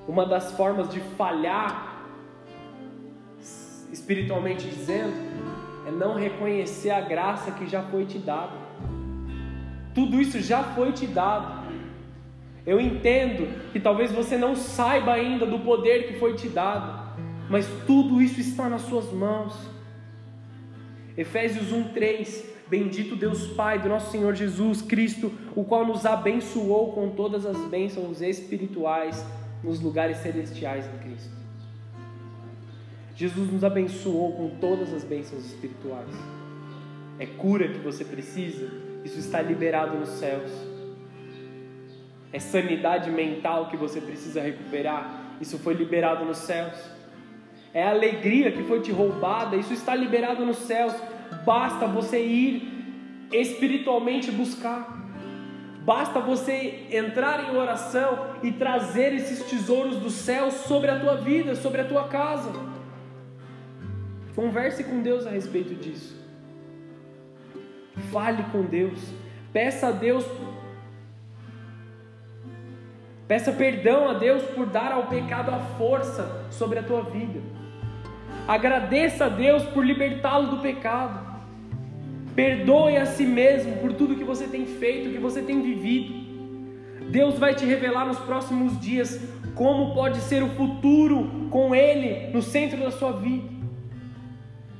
Uma 0.08 0.26
das 0.26 0.54
formas 0.54 0.88
de 0.88 1.02
falhar, 1.18 2.08
espiritualmente 3.92 4.70
dizendo, 4.70 5.16
é 5.86 5.92
não 5.92 6.16
reconhecer 6.16 6.92
a 6.92 7.02
graça 7.02 7.52
que 7.52 7.68
já 7.68 7.84
foi 7.84 8.06
te 8.06 8.20
dada. 8.20 8.63
Tudo 9.94 10.20
isso 10.22 10.40
já 10.42 10.64
foi 10.64 10.92
te 10.92 11.06
dado. 11.06 11.64
Eu 12.66 12.80
entendo 12.80 13.48
que 13.72 13.80
talvez 13.80 14.12
você 14.12 14.38
não 14.38 14.56
saiba 14.56 15.14
ainda 15.14 15.46
do 15.46 15.60
poder 15.60 16.08
que 16.08 16.20
foi 16.20 16.34
te 16.36 16.48
dado 16.48 17.04
mas 17.50 17.68
tudo 17.86 18.22
isso 18.22 18.40
está 18.40 18.70
nas 18.70 18.82
suas 18.84 19.12
mãos. 19.12 19.56
Efésios 21.18 21.72
1:3 21.72 22.52
Bendito 22.68 23.16
Deus 23.16 23.46
Pai 23.50 23.78
do 23.78 23.90
nosso 23.90 24.10
Senhor 24.10 24.34
Jesus 24.34 24.82
Cristo, 24.82 25.32
o 25.56 25.64
qual 25.64 25.86
nos 25.86 26.06
abençoou 26.06 26.94
com 26.94 27.12
todas 27.12 27.46
as 27.46 27.58
bênçãos 27.68 28.22
espirituais 28.22 29.24
nos 29.64 29.80
lugares 29.80 30.18
celestiais 30.18 30.86
em 30.88 30.98
Cristo. 30.98 31.32
Jesus 33.16 33.52
nos 33.52 33.64
abençoou 33.64 34.32
com 34.34 34.50
todas 34.60 34.92
as 34.92 35.04
bênçãos 35.04 35.46
espirituais. 35.46 36.10
É 37.20 37.28
cura 37.28 37.68
que 37.68 37.78
você 37.78 38.04
precisa? 38.04 38.72
Isso 39.04 39.20
está 39.20 39.42
liberado 39.42 39.98
nos 39.98 40.10
céus. 40.10 40.52
É 42.32 42.40
sanidade 42.40 43.12
mental 43.12 43.70
que 43.70 43.78
você 43.78 44.02
precisa 44.02 44.42
recuperar? 44.42 45.36
Isso 45.40 45.58
foi 45.60 45.74
liberado 45.74 46.26
nos 46.26 46.38
céus 46.38 46.94
é 47.74 47.84
alegria 47.84 48.52
que 48.52 48.64
foi 48.64 48.82
te 48.82 48.92
roubada, 48.92 49.56
isso 49.56 49.74
está 49.74 49.96
liberado 49.96 50.46
nos 50.46 50.58
céus. 50.58 50.94
Basta 51.44 51.88
você 51.88 52.24
ir 52.24 52.72
espiritualmente 53.32 54.32
buscar. 54.32 55.02
Basta 55.84 56.20
você 56.20 56.88
entrar 56.92 57.50
em 57.50 57.58
oração 57.58 58.28
e 58.44 58.52
trazer 58.52 59.14
esses 59.14 59.44
tesouros 59.44 59.98
do 59.98 60.10
céu 60.12 60.52
sobre 60.52 60.92
a 60.92 61.00
tua 61.00 61.16
vida, 61.16 61.56
sobre 61.56 61.82
a 61.82 61.86
tua 61.86 62.08
casa. 62.08 62.52
Converse 64.36 64.84
com 64.84 65.02
Deus 65.02 65.26
a 65.26 65.32
respeito 65.32 65.74
disso. 65.74 66.23
Fale 68.12 68.44
com 68.52 68.64
Deus. 68.64 69.00
Peça 69.52 69.88
a 69.88 69.92
Deus. 69.92 70.26
Peça 73.28 73.52
perdão 73.52 74.10
a 74.10 74.14
Deus 74.14 74.44
por 74.44 74.66
dar 74.66 74.92
ao 74.92 75.08
pecado 75.08 75.50
a 75.52 75.60
força 75.78 76.46
sobre 76.52 76.80
a 76.80 76.84
tua 76.84 77.04
vida. 77.04 77.40
Agradeça 78.48 79.26
a 79.26 79.30
Deus 79.30 79.64
por 79.64 79.86
libertá-lo 79.86 80.48
do 80.48 80.58
pecado. 80.58 81.34
Perdoe 82.36 82.98
a 82.98 83.06
si 83.06 83.26
mesmo 83.26 83.78
por 83.78 83.94
tudo 83.94 84.16
que 84.16 84.24
você 84.24 84.48
tem 84.48 84.66
feito, 84.66 85.12
que 85.12 85.20
você 85.20 85.42
tem 85.42 85.62
vivido. 85.62 86.24
Deus 87.10 87.38
vai 87.38 87.54
te 87.54 87.64
revelar 87.64 88.06
nos 88.06 88.20
próximos 88.20 88.80
dias 88.80 89.22
como 89.56 89.94
pode 89.94 90.18
ser 90.18 90.42
o 90.42 90.50
futuro 90.50 91.48
com 91.50 91.76
Ele 91.76 92.32
no 92.34 92.42
centro 92.42 92.80
da 92.80 92.92
sua 92.92 93.12
vida. 93.12 93.63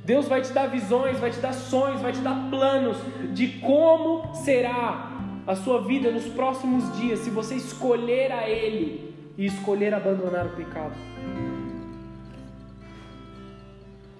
Deus 0.04 0.28
vai 0.28 0.42
te 0.42 0.52
dar 0.52 0.66
visões, 0.66 1.18
vai 1.18 1.30
te 1.30 1.38
dar 1.38 1.52
sonhos, 1.54 2.00
vai 2.00 2.12
te 2.12 2.20
dar 2.20 2.50
planos 2.50 2.96
de 3.32 3.48
como 3.58 4.34
será 4.34 5.10
a 5.46 5.54
sua 5.56 5.82
vida 5.82 6.10
nos 6.10 6.26
próximos 6.26 6.96
dias 6.98 7.20
se 7.20 7.30
você 7.30 7.54
escolher 7.54 8.30
a 8.32 8.48
Ele 8.48 9.14
e 9.36 9.46
escolher 9.46 9.94
abandonar 9.94 10.46
o 10.46 10.50
pecado. 10.50 10.94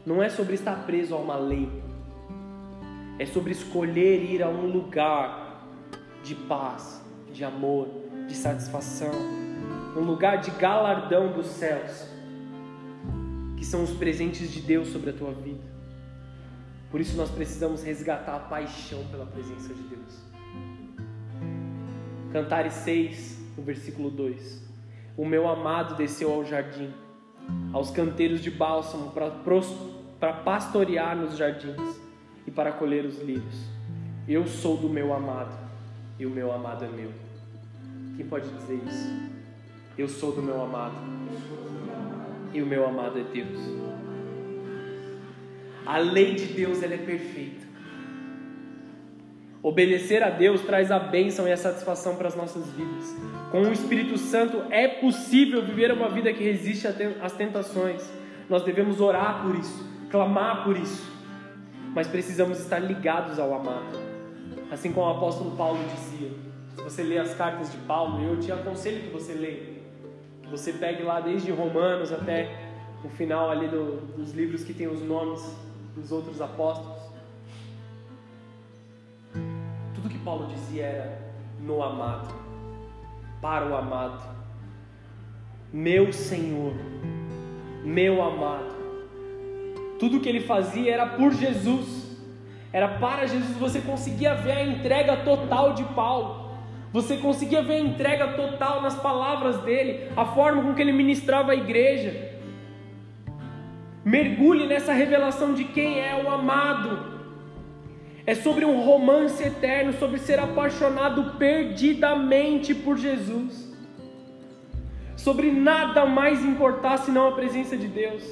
não 0.07 0.23
é 0.23 0.29
sobre 0.29 0.55
estar 0.55 0.85
preso 0.85 1.15
a 1.15 1.19
uma 1.19 1.37
lei, 1.37 1.69
é 3.19 3.25
sobre 3.25 3.53
escolher 3.53 4.23
ir 4.23 4.43
a 4.43 4.49
um 4.49 4.67
lugar 4.67 5.67
de 6.23 6.35
paz, 6.35 7.03
de 7.33 7.45
amor, 7.45 7.89
de 8.27 8.35
satisfação, 8.35 9.13
um 9.97 10.01
lugar 10.01 10.39
de 10.39 10.51
galardão 10.53 11.33
dos 11.33 11.47
céus, 11.47 12.07
que 13.57 13.65
são 13.65 13.83
os 13.83 13.91
presentes 13.93 14.53
de 14.53 14.61
Deus 14.61 14.89
sobre 14.89 15.11
a 15.11 15.13
tua 15.13 15.33
vida. 15.33 15.74
Por 16.95 17.01
isso 17.01 17.17
nós 17.17 17.29
precisamos 17.29 17.83
resgatar 17.83 18.37
a 18.37 18.39
paixão 18.39 19.05
pela 19.11 19.27
presença 19.27 19.75
de 19.75 19.83
Deus. 19.83 20.23
Cantares 22.31 22.73
6, 22.73 23.37
no 23.57 23.65
versículo 23.65 24.13
2: 24.13 24.63
O 25.17 25.27
meu 25.27 25.49
amado 25.49 25.97
desceu 25.97 26.33
ao 26.33 26.45
jardim, 26.45 26.95
aos 27.73 27.91
canteiros 27.91 28.41
de 28.41 28.49
bálsamo 28.49 29.11
para 29.11 30.33
pastorear 30.35 31.17
nos 31.17 31.37
jardins 31.37 32.01
e 32.47 32.53
para 32.53 32.71
colher 32.71 33.05
os 33.05 33.21
lírios. 33.21 33.67
Eu 34.29 34.47
sou 34.47 34.77
do 34.77 34.89
meu 34.89 35.13
amado 35.13 35.59
e 36.17 36.25
o 36.25 36.31
meu 36.31 36.53
amado 36.53 36.85
é 36.85 36.89
meu. 36.89 37.11
Quem 38.17 38.25
pode 38.25 38.49
dizer 38.49 38.81
isso? 38.87 39.33
Eu 39.99 40.09
sou 40.09 40.31
do 40.31 40.41
meu 40.41 40.63
amado 40.63 40.95
e 42.53 42.63
o 42.63 42.67
meu 42.67 42.87
amado 42.87 43.19
é 43.19 43.25
Deus. 43.25 43.59
A 45.87 45.99
lei 45.99 46.35
de 46.35 46.47
Deus 46.47 46.83
ela 46.83 46.95
é 46.95 46.99
perfeita. 46.99 47.65
Obedecer 49.63 50.23
a 50.23 50.31
Deus 50.31 50.61
traz 50.63 50.91
a 50.91 50.99
bênção 50.99 51.49
e 51.49 51.53
a 51.53 51.57
satisfação 51.57 52.17
para 52.17 52.29
as 52.29 52.37
nossas 52.37 52.71
vidas. 52.73 53.17
Com 53.51 53.63
o 53.63 53.73
Espírito 53.73 54.19
Santo 54.19 54.63
é 54.71 54.87
possível 54.87 55.63
viver 55.65 55.91
uma 55.91 56.09
vida 56.11 56.33
que 56.33 56.45
resiste 56.45 56.87
às 57.23 57.33
tentações. 57.33 58.03
Nós 58.49 58.63
devemos 58.63 59.01
orar 59.01 59.43
por 59.43 59.55
isso 59.57 59.95
clamar 60.15 60.63
por 60.63 60.77
isso, 60.77 61.11
mas 61.93 62.07
precisamos 62.07 62.61
estar 62.61 62.79
ligados 62.79 63.37
ao 63.41 63.53
amado. 63.53 63.99
Assim 64.71 64.93
como 64.93 65.09
o 65.09 65.11
apóstolo 65.11 65.57
Paulo 65.57 65.81
dizia. 65.93 66.31
Se 66.77 66.83
você 66.85 67.03
lê 67.03 67.19
as 67.19 67.35
cartas 67.35 67.73
de 67.73 67.79
Paulo, 67.79 68.23
eu 68.23 68.39
te 68.39 68.53
aconselho 68.53 69.03
que 69.03 69.09
você 69.09 69.33
leia. 69.33 69.75
Que 70.41 70.49
você 70.49 70.73
pegue 70.73 71.03
lá 71.03 71.21
desde 71.21 71.51
Romanos 71.51 72.13
até 72.13 72.49
o 73.03 73.09
final 73.09 73.51
ali 73.51 73.67
do, 73.67 74.03
dos 74.17 74.33
livros 74.33 74.63
que 74.63 74.73
tem 74.73 74.87
os 74.87 75.03
nomes 75.03 75.45
dos 75.95 76.11
outros 76.13 76.41
apóstolos. 76.41 76.99
Tudo 79.95 80.09
que 80.09 80.19
Paulo 80.19 80.47
dizia 80.49 80.85
era 80.85 81.35
no 81.61 81.83
amado, 81.83 82.35
para 83.41 83.67
o 83.67 83.77
amado. 83.77 84.23
Meu 85.73 86.13
Senhor, 86.13 86.75
meu 87.85 88.23
amado. 88.23 88.75
Tudo 89.99 90.21
que 90.21 90.29
ele 90.29 90.41
fazia 90.41 90.93
era 90.93 91.07
por 91.07 91.33
Jesus, 91.33 92.05
Era 92.75 92.89
para 92.89 93.25
Jesus, 93.25 93.57
você 93.57 93.81
conseguia 93.81 94.35
ver 94.35 94.51
a 94.51 94.65
entrega 94.65 95.19
total 95.19 95.75
de 95.75 95.85
Paulo. 95.85 96.51
Você 96.93 97.19
conseguia 97.19 97.63
ver 97.63 97.75
a 97.75 97.81
entrega 97.81 98.33
total 98.33 98.83
nas 98.83 98.97
palavras 98.97 99.59
dele, 99.59 100.11
a 100.17 100.25
forma 100.25 100.61
com 100.61 100.75
que 100.75 100.83
ele 100.83 100.93
ministrava 100.93 101.53
a 101.53 101.55
igreja. 101.55 102.34
Mergulhe 104.05 104.67
nessa 104.67 104.93
revelação 104.93 105.55
de 105.55 105.65
quem 105.65 105.99
é 105.99 106.23
o 106.23 106.31
amado. 106.31 107.15
É 108.27 108.35
sobre 108.35 108.65
um 108.65 108.81
romance 108.83 109.43
eterno, 109.43 109.95
sobre 109.95 110.19
ser 110.19 110.39
apaixonado 110.39 111.39
perdidamente 111.39 112.75
por 112.75 112.99
Jesus. 112.99 113.73
Sobre 115.17 115.51
nada 115.51 116.05
mais 116.05 116.45
importar 116.45 116.99
senão 116.99 117.29
a 117.29 117.33
presença 117.33 117.77
de 117.77 117.87
Deus. 117.87 118.23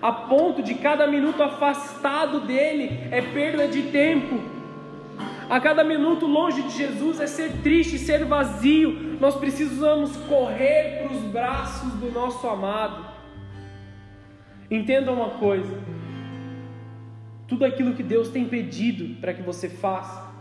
A 0.00 0.12
ponto 0.12 0.62
de 0.62 0.74
cada 0.74 1.06
minuto 1.06 1.42
afastado 1.42 2.40
dele 2.40 3.00
é 3.10 3.20
perda 3.20 3.66
de 3.66 3.82
tempo. 3.84 4.38
A 5.48 5.60
cada 5.60 5.82
minuto 5.82 6.26
longe 6.26 6.62
de 6.62 6.76
Jesus 6.76 7.20
é 7.20 7.26
ser 7.26 7.50
triste, 7.62 7.98
ser 7.98 8.24
vazio. 8.24 9.16
Nós 9.20 9.34
precisamos 9.36 10.16
correr 10.28 11.02
para 11.02 11.16
os 11.16 11.22
braços 11.22 11.92
do 11.94 12.12
nosso 12.12 12.46
amado. 12.46 13.15
Entenda 14.70 15.12
uma 15.12 15.38
coisa: 15.38 15.78
tudo 17.46 17.64
aquilo 17.64 17.94
que 17.94 18.02
Deus 18.02 18.28
tem 18.28 18.48
pedido 18.48 19.20
para 19.20 19.32
que 19.32 19.42
você 19.42 19.68
faça, 19.68 20.32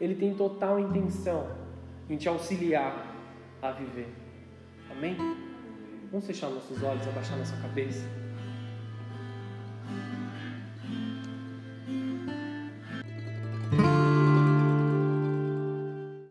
Ele 0.00 0.14
tem 0.14 0.34
total 0.34 0.78
intenção 0.78 1.48
em 2.08 2.16
te 2.16 2.28
auxiliar 2.28 3.14
a 3.60 3.70
viver. 3.70 4.08
Amém? 4.90 5.16
Vamos 6.10 6.26
fechar 6.26 6.50
nossos 6.50 6.82
olhos, 6.82 7.06
abaixar 7.08 7.38
nossa 7.38 7.56
cabeça. 7.56 8.21